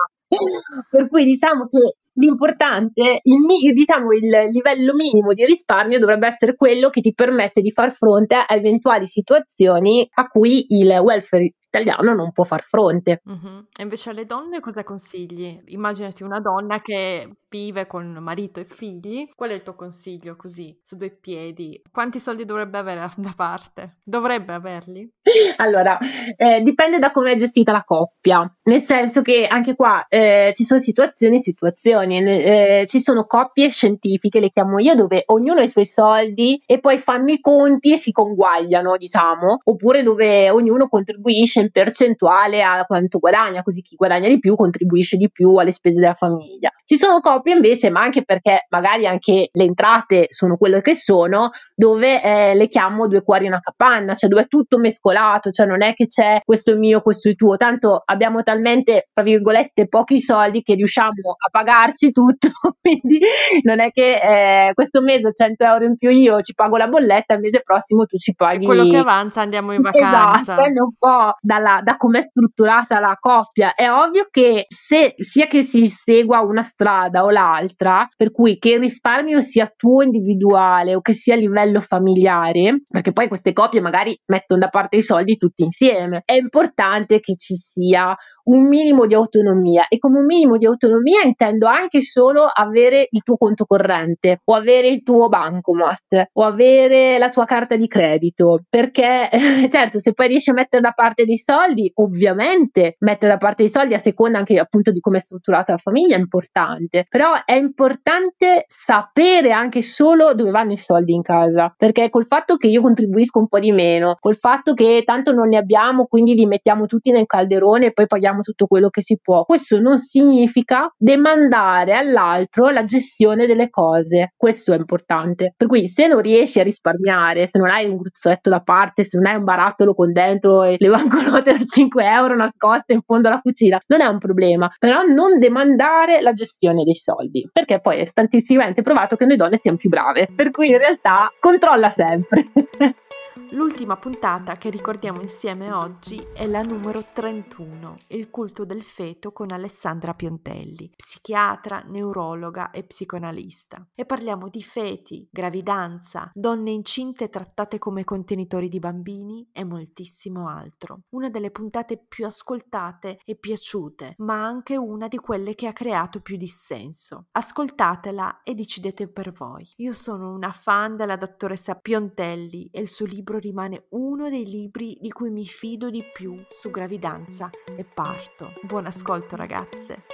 per 0.90 1.08
cui 1.08 1.24
diciamo 1.24 1.66
che 1.66 1.96
l'importante, 2.12 3.20
il, 3.22 3.72
diciamo 3.72 4.12
il 4.12 4.52
livello 4.52 4.92
minimo 4.92 5.32
di 5.32 5.46
risparmio 5.46 5.98
dovrebbe 5.98 6.26
essere 6.26 6.56
quello 6.56 6.90
che 6.90 7.00
ti 7.00 7.14
permette 7.14 7.62
di 7.62 7.72
far 7.72 7.92
fronte 7.92 8.34
a 8.34 8.46
eventuali 8.50 9.06
situazioni 9.06 10.06
a 10.12 10.26
cui 10.26 10.66
il 10.68 10.90
welfare 11.02 11.54
italiano 11.70 12.14
non 12.14 12.32
può 12.32 12.44
far 12.44 12.62
fronte. 12.62 13.22
Uh-huh. 13.24 13.66
E 13.76 13.82
invece 13.82 14.10
alle 14.10 14.26
donne 14.26 14.60
cosa 14.60 14.82
consigli? 14.82 15.60
Immaginati 15.66 16.22
una 16.22 16.40
donna 16.40 16.80
che 16.80 17.28
vive 17.48 17.86
con 17.86 18.06
marito 18.20 18.60
e 18.60 18.64
figli, 18.64 19.28
qual 19.34 19.50
è 19.50 19.54
il 19.54 19.62
tuo 19.62 19.74
consiglio 19.74 20.36
così, 20.36 20.76
su 20.82 20.96
due 20.96 21.10
piedi? 21.10 21.80
Quanti 21.90 22.20
soldi 22.20 22.44
dovrebbe 22.44 22.78
avere 22.78 23.10
da 23.16 23.32
parte? 23.34 23.96
Dovrebbe 24.04 24.52
averli? 24.52 25.08
Allora, 25.56 25.98
eh, 26.36 26.60
dipende 26.62 26.98
da 26.98 27.10
come 27.10 27.32
è 27.32 27.36
gestita 27.36 27.72
la 27.72 27.84
coppia, 27.84 28.52
nel 28.64 28.80
senso 28.80 29.22
che 29.22 29.46
anche 29.46 29.74
qua 29.74 30.06
eh, 30.08 30.52
ci 30.56 30.64
sono 30.64 30.80
situazioni 30.80 31.38
e 31.38 31.42
situazioni, 31.42 32.18
eh, 32.18 32.86
ci 32.88 33.00
sono 33.00 33.26
coppie 33.26 33.68
scientifiche, 33.68 34.40
le 34.40 34.50
chiamo 34.50 34.78
io, 34.78 34.94
dove 34.94 35.22
ognuno 35.26 35.60
ha 35.60 35.64
i 35.64 35.70
suoi 35.70 35.86
soldi 35.86 36.62
e 36.66 36.80
poi 36.80 36.98
fanno 36.98 37.30
i 37.30 37.40
conti 37.40 37.92
e 37.92 37.96
si 37.96 38.12
conguagliano, 38.12 38.96
diciamo, 38.96 39.60
oppure 39.64 40.02
dove 40.02 40.50
ognuno 40.50 40.88
contribuisce 40.88 41.59
in 41.60 41.70
percentuale 41.70 42.62
a 42.62 42.84
quanto 42.84 43.18
guadagna, 43.18 43.62
così 43.62 43.82
chi 43.82 43.96
guadagna 43.96 44.28
di 44.28 44.38
più 44.38 44.56
contribuisce 44.56 45.16
di 45.16 45.30
più 45.30 45.56
alle 45.56 45.72
spese 45.72 45.96
della 45.96 46.14
famiglia. 46.14 46.70
Ci 46.84 46.96
sono 46.96 47.20
coppie 47.20 47.54
invece, 47.54 47.90
ma 47.90 48.00
anche 48.00 48.24
perché 48.24 48.66
magari 48.70 49.06
anche 49.06 49.48
le 49.52 49.64
entrate 49.64 50.26
sono 50.28 50.56
quelle 50.56 50.80
che 50.80 50.94
sono, 50.94 51.50
dove 51.74 52.22
eh, 52.22 52.54
le 52.54 52.68
chiamo 52.68 53.06
due 53.06 53.22
cuori 53.22 53.44
in 53.44 53.52
una 53.52 53.60
capanna, 53.60 54.14
cioè 54.14 54.28
dove 54.28 54.42
è 54.42 54.46
tutto 54.48 54.78
mescolato, 54.78 55.50
cioè 55.50 55.66
non 55.66 55.82
è 55.82 55.94
che 55.94 56.06
c'è 56.06 56.40
questo 56.44 56.76
mio, 56.76 57.00
questo 57.00 57.28
è 57.28 57.34
tuo, 57.34 57.56
tanto 57.56 58.02
abbiamo 58.04 58.42
talmente, 58.42 59.08
tra 59.12 59.22
virgolette, 59.22 59.88
pochi 59.88 60.20
soldi 60.20 60.62
che 60.62 60.74
riusciamo 60.74 61.10
a 61.10 61.48
pagarci 61.50 62.12
tutto, 62.12 62.48
quindi 62.80 63.20
non 63.62 63.80
è 63.80 63.90
che 63.90 64.68
eh, 64.68 64.74
questo 64.74 65.00
mese 65.00 65.32
100 65.32 65.64
euro 65.64 65.84
in 65.84 65.96
più 65.96 66.10
io 66.10 66.40
ci 66.40 66.54
pago 66.54 66.76
la 66.76 66.88
bolletta, 66.88 67.34
il 67.34 67.40
mese 67.40 67.62
prossimo 67.62 68.04
tu 68.06 68.16
ci 68.16 68.34
paghi. 68.34 68.64
E 68.64 68.66
quello 68.66 68.88
che 68.88 68.96
avanza 68.96 69.40
andiamo 69.40 69.72
in 69.72 69.82
vacanza. 69.82 70.40
Esatto, 70.40 70.64
è 70.64 70.80
un 70.80 70.94
po' 70.98 71.36
dalla, 71.50 71.80
da 71.82 71.96
com'è 71.96 72.22
strutturata 72.22 73.00
la 73.00 73.16
coppia. 73.18 73.74
È 73.74 73.90
ovvio 73.90 74.28
che 74.30 74.66
se 74.68 75.14
sia 75.16 75.48
che 75.48 75.62
si 75.62 75.88
segua 75.88 76.42
una 76.42 76.62
strada 76.62 77.24
o 77.24 77.30
l'altra, 77.30 78.08
per 78.16 78.30
cui 78.30 78.56
che 78.58 78.74
il 78.74 78.78
risparmio 78.78 79.40
sia 79.40 79.72
tuo 79.74 80.02
individuale 80.02 80.94
o 80.94 81.00
che 81.00 81.12
sia 81.12 81.34
a 81.34 81.38
livello 81.38 81.80
familiare, 81.80 82.84
perché 82.88 83.10
poi 83.10 83.26
queste 83.26 83.52
coppie 83.52 83.80
magari 83.80 84.16
mettono 84.26 84.60
da 84.60 84.68
parte 84.68 84.98
i 84.98 85.02
soldi 85.02 85.36
tutti 85.36 85.64
insieme, 85.64 86.22
è 86.24 86.34
importante 86.34 87.18
che 87.18 87.34
ci 87.34 87.56
sia 87.56 88.16
un 88.44 88.66
minimo 88.66 89.06
di 89.06 89.14
autonomia 89.14 89.86
e 89.88 89.98
come 89.98 90.18
un 90.18 90.24
minimo 90.24 90.56
di 90.56 90.66
autonomia 90.66 91.22
intendo 91.24 91.66
anche 91.66 92.00
solo 92.00 92.44
avere 92.44 93.08
il 93.10 93.22
tuo 93.22 93.36
conto 93.36 93.64
corrente 93.64 94.40
o 94.44 94.54
avere 94.54 94.88
il 94.88 95.02
tuo 95.02 95.28
bancomat 95.28 96.28
o 96.32 96.44
avere 96.44 97.18
la 97.18 97.30
tua 97.30 97.44
carta 97.44 97.76
di 97.76 97.86
credito 97.86 98.62
perché 98.68 99.28
certo 99.70 99.98
se 99.98 100.12
poi 100.12 100.28
riesci 100.28 100.50
a 100.50 100.54
mettere 100.54 100.82
da 100.82 100.92
parte 100.92 101.24
dei 101.24 101.38
soldi 101.40 101.90
ovviamente 101.94 102.96
mettere 103.00 103.32
da 103.32 103.38
parte 103.38 103.62
dei 103.62 103.70
soldi 103.70 103.94
a 103.94 103.98
seconda 103.98 104.38
anche 104.38 104.58
appunto 104.58 104.90
di 104.90 105.00
come 105.00 105.16
è 105.16 105.20
strutturata 105.20 105.72
la 105.72 105.78
famiglia 105.78 106.16
è 106.16 106.18
importante 106.18 107.06
però 107.08 107.32
è 107.44 107.54
importante 107.54 108.66
sapere 108.68 109.52
anche 109.52 109.82
solo 109.82 110.34
dove 110.34 110.50
vanno 110.50 110.72
i 110.72 110.78
soldi 110.78 111.14
in 111.14 111.22
casa 111.22 111.72
perché 111.76 112.10
col 112.10 112.26
fatto 112.26 112.56
che 112.56 112.68
io 112.68 112.82
contribuisco 112.82 113.38
un 113.38 113.48
po' 113.48 113.58
di 113.58 113.72
meno 113.72 114.16
col 114.20 114.36
fatto 114.36 114.74
che 114.74 115.02
tanto 115.04 115.32
non 115.32 115.48
ne 115.48 115.56
abbiamo 115.56 116.06
quindi 116.06 116.34
li 116.34 116.46
mettiamo 116.46 116.86
tutti 116.86 117.10
nel 117.10 117.26
calderone 117.26 117.86
e 117.86 117.92
poi 117.92 118.06
paghiamo 118.06 118.42
tutto 118.42 118.66
quello 118.66 118.88
che 118.88 119.00
si 119.00 119.18
può. 119.22 119.44
Questo 119.44 119.80
non 119.80 119.98
significa 119.98 120.92
demandare 120.96 121.94
all'altro 121.94 122.70
la 122.70 122.84
gestione 122.84 123.46
delle 123.46 123.70
cose. 123.70 124.32
Questo 124.36 124.72
è 124.72 124.76
importante. 124.76 125.54
Per 125.56 125.68
cui 125.68 125.86
se 125.86 126.08
non 126.08 126.20
riesci 126.20 126.58
a 126.58 126.64
risparmiare, 126.64 127.46
se 127.46 127.58
non 127.58 127.70
hai 127.70 127.88
un 127.88 127.96
gruzzoletto 127.96 128.50
da 128.50 128.60
parte, 128.60 129.04
se 129.04 129.18
non 129.18 129.30
hai 129.30 129.36
un 129.36 129.44
barattolo 129.44 129.94
con 129.94 130.12
dentro 130.12 130.62
le 130.62 130.76
banconote 130.88 131.29
da 131.30 131.56
5 131.64 132.04
euro 132.04 132.34
nascoste 132.34 132.92
in 132.92 133.02
fondo 133.02 133.28
alla 133.28 133.40
cucina, 133.40 133.80
non 133.86 134.00
è 134.00 134.06
un 134.06 134.18
problema. 134.18 134.68
Però 134.78 135.02
non 135.02 135.38
demandare 135.38 136.20
la 136.20 136.32
gestione 136.32 136.82
dei 136.84 136.96
soldi, 136.96 137.48
perché 137.52 137.80
poi 137.80 137.98
è 138.00 138.04
stantissimamente 138.04 138.82
provato 138.82 139.16
che 139.16 139.26
noi 139.26 139.36
donne 139.36 139.58
siamo 139.62 139.76
più 139.78 139.88
brave. 139.88 140.28
Per 140.34 140.50
cui 140.50 140.68
in 140.68 140.78
realtà 140.78 141.32
controlla 141.38 141.90
sempre. 141.90 142.48
L'ultima 143.50 143.96
puntata 143.96 144.54
che 144.54 144.70
ricordiamo 144.70 145.20
insieme 145.20 145.70
oggi 145.70 146.20
è 146.34 146.48
la 146.48 146.62
numero 146.62 147.04
31, 147.12 147.94
Il 148.08 148.28
culto 148.28 148.64
del 148.64 148.82
feto 148.82 149.30
con 149.30 149.52
Alessandra 149.52 150.14
Piontelli, 150.14 150.90
psichiatra, 150.96 151.84
neurologa 151.86 152.70
e 152.70 152.82
psicoanalista. 152.82 153.86
E 153.94 154.04
parliamo 154.04 154.48
di 154.48 154.62
feti, 154.62 155.28
gravidanza, 155.30 156.32
donne 156.34 156.72
incinte 156.72 157.28
trattate 157.28 157.78
come 157.78 158.02
contenitori 158.02 158.68
di 158.68 158.80
bambini 158.80 159.48
e 159.52 159.62
moltissimo 159.62 160.48
altro. 160.48 161.02
Una 161.10 161.30
delle 161.30 161.52
puntate 161.52 161.98
più 161.98 162.26
ascoltate 162.26 163.20
e 163.24 163.36
piaciute, 163.36 164.14
ma 164.18 164.44
anche 164.44 164.76
una 164.76 165.06
di 165.06 165.18
quelle 165.18 165.54
che 165.54 165.68
ha 165.68 165.72
creato 165.72 166.20
più 166.20 166.36
dissenso. 166.36 167.26
Ascoltatela 167.30 168.42
e 168.42 168.54
decidete 168.54 169.08
per 169.08 169.30
voi. 169.30 169.70
Io 169.76 169.92
sono 169.92 170.32
una 170.32 170.50
fan 170.50 170.96
della 170.96 171.16
dottoressa 171.16 171.76
Piontelli 171.76 172.68
e 172.72 172.80
il 172.80 172.88
suo 172.88 173.06
libro 173.06 173.18
rimane 173.24 173.86
uno 173.90 174.28
dei 174.28 174.44
libri 174.44 174.96
di 175.00 175.10
cui 175.10 175.30
mi 175.30 175.44
fido 175.44 175.90
di 175.90 176.04
più 176.12 176.42
su 176.48 176.70
gravidanza 176.70 177.50
e 177.76 177.84
parto. 177.84 178.52
Buon 178.62 178.86
ascolto 178.86 179.36
ragazze! 179.36 180.04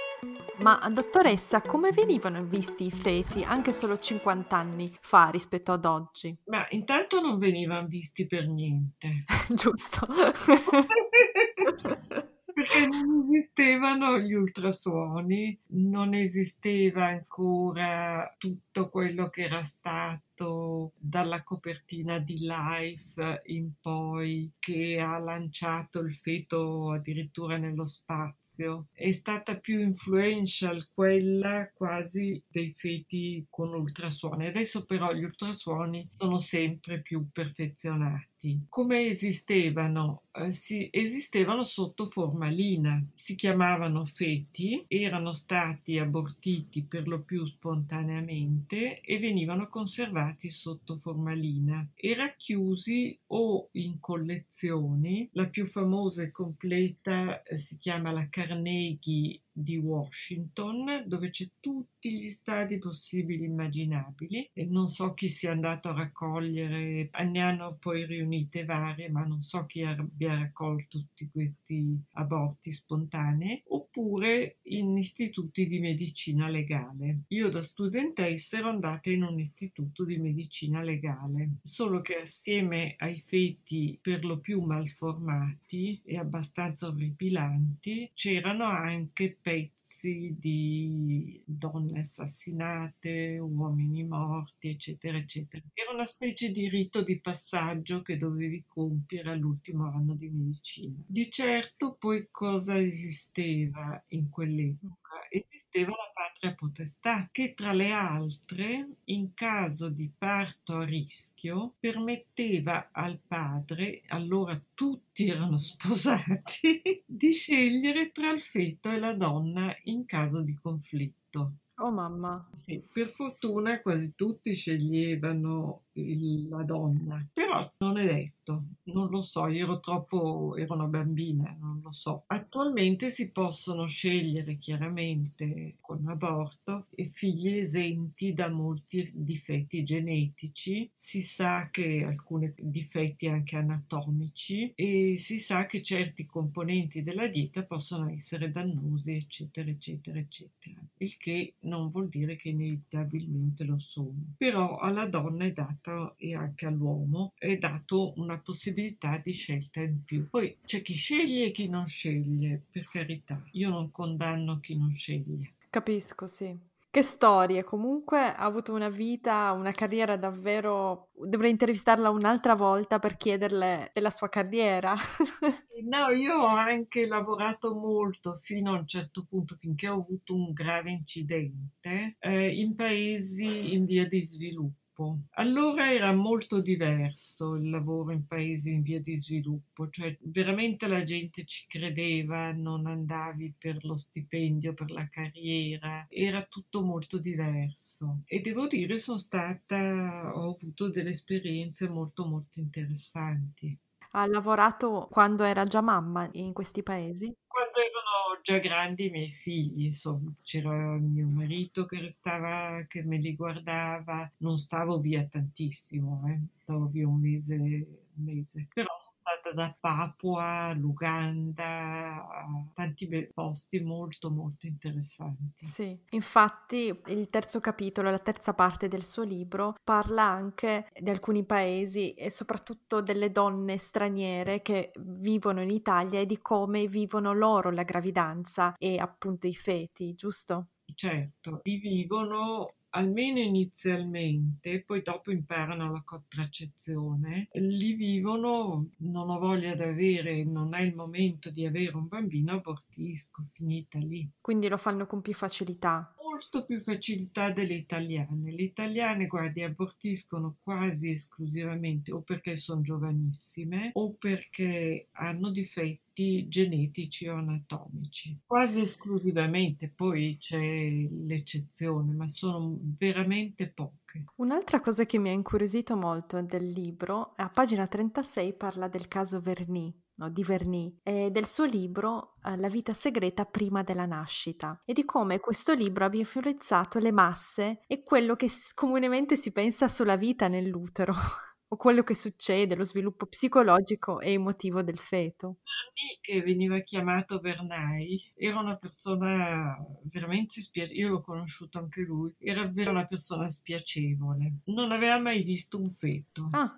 Ma 0.59 0.89
dottoressa, 0.91 1.61
come 1.61 1.91
venivano 1.91 2.43
visti 2.43 2.85
i 2.85 2.91
feti 2.91 3.43
anche 3.43 3.71
solo 3.71 3.99
50 3.99 4.55
anni 4.55 4.95
fa 5.01 5.29
rispetto 5.29 5.71
ad 5.71 5.85
oggi? 5.85 6.35
Ma 6.45 6.65
intanto 6.71 7.21
non 7.21 7.37
venivano 7.37 7.87
visti 7.87 8.25
per 8.25 8.47
niente. 8.47 9.25
Giusto. 9.53 10.07
perché 12.67 12.87
non 12.87 13.09
esistevano 13.09 14.19
gli 14.19 14.33
ultrasuoni, 14.33 15.57
non 15.67 16.13
esisteva 16.13 17.05
ancora 17.05 18.33
tutto 18.37 18.89
quello 18.89 19.29
che 19.29 19.43
era 19.43 19.63
stato 19.63 20.91
dalla 20.97 21.41
copertina 21.43 22.19
di 22.19 22.37
Life 22.39 23.41
in 23.45 23.71
poi 23.81 24.51
che 24.59 24.99
ha 24.99 25.17
lanciato 25.17 25.99
il 26.01 26.13
feto 26.13 26.91
addirittura 26.91 27.57
nello 27.57 27.87
spazio. 27.87 28.87
È 28.91 29.11
stata 29.11 29.57
più 29.57 29.79
influential 29.79 30.89
quella 30.93 31.71
quasi 31.73 32.41
dei 32.47 32.73
feti 32.75 33.45
con 33.49 33.73
ultrasuoni. 33.73 34.47
Adesso 34.47 34.85
però 34.85 35.13
gli 35.13 35.23
ultrasuoni 35.23 36.07
sono 36.15 36.37
sempre 36.37 37.01
più 37.01 37.27
perfezionati 37.31 38.36
feti. 38.37 38.65
Come 38.69 39.07
esistevano? 39.07 40.23
Eh, 40.31 40.51
si, 40.51 40.87
esistevano 40.91 41.63
sotto 41.63 42.05
formalina, 42.05 43.03
si 43.13 43.35
chiamavano 43.35 44.05
feti, 44.05 44.85
erano 44.87 45.31
stati 45.31 45.97
abortiti 45.97 46.83
per 46.83 47.07
lo 47.07 47.21
più 47.21 47.45
spontaneamente 47.45 49.01
e 49.01 49.19
venivano 49.19 49.67
conservati 49.67 50.49
sotto 50.49 50.95
formalina 50.95 51.87
e 51.95 52.15
racchiusi 52.15 53.17
o 53.27 53.69
in 53.73 53.99
collezioni. 53.99 55.27
La 55.33 55.47
più 55.47 55.65
famosa 55.65 56.23
e 56.23 56.31
completa 56.31 57.41
eh, 57.43 57.57
si 57.57 57.77
chiama 57.77 58.11
la 58.11 58.27
Carnegie 58.29 59.41
di 59.57 59.77
Washington, 59.77 61.03
dove 61.05 61.29
c'è 61.29 61.49
tutti 61.59 62.11
gli 62.11 62.29
stadi 62.29 62.77
possibili 62.77 63.43
e 63.43 63.47
immaginabili 63.47 64.49
e 64.53 64.65
non 64.65 64.87
so 64.87 65.13
chi 65.13 65.29
sia 65.29 65.51
andato 65.51 65.89
a 65.89 65.93
raccogliere, 65.93 67.09
ne 67.27 67.41
hanno 67.41 67.77
poi 67.79 68.05
riunite 68.05 68.65
varie, 68.65 69.09
ma 69.09 69.25
non 69.25 69.41
so 69.41 69.65
chi 69.65 69.81
abbia 69.81 70.37
raccolto 70.37 70.97
tutti 70.99 71.29
questi 71.31 71.99
aborti 72.13 72.71
spontanei, 72.71 73.61
oppure 73.67 74.57
in 74.63 74.95
istituti 74.97 75.67
di 75.67 75.79
medicina 75.79 76.47
legale. 76.47 77.23
Io 77.29 77.49
da 77.49 77.61
studentessa 77.61 78.57
ero 78.57 78.69
andata 78.69 79.09
in 79.09 79.23
un 79.23 79.39
istituto 79.39 80.05
di 80.05 80.17
medicina 80.17 80.81
legale, 80.81 81.57
solo 81.61 82.01
che 82.01 82.21
assieme 82.21 82.95
ai 82.99 83.17
feti 83.25 83.97
per 84.01 84.23
lo 84.23 84.39
più 84.39 84.61
malformati 84.61 86.01
e 86.03 86.17
abbastanza 86.17 86.87
orripilanti 86.87 88.11
c'erano 88.13 88.65
anche 88.65 89.37
pezzi 89.47 90.35
di 90.37 91.41
donne 91.45 92.01
assassinate, 92.01 93.37
uomini 93.39 94.03
morti, 94.03 94.67
eccetera, 94.67 95.17
eccetera. 95.17 95.63
Era 95.73 95.93
una 95.93 96.03
specie 96.03 96.51
di 96.51 96.67
rito 96.67 97.01
di 97.01 97.21
passaggio 97.21 98.01
che 98.01 98.17
dovevi 98.17 98.65
compiere 98.67 99.31
all'ultimo 99.31 99.85
anno 99.89 100.15
di 100.15 100.27
medicina. 100.27 100.93
Di 101.05 101.31
certo 101.31 101.93
poi 101.93 102.27
cosa 102.29 102.77
esisteva 102.77 104.03
in 104.09 104.29
quell'epoca? 104.29 105.29
Esisteva 105.29 105.91
la 105.91 106.11
patria 106.37 106.53
potestà 106.53 107.29
che 107.31 107.53
tra 107.53 107.73
le 107.73 107.91
altre, 107.91 108.87
in 109.05 109.33
caso 109.33 109.89
di 109.89 110.09
parto 110.15 110.77
a 110.77 110.85
rischio, 110.85 111.73
permetteva 111.79 112.89
al 112.91 113.19
padre, 113.25 114.03
allora 114.07 114.59
tutti 114.73 115.27
erano 115.27 115.57
sposati, 115.59 117.03
di 117.05 117.33
scegliere 117.33 118.11
tra 118.11 118.31
il 118.31 118.41
feto 118.41 118.91
e 118.91 118.99
la 118.99 119.13
donna 119.13 119.75
in 119.83 120.05
caso 120.05 120.41
di 120.41 120.55
conflitto. 120.61 121.53
Oh 121.79 121.91
mamma. 121.91 122.47
Sì, 122.53 122.81
per 122.91 123.09
fortuna 123.09 123.79
quasi 123.81 124.13
tutti 124.15 124.51
sceglievano 124.51 125.83
il- 125.93 126.47
la 126.49 126.63
donna, 126.63 127.23
però 127.31 127.59
non 127.77 127.97
è 127.99 128.05
detto, 128.05 128.36
non 128.83 129.09
lo 129.09 129.21
so, 129.21 129.47
io 129.47 129.63
ero 129.65 129.79
troppo, 129.79 130.55
ero 130.55 130.73
una 130.75 130.85
bambina, 130.85 131.55
non 131.59 131.81
lo 131.83 131.91
so. 131.91 132.23
Attualmente 132.27 133.09
si 133.09 133.31
possono 133.31 133.85
scegliere 133.85 134.57
chiaramente 134.57 135.75
con 135.81 136.07
aborto 136.07 136.85
figli 137.11 137.57
esenti 137.57 138.33
da 138.33 138.49
molti 138.49 139.09
difetti 139.13 139.83
genetici, 139.83 140.89
si 140.93 141.21
sa 141.21 141.69
che 141.71 142.03
alcuni 142.03 142.53
difetti 142.55 143.27
anche 143.27 143.55
anatomici 143.55 144.71
e 144.75 145.15
si 145.17 145.39
sa 145.39 145.65
che 145.65 145.81
certi 145.81 146.25
componenti 146.25 147.03
della 147.03 147.27
dieta 147.27 147.63
possono 147.63 148.09
essere 148.09 148.51
dannosi, 148.51 149.13
eccetera, 149.13 149.69
eccetera, 149.69 150.19
eccetera. 150.19 150.79
Il 150.97 151.17
che 151.17 151.55
non 151.61 151.89
vuol 151.89 152.09
dire 152.09 152.35
che 152.35 152.49
inevitabilmente 152.49 153.63
lo 153.63 153.79
sono. 153.79 154.35
Però 154.37 154.77
alla 154.77 155.07
donna 155.07 155.45
è 155.45 155.51
data 155.51 156.13
e 156.17 156.35
anche 156.35 156.65
all'uomo 156.65 157.33
è 157.37 157.57
dato 157.57 158.13
una 158.17 158.36
possibilità 158.37 159.19
di 159.23 159.31
scelta 159.31 159.81
in 159.81 160.03
più. 160.03 160.29
Poi 160.29 160.57
c'è 160.65 160.81
chi 160.81 160.93
sceglie 160.93 161.47
e 161.47 161.51
chi 161.51 161.67
non 161.67 161.87
sceglie, 161.87 162.61
per 162.71 162.87
carità. 162.89 163.41
Io 163.53 163.69
non 163.69 163.91
condanno 163.91 164.59
chi 164.59 164.77
non 164.77 164.91
sceglie. 164.91 165.53
Capisco, 165.69 166.27
sì. 166.27 166.55
Che 166.89 167.03
storie, 167.03 167.63
comunque 167.63 168.17
ha 168.17 168.43
avuto 168.43 168.73
una 168.73 168.89
vita, 168.89 169.51
una 169.51 169.71
carriera 169.71 170.17
davvero... 170.17 171.09
Dovrei 171.13 171.51
intervistarla 171.51 172.09
un'altra 172.09 172.55
volta 172.55 172.97
per 172.97 173.17
chiederle 173.17 173.91
della 173.93 174.09
sua 174.09 174.29
carriera. 174.29 174.95
No, 175.79 176.09
io 176.09 176.33
ho 176.41 176.47
anche 176.47 177.05
lavorato 177.05 177.75
molto 177.75 178.35
fino 178.37 178.73
a 178.73 178.79
un 178.79 178.87
certo 178.87 179.27
punto, 179.29 179.55
finché 179.59 179.87
ho 179.87 180.01
avuto 180.01 180.33
un 180.33 180.51
grave 180.51 180.89
incidente, 180.89 182.15
eh, 182.19 182.49
in 182.49 182.75
paesi 182.75 183.75
in 183.75 183.85
via 183.85 184.07
di 184.07 184.23
sviluppo. 184.23 184.86
Allora 185.35 185.91
era 185.93 186.11
molto 186.11 186.59
diverso 186.59 187.53
il 187.55 187.69
lavoro 187.69 188.11
in 188.11 188.25
paesi 188.25 188.71
in 188.71 188.81
via 188.81 188.99
di 188.99 189.15
sviluppo, 189.15 189.89
cioè 189.89 190.17
veramente 190.21 190.87
la 190.87 191.03
gente 191.03 191.45
ci 191.45 191.65
credeva, 191.67 192.51
non 192.51 192.87
andavi 192.87 193.53
per 193.57 193.85
lo 193.85 193.95
stipendio, 193.95 194.73
per 194.73 194.89
la 194.89 195.07
carriera, 195.07 196.07
era 196.09 196.41
tutto 196.43 196.83
molto 196.83 197.19
diverso. 197.19 198.23
E 198.25 198.39
devo 198.41 198.65
dire, 198.67 198.97
sono 198.97 199.19
stata, 199.19 200.31
ho 200.33 200.55
avuto 200.55 200.89
delle 200.89 201.11
esperienze 201.11 201.87
molto 201.87 202.25
molto 202.25 202.59
interessanti. 202.59 203.77
Ha 204.11 204.25
lavorato 204.25 205.07
quando 205.11 205.43
era 205.43 205.65
già 205.65 205.81
mamma 205.81 206.27
in 206.33 206.53
questi 206.53 206.81
paesi? 206.81 207.31
Quando 207.45 207.76
erano 208.07 208.41
già 208.41 208.57
grandi 208.59 209.05
i 209.05 209.09
miei 209.09 209.29
figli, 209.29 209.85
insomma, 209.85 210.31
c'era 210.41 210.97
mio 210.97 211.27
marito 211.27 211.85
che 211.85 211.99
restava, 211.99 212.85
che 212.87 213.03
me 213.03 213.17
li 213.17 213.35
guardava, 213.35 214.29
non 214.37 214.57
stavo 214.57 214.99
via 214.99 215.25
tantissimo, 215.25 216.23
eh. 216.27 216.39
stavo 216.61 216.85
via 216.87 217.07
un 217.07 217.19
mese, 217.19 217.87
un 218.17 218.23
mese. 218.23 218.67
Però 218.73 218.87
sono 218.99 219.15
stata 219.19 219.53
da 219.53 219.75
Papua, 219.79 220.73
l'Uganda, 220.73 222.25
tanti 222.73 223.07
bei 223.07 223.29
posti 223.33 223.79
molto 223.79 224.29
molto 224.31 224.67
interessanti. 224.67 225.65
Sì, 225.65 225.97
infatti 226.11 226.97
il 227.07 227.29
terzo 227.29 227.59
capitolo, 227.59 228.09
la 228.09 228.19
terza 228.19 228.53
parte 228.53 228.87
del 228.87 229.03
suo 229.03 229.23
libro, 229.23 229.75
parla 229.83 230.23
anche 230.23 230.87
di 230.97 231.09
alcuni 231.09 231.45
paesi 231.45 232.13
e 232.13 232.31
soprattutto 232.31 233.01
delle 233.01 233.31
donne 233.31 233.77
straniere 233.77 234.61
che 234.61 234.91
vivono 234.97 235.61
in 235.61 235.69
Italia 235.69 236.19
e 236.19 236.25
di 236.25 236.39
come 236.41 236.87
vivono 236.87 237.33
loro 237.33 237.69
la 237.69 237.83
gravidanza 237.83 238.73
e 238.77 238.97
appunto 238.97 239.47
i 239.47 239.53
feti, 239.53 240.15
giusto? 240.15 240.67
Certo, 240.93 241.59
li 241.63 241.77
vivono 241.77 242.75
almeno 242.97 243.39
inizialmente, 243.39 244.81
poi 244.81 245.03
dopo 245.03 245.31
imparano 245.31 245.91
la 245.91 246.01
contraccezione, 246.03 247.47
li 247.53 247.93
vivono, 247.93 248.89
non 248.97 249.29
ho 249.29 249.37
voglia 249.37 249.75
di 249.75 249.83
avere, 249.83 250.43
non 250.43 250.73
è 250.73 250.81
il 250.81 250.95
momento 250.95 251.51
di 251.51 251.65
avere 251.65 251.95
un 251.95 252.07
bambino, 252.07 252.53
abortisco, 252.53 253.45
finita 253.53 253.99
lì. 253.99 254.27
Quindi 254.41 254.67
lo 254.67 254.77
fanno 254.77 255.05
con 255.05 255.21
più 255.21 255.33
facilità. 255.33 256.11
Molto 256.23 256.65
più 256.65 256.79
facilità 256.79 257.51
delle 257.51 257.75
italiane. 257.75 258.51
Le 258.51 258.63
italiane, 258.63 259.27
guardi, 259.27 259.61
abortiscono 259.61 260.57
quasi 260.63 261.11
esclusivamente 261.11 262.11
o 262.11 262.21
perché 262.21 262.55
sono 262.55 262.81
giovanissime 262.81 263.91
o 263.93 264.13
perché 264.13 265.09
hanno 265.11 265.51
difetti 265.51 266.06
genetici 266.47 267.27
o 267.27 267.35
anatomici. 267.35 268.39
Quasi 268.45 268.81
esclusivamente, 268.81 269.91
poi 269.93 270.37
c'è 270.37 270.57
l'eccezione, 270.57 272.13
ma 272.13 272.27
sono 272.27 272.77
veramente 272.97 273.69
poche. 273.69 274.25
Un'altra 274.35 274.81
cosa 274.81 275.05
che 275.05 275.19
mi 275.19 275.29
ha 275.29 275.33
incuriosito 275.33 275.95
molto 275.95 276.41
del 276.41 276.67
libro, 276.69 277.33
a 277.35 277.49
pagina 277.49 277.87
36 277.87 278.53
parla 278.53 278.87
del 278.87 279.07
caso 279.07 279.39
Verny, 279.39 279.93
no, 280.15 280.29
di 280.29 280.43
Verny, 280.43 280.99
e 281.03 281.29
del 281.31 281.45
suo 281.45 281.65
libro 281.65 282.35
eh, 282.43 282.57
La 282.57 282.69
vita 282.69 282.93
segreta 282.93 283.45
prima 283.45 283.83
della 283.83 284.05
nascita 284.05 284.81
e 284.85 284.93
di 284.93 285.05
come 285.05 285.39
questo 285.39 285.73
libro 285.73 286.05
abbia 286.05 286.19
influenzato 286.19 286.99
le 286.99 287.11
masse 287.11 287.81
e 287.87 288.03
quello 288.03 288.35
che 288.35 288.49
comunemente 288.73 289.35
si 289.37 289.51
pensa 289.51 289.87
sulla 289.87 290.15
vita 290.15 290.47
nell'utero. 290.47 291.13
o 291.69 291.75
quello 291.77 292.03
che 292.03 292.15
succede, 292.15 292.75
lo 292.75 292.83
sviluppo 292.83 293.25
psicologico 293.25 294.19
e 294.19 294.33
emotivo 294.33 294.81
del 294.83 294.99
feto. 294.99 295.57
Verni, 295.63 296.17
che 296.21 296.41
veniva 296.41 296.79
chiamato 296.79 297.39
Vernai, 297.39 298.31
era 298.35 298.59
una 298.59 298.77
persona 298.77 299.77
veramente 300.03 300.61
spiacevole, 300.61 300.99
io 300.99 301.09
l'ho 301.09 301.21
conosciuto 301.21 301.79
anche 301.79 302.01
lui, 302.01 302.33
era 302.39 302.65
vera 302.67 302.91
una 302.91 303.05
persona 303.05 303.49
spiacevole, 303.49 304.59
non 304.65 304.91
aveva 304.91 305.19
mai 305.19 305.43
visto 305.43 305.79
un 305.79 305.89
feto. 305.89 306.47
Ah, 306.51 306.73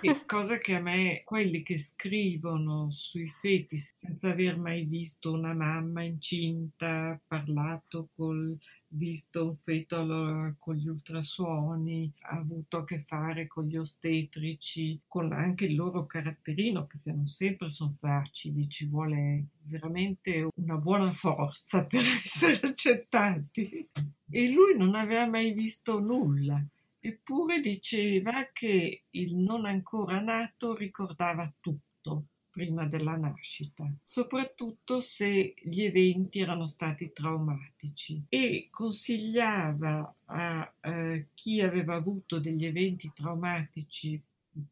E 0.00 0.24
cosa 0.26 0.58
che 0.58 0.74
a 0.74 0.80
me, 0.80 1.22
quelli 1.24 1.62
che 1.62 1.78
scrivono 1.78 2.90
sui 2.90 3.28
feti 3.28 3.78
senza 3.78 4.30
aver 4.30 4.58
mai 4.58 4.84
visto 4.84 5.32
una 5.32 5.54
mamma 5.54 6.02
incinta, 6.02 7.20
parlato 7.26 8.08
col, 8.14 8.56
visto 8.94 9.46
un 9.46 9.56
feto 9.56 10.54
con 10.58 10.74
gli 10.74 10.88
ultrasuoni, 10.88 12.12
ha 12.22 12.36
avuto 12.36 12.78
a 12.78 12.84
che 12.84 12.98
fare 13.00 13.46
con 13.46 13.64
gli 13.64 13.76
ostetrici, 13.76 15.00
con 15.06 15.32
anche 15.32 15.66
il 15.66 15.74
loro 15.74 16.06
caratterino, 16.06 16.86
perché 16.86 17.12
non 17.12 17.28
sempre 17.28 17.68
sono 17.68 17.96
facili, 17.98 18.68
ci 18.68 18.86
vuole 18.86 19.46
veramente 19.62 20.48
una 20.56 20.76
buona 20.76 21.12
forza 21.12 21.84
per 21.86 22.00
essere 22.00 22.60
accettati. 22.60 23.88
E 24.30 24.50
lui 24.50 24.76
non 24.76 24.94
aveva 24.94 25.26
mai 25.26 25.52
visto 25.52 26.00
nulla. 26.00 26.62
Eppure 27.04 27.60
diceva 27.60 28.48
che 28.52 29.02
il 29.10 29.36
non 29.36 29.66
ancora 29.66 30.20
nato 30.20 30.76
ricordava 30.76 31.52
tutto 31.60 32.26
prima 32.52 32.84
della 32.84 33.16
nascita, 33.16 33.90
soprattutto 34.02 35.00
se 35.00 35.54
gli 35.62 35.82
eventi 35.82 36.40
erano 36.40 36.66
stati 36.66 37.10
traumatici 37.12 38.22
e 38.28 38.68
consigliava 38.70 40.14
a 40.26 40.72
eh, 40.80 41.26
chi 41.34 41.62
aveva 41.62 41.94
avuto 41.94 42.38
degli 42.38 42.66
eventi 42.66 43.10
traumatici 43.14 44.22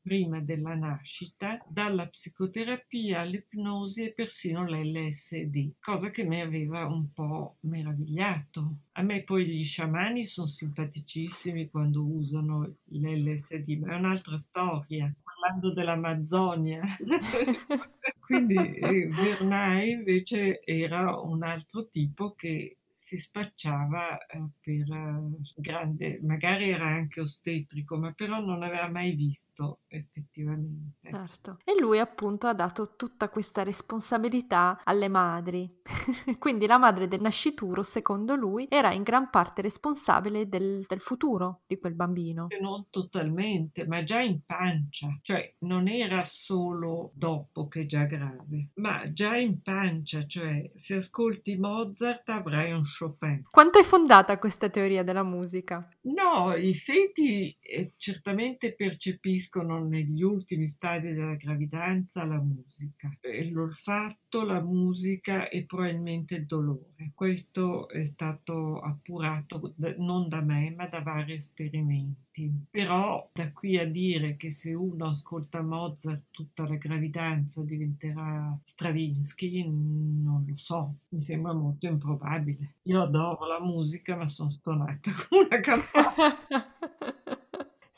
prima 0.03 0.41
della 0.41 0.74
nascita, 0.74 1.59
dalla 1.68 2.07
psicoterapia 2.07 3.20
all'ipnosi 3.20 4.05
e 4.05 4.12
persino 4.12 4.64
l'LSD, 4.64 5.72
cosa 5.81 6.11
che 6.11 6.24
mi 6.24 6.41
aveva 6.41 6.87
un 6.87 7.12
po' 7.12 7.57
meravigliato. 7.61 8.76
A 8.93 9.03
me 9.03 9.22
poi 9.22 9.47
gli 9.47 9.64
sciamani 9.64 10.24
sono 10.24 10.47
simpaticissimi 10.47 11.70
quando 11.70 12.05
usano 12.05 12.76
l'LSD, 12.85 13.68
ma 13.78 13.95
è 13.95 13.97
un'altra 13.97 14.37
storia, 14.37 15.12
parlando 15.22 15.72
dell'Amazzonia. 15.72 16.83
Quindi 18.20 18.57
eh, 18.57 19.09
Vernai 19.09 19.91
invece 19.91 20.61
era 20.62 21.18
un 21.18 21.43
altro 21.43 21.89
tipo 21.89 22.35
che 22.35 22.80
si 23.03 23.16
spacciava 23.18 24.18
eh, 24.26 24.38
per 24.61 24.92
eh, 24.92 25.20
grande, 25.57 26.20
magari 26.22 26.68
era 26.70 26.86
anche 26.86 27.20
ostetrico, 27.20 27.96
ma 27.96 28.12
però 28.12 28.40
non 28.40 28.62
aveva 28.62 28.88
mai 28.88 29.12
visto 29.14 29.80
effettivamente. 29.88 30.99
Certo. 31.31 31.59
E 31.64 31.78
lui 31.78 31.99
appunto 32.01 32.49
ha 32.49 32.55
dato 32.55 32.97
tutta 32.97 33.28
questa 33.28 33.62
responsabilità 33.62 34.81
alle 34.83 35.09
madri. 35.09 35.78
Quindi 36.39 36.66
la 36.66 36.78
madre 36.78 37.07
del 37.07 37.20
nascituro, 37.20 37.83
secondo 37.85 38.35
lui, 38.35 38.66
era 38.68 38.93
in 38.93 39.03
gran 39.03 39.31
parte 39.31 39.62
responsabile 39.62 40.49
del, 40.49 40.85
del 40.89 41.01
futuro 41.01 41.61
di 41.66 41.78
quel 41.78 41.95
bambino. 41.95 42.49
Non 42.61 42.87
totalmente, 42.91 43.87
ma 43.87 44.03
già 44.03 44.20
in 44.20 44.41
pancia, 44.45 45.16
cioè 45.22 45.55
non 45.61 45.87
era 45.87 46.24
solo 46.24 47.12
dopo 47.14 47.68
che 47.68 47.83
è 47.83 47.87
già 47.87 48.05
grave, 48.05 48.70
ma 48.74 49.12
già 49.12 49.37
in 49.37 49.62
pancia, 49.62 50.26
cioè 50.26 50.68
se 50.74 50.97
ascolti 50.97 51.57
Mozart 51.57 52.28
avrai 52.28 52.72
un 52.72 52.83
Chopin. 52.83 53.45
Quanto 53.51 53.78
è 53.78 53.83
fondata 53.85 54.39
questa 54.39 54.68
teoria 54.68 55.05
della 55.05 55.22
musica? 55.22 55.89
No, 56.03 56.55
i 56.55 56.74
feti 56.74 57.57
eh, 57.61 57.93
certamente 57.97 58.74
percepiscono 58.74 59.85
negli 59.85 60.22
ultimi 60.22 60.66
stadi 60.66 61.12
della 61.21 61.35
gravidanza 61.35 62.25
la 62.25 62.41
musica, 62.41 63.11
l'olfatto, 63.51 64.45
la 64.45 64.61
musica 64.61 65.49
e 65.49 65.64
probabilmente 65.64 66.35
il 66.35 66.47
dolore. 66.47 67.12
Questo 67.14 67.89
è 67.89 68.05
stato 68.05 68.81
appurato 68.81 69.75
non 69.99 70.29
da 70.29 70.41
me, 70.41 70.75
ma 70.77 70.87
da 70.87 71.01
vari 71.01 71.35
esperimenti. 71.35 72.29
Però 72.71 73.29
da 73.33 73.53
qui 73.53 73.77
a 73.77 73.87
dire 73.87 74.37
che 74.37 74.51
se 74.51 74.73
uno 74.73 75.09
ascolta 75.09 75.61
Mozart 75.61 76.25
tutta 76.31 76.66
la 76.66 76.77
gravidanza 76.77 77.61
diventerà 77.62 78.59
Stravinsky, 78.62 79.68
non 79.68 80.47
lo 80.49 80.57
so, 80.57 80.95
mi 81.09 81.21
sembra 81.21 81.53
molto 81.53 81.87
improbabile. 81.87 82.77
Io 82.85 83.03
adoro 83.03 83.47
la 83.47 83.61
musica, 83.61 84.16
ma 84.16 84.27
sono 84.27 84.49
stonata 84.49 85.11
come 85.29 85.47
una 85.47 85.61
campana. 85.61 86.79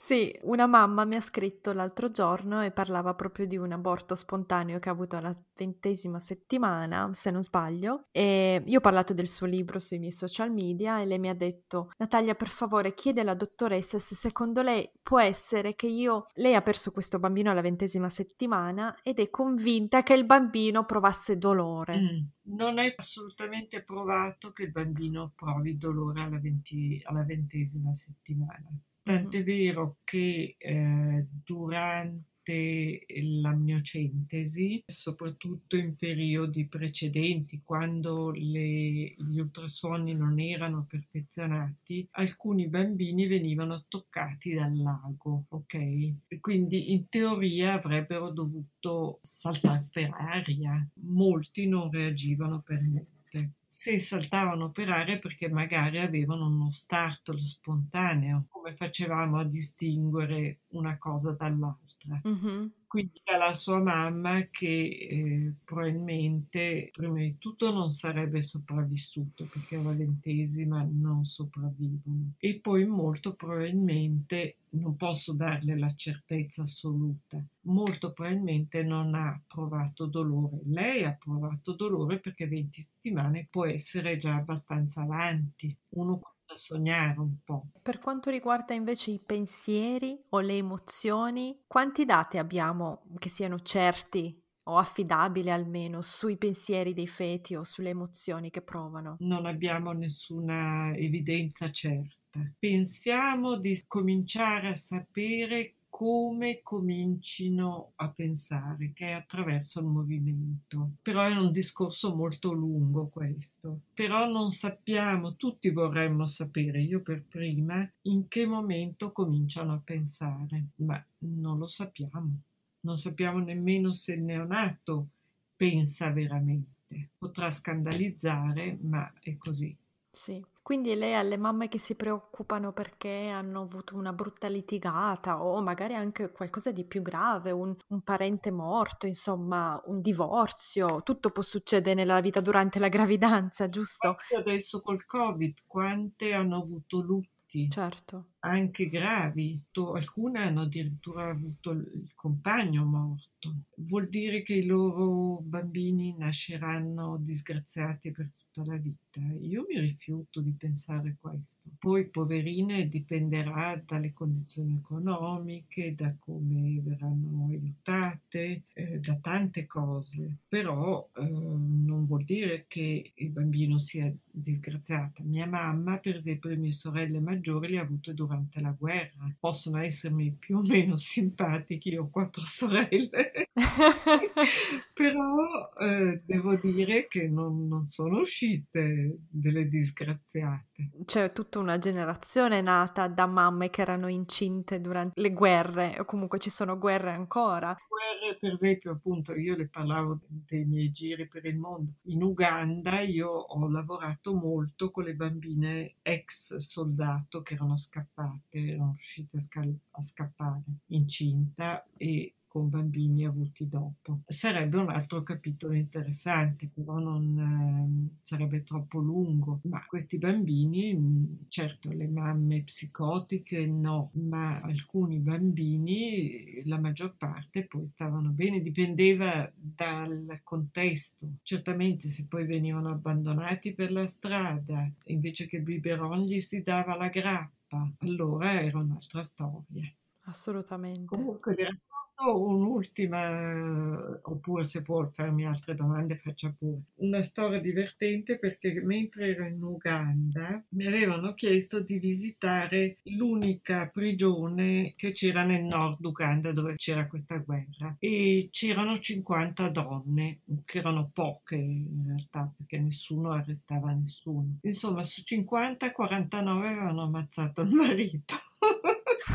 Sì, 0.05 0.37
una 0.43 0.67
mamma 0.67 1.05
mi 1.05 1.15
ha 1.15 1.21
scritto 1.21 1.73
l'altro 1.73 2.11
giorno 2.11 2.61
e 2.61 2.73
parlava 2.73 3.15
proprio 3.15 3.47
di 3.47 3.57
un 3.57 3.71
aborto 3.71 4.17
spontaneo 4.17 4.81
che 4.81 4.89
ha 4.89 4.93
avuto 4.93 5.15
alla 5.15 5.33
ventesima 5.55 6.19
settimana, 6.19 7.09
se 7.13 7.31
non 7.31 7.45
sbaglio, 7.45 8.07
e 8.11 8.65
io 8.67 8.79
ho 8.79 8.81
parlato 8.81 9.15
del 9.15 9.29
suo 9.29 9.47
libro 9.47 9.79
sui 9.79 10.01
miei 10.01 10.11
social 10.11 10.51
media 10.51 11.01
e 11.01 11.07
lei 11.07 11.21
mi 11.21 11.29
ha 11.29 11.37
detto 11.37 11.93
Natalia 11.99 12.35
per 12.35 12.49
favore 12.49 12.95
chiede 12.95 13.21
alla 13.21 13.37
dottoressa 13.37 14.01
se 14.01 14.17
secondo 14.17 14.61
lei 14.61 14.91
può 15.01 15.21
essere 15.21 15.77
che 15.77 15.87
io, 15.87 16.27
lei 16.35 16.57
ha 16.57 16.63
perso 16.63 16.91
questo 16.91 17.21
bambino 17.21 17.53
alla 17.53 17.61
ventesima 17.61 18.09
settimana 18.09 18.99
ed 19.05 19.21
è 19.21 19.31
convinta 19.31 20.03
che 20.03 20.15
il 20.15 20.27
bambino 20.27 20.85
provasse 20.85 21.39
dolore. 21.39 21.97
Mm, 21.97 22.55
non 22.57 22.81
è 22.81 22.93
assolutamente 22.97 23.85
provato 23.85 24.51
che 24.51 24.65
il 24.65 24.73
bambino 24.73 25.33
provi 25.37 25.77
dolore 25.77 26.23
alla, 26.23 26.41
venti, 26.41 27.01
alla 27.05 27.23
ventesima 27.23 27.95
settimana. 27.95 28.69
Tant'è 29.05 29.43
vero 29.43 29.97
che 30.05 30.55
eh, 30.59 31.27
durante 31.45 33.05
l'amniocentesi, 33.41 34.83
soprattutto 34.87 35.77
in 35.77 35.97
periodi 35.97 36.67
precedenti, 36.67 37.63
quando 37.65 38.31
le, 38.31 39.15
gli 39.17 39.39
ultrasuoni 39.39 40.15
non 40.15 40.39
erano 40.39 40.87
perfezionati, 40.89 42.07
alcuni 42.13 42.69
bambini 42.69 43.27
venivano 43.27 43.85
toccati 43.89 44.55
dal 44.55 44.77
lago, 44.77 45.47
ok? 45.49 46.39
Quindi 46.41 46.93
in 46.93 47.09
teoria 47.09 47.75
avrebbero 47.75 48.31
dovuto 48.31 49.19
saltare 49.23 49.89
per 49.93 50.11
aria. 50.13 50.89
Molti 51.07 51.67
non 51.67 51.91
reagivano 51.91 52.61
per 52.61 52.81
niente 52.83 53.55
se 53.75 53.99
saltavano 53.99 54.71
per 54.71 54.91
aria 54.91 55.19
perché 55.19 55.49
magari 55.49 55.99
avevano 55.99 56.47
uno 56.47 56.71
startolo 56.71 57.39
spontaneo, 57.39 58.45
come 58.51 58.77
facevamo 58.77 59.39
a 59.39 59.45
distinguere 59.45 60.61
una 60.73 60.99
cosa 60.99 61.31
dall'altra. 61.33 62.21
Mm-hmm. 62.29 62.67
Quindi 62.87 63.23
dalla 63.25 63.55
sua 63.55 63.79
mamma 63.79 64.43
che 64.51 64.67
eh, 64.67 65.55
probabilmente 65.65 66.91
prima 66.93 67.21
di 67.21 67.39
tutto 67.39 67.73
non 67.73 67.89
sarebbe 67.89 68.43
sopravvissuto 68.43 69.49
perché 69.51 69.77
alla 69.77 69.95
ventesima 69.95 70.87
non 70.87 71.25
sopravvivono. 71.25 72.35
E 72.37 72.61
poi 72.61 72.85
molto 72.85 73.35
probabilmente 73.35 74.59
non 74.73 74.97
posso 74.97 75.33
darle 75.33 75.79
la 75.79 75.93
certezza 75.95 76.61
assoluta 76.61 77.43
molto 77.63 78.13
probabilmente 78.13 78.83
non 78.83 79.15
ha 79.15 79.41
provato 79.47 80.07
dolore. 80.07 80.61
Lei 80.65 81.05
ha 81.05 81.13
provato 81.13 81.75
dolore 81.75 82.19
perché 82.19 82.47
20 82.47 82.81
settimane 82.81 83.47
può 83.51 83.62
essere 83.65 84.17
già 84.19 84.37
abbastanza 84.37 85.03
avanti 85.03 85.77
uno 85.91 86.21
sognare 86.55 87.19
un 87.19 87.37
po'. 87.45 87.69
Per 87.81 87.99
quanto 87.99 88.31
riguarda 88.31 88.75
invece 88.75 89.11
i 89.11 89.21
pensieri 89.25 90.19
o 90.31 90.41
le 90.41 90.57
emozioni, 90.57 91.63
quanti 91.67 92.05
dati 92.05 92.39
abbiamo 92.39 93.05
che 93.19 93.29
siano 93.29 93.61
certi 93.61 94.39
o 94.65 94.77
affidabili 94.77 95.51
almeno 95.51 96.03
sui 96.03 96.37
pensieri 96.37 96.95
dei 96.95 97.09
feti 97.09 97.55
o 97.55 97.65
sulle 97.65 97.91
emozioni 97.91 98.51
che 98.51 98.63
provano? 98.63 99.17
Non 99.21 99.47
abbiamo 99.47 99.93
nessuna 99.93 100.95
evidenza 100.95 101.71
certa. 101.71 102.19
Pensiamo 102.59 103.57
di 103.57 103.83
cominciare 103.87 104.69
a 104.69 104.75
sapere 104.75 105.75
come 105.93 106.63
comincino 106.63 107.93
a 107.97 108.09
pensare, 108.09 108.93
che 108.95 109.09
è 109.09 109.13
attraverso 109.13 109.81
il 109.81 109.87
movimento. 109.87 110.93
Però 111.03 111.23
è 111.23 111.37
un 111.37 111.53
discorso 111.53 112.17
molto 112.17 112.51
lungo 112.53 113.09
questo. 113.09 113.81
Però 113.93 114.27
non 114.27 114.51
sappiamo, 114.51 115.37
tutti 115.37 115.69
vorremmo 115.69 116.25
sapere, 116.25 116.81
io 116.81 117.03
per 117.03 117.23
prima, 117.29 117.87
in 118.03 118.27
che 118.27 118.47
momento 118.47 119.13
cominciano 119.13 119.75
a 119.75 119.83
pensare, 119.85 120.69
ma 120.77 121.05
non 121.19 121.59
lo 121.59 121.67
sappiamo. 121.67 122.41
Non 122.81 122.97
sappiamo 122.97 123.41
nemmeno 123.41 123.93
se 123.93 124.15
il 124.15 124.23
neonato 124.23 125.09
pensa 125.55 126.11
veramente. 126.11 127.11
Potrà 127.19 127.51
scandalizzare, 127.51 128.79
ma 128.81 129.13
è 129.21 129.37
così. 129.37 129.77
Sì. 130.11 130.43
Quindi 130.63 130.95
lei 130.95 131.15
ha 131.15 131.23
le 131.23 131.37
mamme 131.37 131.67
che 131.67 131.79
si 131.79 131.97
preoccupano 131.97 132.73
perché 132.73 133.29
hanno 133.29 133.63
avuto 133.63 133.97
una 133.97 134.13
brutta 134.13 134.47
litigata 134.47 135.43
o 135.43 135.61
magari 135.61 135.95
anche 135.95 136.31
qualcosa 136.31 136.71
di 136.71 136.85
più 136.85 137.03
grave, 137.03 137.51
un, 137.51 137.75
un 137.89 138.01
parente 138.03 138.51
morto, 138.53 139.07
insomma, 139.07 139.81
un 139.87 140.01
divorzio. 140.01 141.03
Tutto 141.03 141.31
può 141.31 141.43
succedere 141.43 141.95
nella 141.95 142.21
vita 142.21 142.41
durante 142.41 142.79
la 142.79 142.89
gravidanza, 142.89 143.69
giusto? 143.69 144.17
Adesso 144.39 144.81
col 144.83 145.05
Covid, 145.05 145.65
quante 145.67 146.33
hanno 146.33 146.59
avuto 146.59 147.01
lutti? 147.01 147.69
Certo 147.69 148.27
anche 148.45 148.89
gravi, 148.89 149.61
alcune 149.95 150.41
hanno 150.41 150.63
addirittura 150.63 151.29
avuto 151.29 151.71
il 151.71 152.11
compagno 152.15 152.85
morto. 152.85 153.55
Vuol 153.77 154.09
dire 154.09 154.43
che 154.43 154.55
i 154.55 154.67
loro 154.67 155.39
bambini 155.43 156.17
nasceranno 156.17 157.19
disgraziati 157.19 158.11
per 158.11 158.31
tutta 158.37 158.69
la 158.69 158.77
vita. 158.79 159.02
Io 159.41 159.65
mi 159.69 159.79
rifiuto 159.81 160.41
di 160.41 160.53
pensare 160.57 161.17
questo. 161.21 161.71
Poi, 161.79 162.07
poverine, 162.09 162.89
dipenderà 162.89 163.81
dalle 163.85 164.13
condizioni 164.13 164.79
economiche, 164.83 165.95
da 165.95 166.15
come 166.19 166.81
verranno 166.83 167.47
aiutate, 167.49 168.63
eh, 168.73 168.99
da 168.99 169.17
tante 169.17 169.67
cose. 169.67 170.39
Però 170.49 171.09
eh, 171.17 171.23
non 171.23 172.07
vuol 172.07 172.25
dire 172.25 172.65
che 172.69 173.13
il 173.15 173.31
bambino 173.31 173.79
sia 173.79 174.13
disgraziato. 174.31 175.23
Mia 175.25 175.47
mamma, 175.47 175.99
per 175.99 176.17
esempio, 176.17 176.51
le 176.51 176.57
mie 176.57 176.73
sorelle 176.73 177.21
maggiori 177.21 177.69
le 177.69 177.79
ha 177.79 177.83
avute 177.83 178.15
durante 178.15 178.53
durante 178.53 178.61
la 178.61 178.75
guerra. 178.77 179.35
Possono 179.39 179.79
essermi 179.79 180.37
più 180.39 180.59
o 180.59 180.63
meno 180.63 180.97
simpatiche, 180.97 181.91
io 181.91 182.05
ho 182.05 182.11
quattro 182.11 182.43
sorelle, 182.47 183.33
però 184.95 185.73
eh, 185.81 186.23
devo 186.25 186.57
dire 186.57 187.07
che 187.09 187.29
non, 187.29 187.69
non 187.69 187.85
sono 187.85 188.21
uscite 188.21 189.02
delle 189.29 189.69
disgraziate. 189.69 190.91
C'è 191.05 191.33
tutta 191.33 191.59
una 191.59 191.79
generazione 191.79 192.61
nata 192.61 193.09
da 193.09 193.27
mamme 193.27 193.71
che 193.71 193.83
erano 193.83 194.09
incinte 194.09 194.81
durante 194.81 195.21
le 195.21 195.33
guerre, 195.33 195.97
o 195.99 196.05
comunque 196.05 196.39
ci 196.39 196.51
sono 196.51 196.79
guerre 196.79 197.13
ancora. 197.13 197.77
Guerre 197.89 198.37
per 198.39 198.53
esempio, 198.53 198.93
appunto, 198.93 199.35
io 199.35 199.57
le 199.57 199.69
parlavo 199.69 200.21
dei 200.27 200.65
miei 200.65 200.91
giri 200.91 201.27
per 201.29 201.45
il 201.45 201.57
mondo. 201.57 201.93
In 202.03 202.23
Uganda 202.23 203.01
io 203.01 203.29
ho 203.29 203.69
lavorato 203.69 204.35
molto 204.35 204.91
con 204.91 205.05
le 205.05 205.15
bambine 205.15 205.95
ex 206.03 206.57
soldato 206.57 207.43
che 207.43 207.55
erano 207.55 207.77
scappate, 207.77 208.59
erano 208.59 208.93
riuscite 208.95 209.37
a, 209.37 209.41
scal- 209.41 209.79
a 209.91 210.03
scappare 210.03 210.63
incinta 210.87 211.85
e 211.97 212.35
con 212.53 212.69
bambini 212.69 213.25
avuti 213.25 213.67
dopo. 213.67 214.21
Sarebbe 214.27 214.77
un 214.77 214.91
altro 214.91 215.23
capitolo 215.23 215.73
interessante, 215.73 216.69
però 216.69 216.99
non 216.99 218.11
eh, 218.13 218.19
sarebbe 218.21 218.63
troppo 218.63 218.99
lungo. 218.99 219.61
Ma 219.65 219.83
questi 219.87 220.19
bambini, 220.19 220.95
mm, 220.95 221.25
certo, 221.49 221.91
le 221.91 222.07
mamme 222.09 222.63
psicotiche 222.65 223.65
no, 223.65 224.11
ma 224.17 224.61
alcuni 224.61 225.17
bambini, 225.19 226.61
la 226.67 226.79
maggior 226.79 227.17
parte, 227.17 227.65
poi 227.65 227.87
stavano 227.87 228.29
bene, 228.29 228.61
dipendeva 228.61 229.51
dal 229.55 230.41
contesto. 230.43 231.37
Certamente 231.43 232.09
se 232.09 232.27
poi 232.29 232.45
venivano 232.45 232.91
abbandonati 232.91 233.73
per 233.73 233.91
la 233.93 234.07
strada, 234.07 234.91
invece 235.07 235.47
che 235.47 235.57
il 235.57 235.63
biberon 235.63 236.21
gli 236.27 236.39
si 236.39 236.63
dava 236.63 236.97
la 236.97 237.09
grappa, 237.09 237.91
allora 238.01 238.61
era 238.61 238.77
un'altra 238.79 239.23
storia. 239.23 239.91
Assolutamente. 240.25 241.05
Comunque 241.07 241.55
vi 241.55 241.65
racconto 241.65 242.41
un'ultima, 242.47 244.21
oppure 244.23 244.65
se 244.65 244.81
vuol 244.81 245.11
farmi 245.13 245.45
altre 245.45 245.75
domande 245.75 246.17
faccia 246.17 246.55
pure. 246.57 246.83
Una 246.97 247.23
storia 247.23 247.61
divertente 247.61 248.39
perché 248.39 248.81
mentre 248.85 249.31
ero 249.31 249.45
in 249.45 249.61
Uganda 249.61 250.63
mi 250.71 250.87
avevano 250.87 251.35
chiesto 251.35 251.81
di 251.81 251.99
visitare 251.99 252.99
l'unica 253.05 253.89
prigione 253.89 254.95
che 254.97 255.11
c'era 255.11 255.43
nel 255.43 255.65
nord 255.65 256.05
Uganda 256.05 256.53
dove 256.53 256.75
c'era 256.77 257.09
questa 257.09 257.39
guerra 257.39 257.97
e 257.99 258.49
c'erano 258.53 258.97
50 258.97 259.69
donne, 259.71 260.39
che 260.65 260.79
erano 260.79 261.11
poche 261.13 261.57
in 261.57 262.05
realtà 262.07 262.49
perché 262.57 262.79
nessuno 262.79 263.33
arrestava 263.33 263.91
nessuno. 263.91 264.59
Insomma 264.63 265.03
su 265.03 265.23
50 265.25 265.91
49 265.91 266.69
avevano 266.69 267.03
ammazzato 267.03 267.63
il 267.63 267.71
marito. 267.71 268.37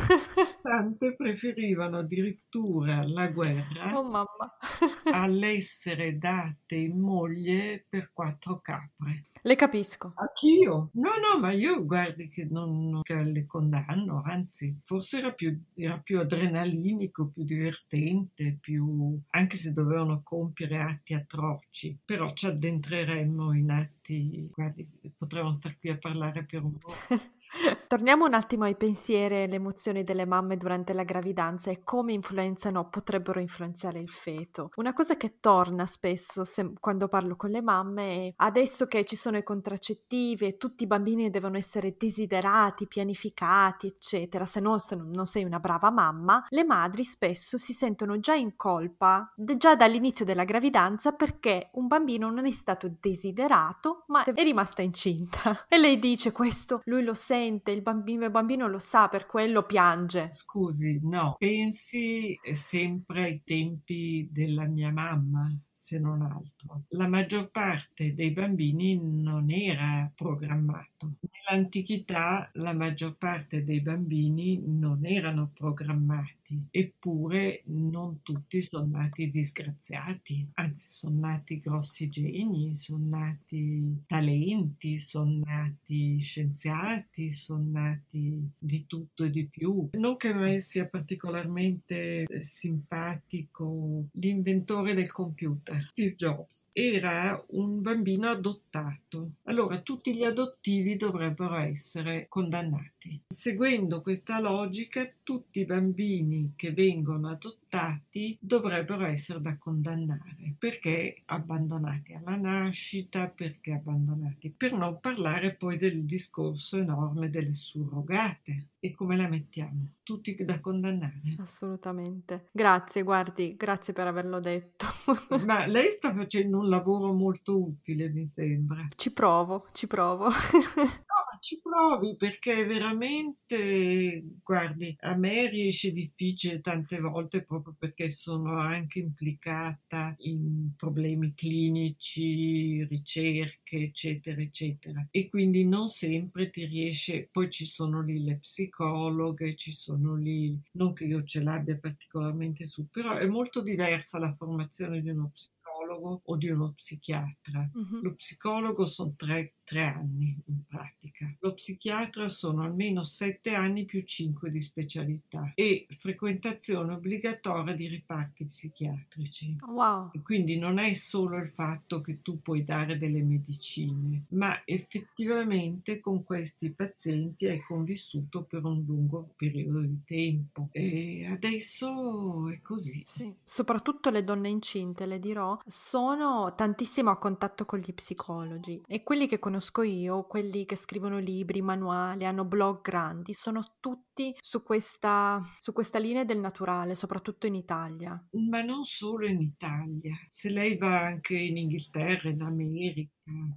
Tante 0.62 1.14
preferivano 1.14 1.98
addirittura 1.98 3.06
la 3.06 3.28
guerra 3.28 3.96
Oh 3.98 4.26
all'essere 5.12 6.18
date 6.18 6.74
in 6.74 6.98
moglie 6.98 7.84
per 7.88 8.10
quattro 8.12 8.60
capre. 8.60 9.24
Le 9.42 9.56
capisco. 9.56 10.12
Anch'io. 10.16 10.90
No, 10.94 11.10
no, 11.16 11.38
ma 11.38 11.52
io 11.52 11.84
guardi 11.84 12.28
che 12.28 12.46
non, 12.50 13.00
che 13.02 13.22
le 13.22 13.46
condanno, 13.46 14.22
anzi, 14.24 14.80
forse 14.84 15.18
era 15.18 15.32
più, 15.32 15.58
era 15.74 15.98
più 15.98 16.18
adrenalinico, 16.18 17.30
più 17.32 17.44
divertente, 17.44 18.58
più... 18.60 19.18
anche 19.30 19.56
se 19.56 19.72
dovevano 19.72 20.22
compiere 20.24 20.78
atti 20.78 21.14
atroci. 21.14 21.96
Però 22.04 22.28
ci 22.32 22.46
addentreremmo 22.46 23.54
in 23.54 23.70
atti, 23.70 24.48
guardi, 24.52 24.84
potremmo 25.16 25.52
star 25.52 25.78
qui 25.78 25.90
a 25.90 25.96
parlare 25.96 26.44
per 26.44 26.62
un 26.62 26.76
po'. 26.78 26.92
Torniamo 27.86 28.26
un 28.26 28.34
attimo 28.34 28.64
ai 28.64 28.76
pensieri 28.76 29.36
e 29.36 29.42
alle 29.44 29.54
emozioni 29.54 30.04
delle 30.04 30.26
mamme 30.26 30.56
durante 30.56 30.92
la 30.92 31.04
gravidanza 31.04 31.70
e 31.70 31.82
come 31.82 32.12
influenzano 32.12 32.80
o 32.80 32.88
potrebbero 32.88 33.40
influenzare 33.40 33.98
il 33.98 34.10
feto. 34.10 34.70
Una 34.76 34.92
cosa 34.92 35.16
che 35.16 35.38
torna 35.40 35.86
spesso 35.86 36.44
se- 36.44 36.74
quando 36.78 37.08
parlo 37.08 37.36
con 37.36 37.50
le 37.50 37.62
mamme 37.62 38.26
è 38.26 38.32
adesso 38.36 38.86
che 38.86 39.04
ci 39.04 39.16
sono 39.16 39.38
i 39.38 39.42
contraccettivi 39.42 40.46
e 40.46 40.56
tutti 40.56 40.84
i 40.84 40.86
bambini 40.86 41.30
devono 41.30 41.56
essere 41.56 41.96
desiderati, 41.96 42.86
pianificati, 42.86 43.86
eccetera, 43.86 44.44
se 44.44 44.60
no 44.60 44.78
se 44.78 44.96
non 44.96 45.26
sei 45.26 45.44
una 45.44 45.58
brava 45.58 45.90
mamma, 45.90 46.44
le 46.50 46.64
madri 46.64 47.04
spesso 47.04 47.56
si 47.58 47.72
sentono 47.72 48.18
già 48.20 48.34
in 48.34 48.56
colpa 48.56 49.32
già 49.34 49.74
dall'inizio 49.74 50.24
della 50.24 50.44
gravidanza 50.44 51.12
perché 51.12 51.70
un 51.72 51.86
bambino 51.86 52.30
non 52.30 52.46
è 52.46 52.52
stato 52.52 52.90
desiderato 53.00 54.04
ma 54.08 54.24
è 54.24 54.42
rimasta 54.42 54.82
incinta. 54.82 55.64
E 55.68 55.76
lei 55.76 55.98
dice 55.98 56.32
questo, 56.32 56.80
lui 56.84 57.02
lo 57.02 57.14
sente, 57.14 57.37
il 57.44 57.82
bambino, 57.82 58.24
il 58.24 58.30
bambino 58.30 58.66
lo 58.66 58.78
sa, 58.78 59.08
per 59.08 59.26
quello 59.26 59.64
piange. 59.64 60.30
Scusi, 60.30 61.00
no, 61.02 61.36
pensi 61.38 62.38
sempre 62.52 63.22
ai 63.22 63.42
tempi 63.44 64.28
della 64.30 64.64
mia 64.66 64.90
mamma, 64.90 65.50
se 65.78 65.98
non 66.00 66.22
altro. 66.22 66.82
La 66.88 67.06
maggior 67.06 67.50
parte 67.50 68.12
dei 68.12 68.32
bambini 68.32 69.00
non 69.00 69.48
era 69.50 70.10
programmato. 70.12 71.14
Nell'antichità 71.20 72.50
la 72.54 72.72
maggior 72.72 73.16
parte 73.16 73.64
dei 73.64 73.80
bambini 73.80 74.60
non 74.66 75.06
erano 75.06 75.50
programmati, 75.54 76.66
eppure 76.70 77.62
non 77.66 78.22
tutti 78.22 78.60
sono 78.60 78.88
nati 78.90 79.30
disgraziati, 79.30 80.46
anzi 80.54 80.88
sono 80.90 81.20
nati 81.20 81.60
grossi 81.60 82.08
geni, 82.08 82.74
sono 82.74 83.06
nati 83.08 84.02
talenti, 84.06 84.98
sono 84.98 85.42
nati 85.44 86.18
scienziati, 86.18 87.30
sono 87.30 87.64
nati 87.70 88.50
di 88.58 88.84
tutto 88.86 89.24
e 89.24 89.30
di 89.30 89.46
più. 89.46 89.88
Non 89.92 90.16
che 90.16 90.28
a 90.28 90.34
me 90.34 90.58
sia 90.58 90.86
particolarmente 90.86 92.26
simpatico 92.40 94.08
l'inventore 94.12 94.92
del 94.94 95.12
computer, 95.12 95.67
Steve 95.90 96.14
Jobs, 96.14 96.68
era 96.72 97.42
un 97.48 97.80
bambino 97.80 98.28
adottato. 98.30 99.32
Allora 99.44 99.80
tutti 99.80 100.14
gli 100.14 100.24
adottivi 100.24 100.96
dovrebbero 100.96 101.56
essere 101.56 102.26
condannati. 102.28 102.97
Seguendo 103.26 104.02
questa 104.02 104.40
logica, 104.40 105.08
tutti 105.22 105.60
i 105.60 105.64
bambini 105.64 106.52
che 106.56 106.72
vengono 106.72 107.28
adottati 107.28 108.36
dovrebbero 108.40 109.04
essere 109.06 109.40
da 109.40 109.56
condannare 109.56 110.54
perché 110.58 111.22
abbandonati 111.26 112.14
alla 112.14 112.36
nascita, 112.36 113.28
perché 113.28 113.72
abbandonati, 113.72 114.50
per 114.50 114.72
non 114.72 114.98
parlare 115.00 115.54
poi 115.54 115.78
del 115.78 116.04
discorso 116.04 116.78
enorme 116.78 117.30
delle 117.30 117.52
surrogate. 117.52 118.66
E 118.80 118.94
come 118.94 119.16
la 119.16 119.28
mettiamo? 119.28 119.94
Tutti 120.02 120.36
da 120.44 120.60
condannare. 120.60 121.36
Assolutamente. 121.38 122.48
Grazie, 122.52 123.02
guardi, 123.02 123.56
grazie 123.56 123.92
per 123.92 124.06
averlo 124.06 124.40
detto. 124.40 124.86
Ma 125.44 125.66
lei 125.66 125.90
sta 125.90 126.14
facendo 126.14 126.58
un 126.58 126.68
lavoro 126.68 127.12
molto 127.12 127.60
utile, 127.60 128.08
mi 128.08 128.24
sembra. 128.24 128.86
Ci 128.94 129.12
provo, 129.12 129.66
ci 129.72 129.86
provo. 129.86 130.28
ci 131.40 131.60
provi 131.60 132.16
perché 132.16 132.64
veramente, 132.64 134.22
guardi, 134.42 134.94
a 135.00 135.14
me 135.14 135.48
riesce 135.48 135.92
difficile 135.92 136.60
tante 136.60 136.98
volte 137.00 137.42
proprio 137.44 137.74
perché 137.78 138.08
sono 138.08 138.58
anche 138.58 138.98
implicata 138.98 140.14
in 140.18 140.72
problemi 140.76 141.34
clinici, 141.34 142.84
ricerche, 142.84 143.76
eccetera, 143.76 144.40
eccetera. 144.40 145.06
E 145.10 145.28
quindi 145.28 145.64
non 145.66 145.88
sempre 145.88 146.50
ti 146.50 146.64
riesce, 146.66 147.28
poi 147.30 147.50
ci 147.50 147.66
sono 147.66 148.02
lì 148.02 148.22
le 148.24 148.38
psicologhe, 148.38 149.54
ci 149.54 149.72
sono 149.72 150.16
lì, 150.16 150.58
non 150.72 150.92
che 150.92 151.04
io 151.04 151.22
ce 151.24 151.42
l'abbia 151.42 151.76
particolarmente 151.78 152.64
su, 152.66 152.88
però 152.88 153.16
è 153.16 153.26
molto 153.26 153.62
diversa 153.62 154.18
la 154.18 154.34
formazione 154.34 155.00
di 155.00 155.10
uno 155.10 155.30
psicologo 155.32 156.22
o 156.24 156.36
di 156.36 156.48
uno 156.48 156.72
psichiatra. 156.72 157.68
Mhm. 157.72 158.00
Lo 158.02 158.14
psicologo 158.14 158.84
sono 158.86 159.14
tre, 159.16 159.54
tre 159.68 159.82
anni 159.82 160.34
in 160.46 160.64
pratica. 160.66 161.30
Lo 161.40 161.52
psichiatra 161.52 162.26
sono 162.26 162.62
almeno 162.62 163.02
sette 163.02 163.52
anni 163.52 163.84
più 163.84 164.00
cinque 164.02 164.50
di 164.50 164.62
specialità 164.62 165.52
e 165.54 165.86
frequentazione 165.98 166.94
obbligatoria 166.94 167.74
di 167.74 167.86
reparti 167.86 168.46
psichiatrici. 168.46 169.58
Wow. 169.66 170.10
Quindi 170.22 170.56
non 170.56 170.78
è 170.78 170.94
solo 170.94 171.36
il 171.36 171.50
fatto 171.50 172.00
che 172.00 172.22
tu 172.22 172.40
puoi 172.40 172.64
dare 172.64 172.96
delle 172.96 173.20
medicine, 173.22 174.24
ma 174.30 174.62
effettivamente 174.64 176.00
con 176.00 176.24
questi 176.24 176.70
pazienti 176.70 177.44
hai 177.44 177.60
convissuto 177.60 178.44
per 178.44 178.64
un 178.64 178.82
lungo 178.86 179.34
periodo 179.36 179.80
di 179.80 180.00
tempo. 180.06 180.68
E 180.72 181.26
adesso 181.30 182.48
è 182.48 182.62
così. 182.62 183.02
Sì, 183.04 183.30
soprattutto 183.44 184.08
le 184.08 184.24
donne 184.24 184.48
incinte, 184.48 185.04
le 185.04 185.18
dirò, 185.18 185.58
sono 185.66 186.54
tantissimo 186.56 187.10
a 187.10 187.18
contatto 187.18 187.66
con 187.66 187.80
gli 187.80 187.92
psicologi 187.92 188.82
e 188.86 189.02
quelli 189.02 189.26
che 189.26 189.38
conosco 189.58 189.82
io, 189.82 190.24
quelli 190.24 190.64
che 190.64 190.76
scrivono 190.76 191.18
libri, 191.18 191.60
manuali, 191.60 192.24
hanno 192.24 192.44
blog 192.44 192.80
grandi, 192.80 193.32
sono 193.32 193.60
tutti 193.80 194.32
su 194.40 194.62
questa, 194.62 195.42
su 195.58 195.72
questa 195.72 195.98
linea 195.98 196.24
del 196.24 196.38
naturale, 196.38 196.94
soprattutto 196.94 197.48
in 197.48 197.56
Italia. 197.56 198.24
Ma 198.50 198.62
non 198.62 198.84
solo 198.84 199.26
in 199.26 199.40
Italia, 199.40 200.14
se 200.28 200.50
lei 200.50 200.76
va 200.76 201.02
anche 201.02 201.36
in 201.36 201.56
Inghilterra, 201.56 202.28
in 202.28 202.42
America, 202.42 203.10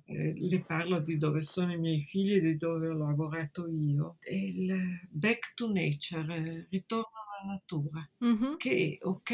eh, 0.05 0.33
le 0.35 0.63
parlo 0.65 0.99
di 0.99 1.17
dove 1.17 1.43
sono 1.43 1.71
i 1.71 1.77
miei 1.79 2.01
figli 2.01 2.33
e 2.33 2.41
di 2.41 2.57
dove 2.57 2.87
ho 2.87 2.97
lavorato 2.97 3.67
io, 3.69 4.17
il 4.31 5.07
back 5.07 5.53
to 5.53 5.71
nature, 5.71 6.35
eh, 6.35 6.67
ritorno 6.71 7.21
natura, 7.45 8.07
mm-hmm. 8.23 8.55
che 8.57 8.99
ok, 9.01 9.31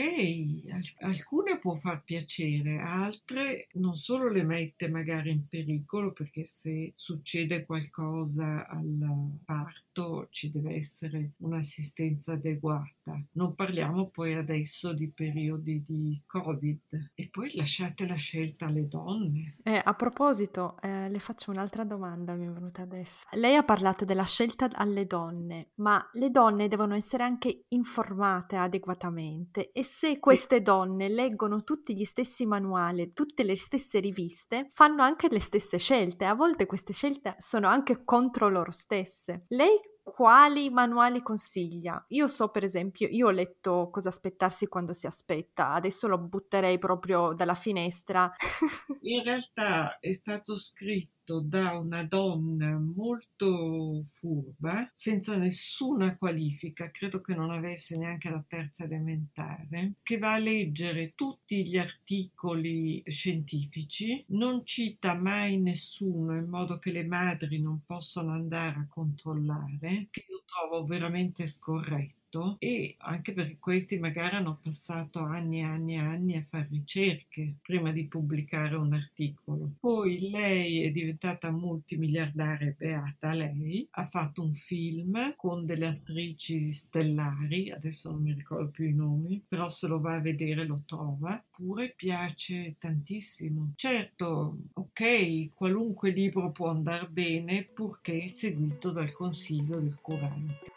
alcune 0.99 1.57
può 1.59 1.75
far 1.75 2.03
piacere, 2.03 2.79
altre 2.79 3.67
non 3.73 3.95
solo 3.95 4.29
le 4.29 4.43
mette 4.43 4.89
magari 4.89 5.31
in 5.31 5.47
pericolo 5.47 6.13
perché 6.13 6.43
se 6.43 6.93
succede 6.95 7.65
qualcosa 7.65 8.67
al 8.67 9.39
parto 9.43 10.27
ci 10.29 10.51
deve 10.51 10.75
essere 10.75 11.31
un'assistenza 11.37 12.33
adeguata. 12.33 13.21
Non 13.33 13.55
parliamo 13.55 14.09
poi 14.09 14.33
adesso 14.33 14.93
di 14.93 15.09
periodi 15.09 15.83
di 15.85 16.21
Covid 16.25 17.11
e 17.13 17.29
poi 17.29 17.55
lasciate 17.55 18.07
la 18.07 18.15
scelta 18.15 18.65
alle 18.65 18.87
donne. 18.87 19.57
Eh, 19.63 19.81
a 19.83 19.93
proposito, 19.93 20.77
eh, 20.81 21.09
le 21.09 21.19
faccio 21.19 21.51
un'altra 21.51 21.83
domanda, 21.83 22.33
mi 22.33 22.45
è 22.45 22.49
venuta 22.49 22.81
adesso. 22.83 23.25
Lei 23.31 23.55
ha 23.55 23.63
parlato 23.63 24.05
della 24.05 24.25
scelta 24.25 24.69
alle 24.73 25.05
donne, 25.05 25.71
ma 25.75 26.07
le 26.13 26.29
donne 26.29 26.67
devono 26.67 26.95
essere 26.95 27.23
anche 27.23 27.65
informate 27.69 27.96
adeguatamente 28.01 29.71
e 29.71 29.83
se 29.83 30.19
queste 30.19 30.61
donne 30.61 31.09
leggono 31.09 31.63
tutti 31.63 31.95
gli 31.95 32.05
stessi 32.05 32.45
manuali, 32.45 33.13
tutte 33.13 33.43
le 33.43 33.55
stesse 33.55 33.99
riviste, 33.99 34.67
fanno 34.69 35.03
anche 35.03 35.27
le 35.29 35.39
stesse 35.39 35.77
scelte. 35.77 36.25
A 36.25 36.33
volte 36.33 36.65
queste 36.65 36.93
scelte 36.93 37.35
sono 37.39 37.67
anche 37.67 38.03
contro 38.03 38.49
loro 38.49 38.71
stesse. 38.71 39.45
Lei 39.49 39.79
quali 40.03 40.69
manuali 40.69 41.21
consiglia? 41.21 42.03
Io 42.09 42.27
so, 42.27 42.49
per 42.49 42.63
esempio, 42.63 43.07
io 43.09 43.27
ho 43.27 43.31
letto 43.31 43.89
cosa 43.91 44.09
aspettarsi 44.09 44.67
quando 44.67 44.93
si 44.93 45.05
aspetta, 45.05 45.73
adesso 45.73 46.07
lo 46.07 46.17
butterei 46.17 46.79
proprio 46.79 47.33
dalla 47.33 47.55
finestra. 47.55 48.31
In 49.01 49.23
realtà 49.23 49.99
è 49.99 50.11
stato 50.13 50.55
scritto 50.55 51.16
da 51.41 51.77
una 51.77 52.03
donna 52.03 52.77
molto 52.77 54.01
furba, 54.03 54.89
senza 54.93 55.35
nessuna 55.37 56.17
qualifica, 56.17 56.89
credo 56.89 57.21
che 57.21 57.35
non 57.35 57.51
avesse 57.51 57.97
neanche 57.97 58.29
la 58.29 58.43
terza 58.47 58.83
elementare, 58.85 59.93
che 60.03 60.17
va 60.17 60.33
a 60.33 60.39
leggere 60.39 61.13
tutti 61.15 61.65
gli 61.65 61.77
articoli 61.77 63.03
scientifici, 63.05 64.23
non 64.29 64.65
cita 64.65 65.13
mai 65.13 65.57
nessuno 65.59 66.35
in 66.37 66.47
modo 66.49 66.79
che 66.79 66.91
le 66.91 67.03
madri 67.03 67.59
non 67.61 67.81
possano 67.85 68.31
andare 68.31 68.79
a 68.79 68.87
controllare, 68.89 70.07
che 70.09 70.25
io 70.29 70.43
trovo 70.45 70.85
veramente 70.85 71.45
scorretto 71.45 72.16
fatto 72.27 72.57
e 72.59 72.95
anche 72.99 73.33
perché 73.33 73.57
questi 73.59 73.97
magari 73.97 74.35
hanno 74.35 74.59
passato 74.61 75.19
anni 75.19 75.59
e 75.59 75.63
anni 75.63 75.93
e 75.95 75.99
anni 75.99 76.37
a 76.37 76.45
fare 76.47 76.67
ricerche 76.69 77.55
prima 77.61 77.91
di 77.91 78.05
pubblicare 78.05 78.75
un 78.75 78.93
articolo. 78.93 79.71
Poi 79.79 80.29
lei 80.29 80.83
è 80.83 80.91
diventata 80.91 81.49
multimiliardaria, 81.49 82.75
beata 82.77 83.31
lei, 83.33 83.87
ha 83.91 84.05
fatto 84.05 84.43
un 84.43 84.53
film 84.53 85.33
con 85.35 85.65
delle 85.65 85.87
attrici 85.87 86.71
stellari, 86.71 87.71
adesso 87.71 88.11
non 88.11 88.21
mi 88.21 88.33
ricordo 88.33 88.69
più 88.69 88.85
i 88.85 88.93
nomi, 88.93 89.43
però 89.47 89.69
se 89.69 89.87
lo 89.87 89.99
va 89.99 90.15
a 90.15 90.19
vedere 90.19 90.65
lo 90.65 90.83
trova, 90.85 91.41
pure 91.51 91.93
piace 91.95 92.75
tantissimo. 92.77 93.73
Certo, 93.75 94.57
ok, 94.73 95.53
qualunque 95.53 96.11
libro 96.11 96.51
può 96.51 96.69
andare 96.69 97.07
bene 97.07 97.63
purché 97.63 98.27
seguito 98.27 98.91
dal 98.91 99.11
consiglio 99.11 99.79
del 99.79 99.99
curante. 100.01 100.76